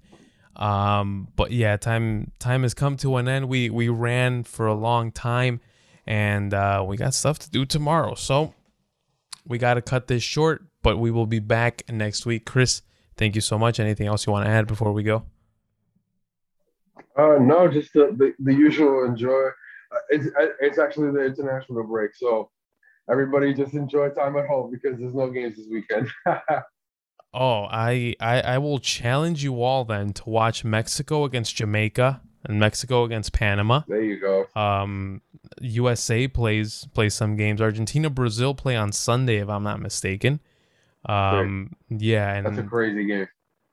Um, 0.55 1.29
but 1.35 1.51
yeah, 1.51 1.77
time 1.77 2.31
time 2.39 2.63
has 2.63 2.73
come 2.73 2.97
to 2.97 3.17
an 3.17 3.27
end. 3.27 3.49
We 3.49 3.69
we 3.69 3.89
ran 3.89 4.43
for 4.43 4.67
a 4.67 4.73
long 4.73 5.11
time, 5.11 5.61
and 6.05 6.53
uh, 6.53 6.83
we 6.87 6.97
got 6.97 7.13
stuff 7.13 7.39
to 7.39 7.49
do 7.49 7.65
tomorrow. 7.65 8.15
So 8.15 8.53
we 9.45 9.57
got 9.57 9.75
to 9.75 9.81
cut 9.81 10.07
this 10.07 10.23
short. 10.23 10.63
But 10.81 10.97
we 10.97 11.11
will 11.11 11.25
be 11.25 11.39
back 11.39 11.83
next 11.89 12.25
week. 12.25 12.45
Chris, 12.45 12.81
thank 13.17 13.35
you 13.35 13.41
so 13.41 13.57
much. 13.57 13.79
Anything 13.79 14.07
else 14.07 14.25
you 14.25 14.31
want 14.31 14.45
to 14.45 14.51
add 14.51 14.65
before 14.65 14.93
we 14.93 15.03
go? 15.03 15.23
Uh, 17.17 17.37
no, 17.41 17.67
just 17.67 17.91
the, 17.91 18.15
the, 18.17 18.33
the 18.39 18.53
usual 18.53 19.03
enjoy. 19.03 19.47
Uh, 19.91 19.97
it's 20.09 20.27
it's 20.61 20.77
actually 20.77 21.11
the 21.11 21.25
international 21.25 21.83
break, 21.83 22.15
so 22.15 22.49
everybody 23.09 23.53
just 23.53 23.73
enjoy 23.73 24.09
time 24.09 24.35
at 24.37 24.47
home 24.47 24.71
because 24.71 24.99
there's 24.99 25.13
no 25.13 25.29
games 25.29 25.57
this 25.57 25.67
weekend. 25.69 26.09
oh, 27.33 27.63
I, 27.69 28.15
I 28.19 28.41
I 28.41 28.57
will 28.57 28.79
challenge 28.79 29.43
you 29.43 29.61
all 29.61 29.85
then 29.85 30.13
to 30.13 30.29
watch 30.29 30.63
Mexico 30.63 31.23
against 31.23 31.55
Jamaica 31.55 32.21
and 32.45 32.59
Mexico 32.59 33.03
against 33.03 33.33
Panama. 33.33 33.81
There 33.87 34.01
you 34.01 34.19
go. 34.19 34.47
Um, 34.59 35.21
USA 35.61 36.27
plays 36.27 36.87
plays 36.93 37.13
some 37.13 37.35
games. 37.35 37.61
Argentina, 37.61 38.09
Brazil 38.09 38.53
play 38.53 38.75
on 38.75 38.91
Sunday, 38.91 39.37
if 39.37 39.49
I'm 39.49 39.63
not 39.63 39.79
mistaken. 39.79 40.39
Um, 41.05 41.75
yeah, 41.89 42.33
and 42.33 42.45
that's 42.45 42.57
a 42.57 42.63
crazy 42.63 43.05
game. 43.05 43.27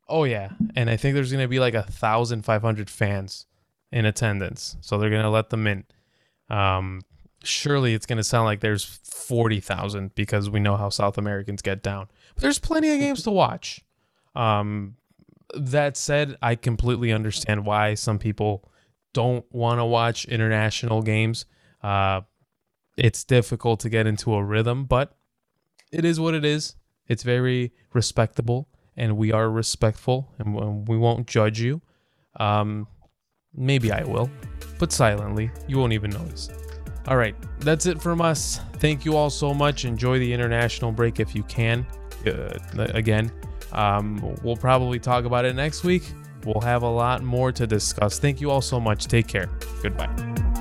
Oh 0.09 0.25
yeah, 0.25 0.51
and 0.75 0.89
I 0.89 0.97
think 0.97 1.15
there's 1.15 1.33
gonna 1.33 1.49
be 1.49 1.61
like 1.61 1.75
a 1.75 1.83
thousand 1.83 2.45
five 2.45 2.63
hundred 2.63 2.89
fans 2.89 3.47
in 3.93 4.05
attendance, 4.05 4.77
so 4.81 4.99
they're 4.99 5.11
gonna 5.11 5.31
let 5.31 5.51
them 5.51 5.67
in. 5.67 5.85
Um, 6.49 7.03
surely 7.47 7.95
it's 7.95 8.07
going 8.07 8.19
to 8.19 8.25
sound 8.25 8.45
like 8.45 8.61
there's 8.61 8.85
40,000 8.85 10.15
because 10.15 10.51
we 10.51 10.61
know 10.61 10.77
how 10.77 10.89
South 10.89 11.19
Americans 11.19 11.63
get 11.63 11.83
down. 11.83 12.09
But 12.35 12.43
there's 12.43 12.59
plenty 12.59 12.93
of 12.93 13.01
games 13.01 13.23
to 13.25 13.31
watch. 13.31 13.81
Um, 14.35 14.97
that 15.55 15.97
said, 15.97 16.37
I 16.43 16.55
completely 16.55 17.13
understand 17.13 17.65
why 17.65 17.95
some 17.95 18.19
people 18.19 18.71
don't 19.13 19.45
want 19.53 19.81
to 19.81 19.85
watch 19.85 20.27
international 20.27 21.03
games. 21.03 21.47
Uh, 21.83 22.23
it's 22.97 23.25
difficult 23.25 23.81
to 23.81 23.89
get 23.89 24.07
into 24.07 24.35
a 24.35 24.45
rhythm, 24.45 24.85
but 24.85 25.17
it 25.93 26.05
is 26.05 26.19
what 26.21 26.35
it 26.35 26.45
is. 26.45 26.75
It's 27.09 27.23
very 27.23 27.73
respectable, 27.93 28.69
and 28.97 29.17
we 29.17 29.33
are 29.33 29.49
respectful, 29.51 30.33
and 30.39 30.87
we 30.89 30.97
won't 30.97 31.27
judge 31.27 31.61
you. 31.61 31.81
Um, 32.39 32.87
maybe 33.55 33.93
I 33.93 34.03
will, 34.05 34.31
but 34.79 34.93
silently. 34.93 35.51
You 35.69 35.79
won't 35.79 35.93
even 35.93 36.11
notice. 36.11 36.51
All 37.09 37.17
right, 37.17 37.37
that's 37.61 37.87
it 37.87 38.01
from 38.01 38.21
us. 38.21 38.61
Thank 38.75 39.05
you 39.05 39.17
all 39.17 39.31
so 39.31 39.55
much. 39.55 39.85
Enjoy 39.85 40.19
the 40.19 40.33
international 40.33 40.93
break 40.93 41.21
if 41.21 41.35
you 41.35 41.45
can. 41.45 41.87
Uh, 42.27 42.59
again, 42.77 43.31
um, 43.73 44.37
we'll 44.43 44.57
probably 44.57 44.99
talk 44.99 45.25
about 45.25 45.45
it 45.45 45.55
next 45.55 45.85
week. 45.85 46.03
We'll 46.45 46.61
have 46.63 46.83
a 46.83 46.89
lot 46.89 47.23
more 47.23 47.53
to 47.53 47.67
discuss. 47.67 48.19
Thank 48.19 48.41
you 48.41 48.51
all 48.51 48.63
so 48.63 48.81
much. 48.81 49.07
Take 49.07 49.29
care. 49.29 49.49
Goodbye. 49.83 50.55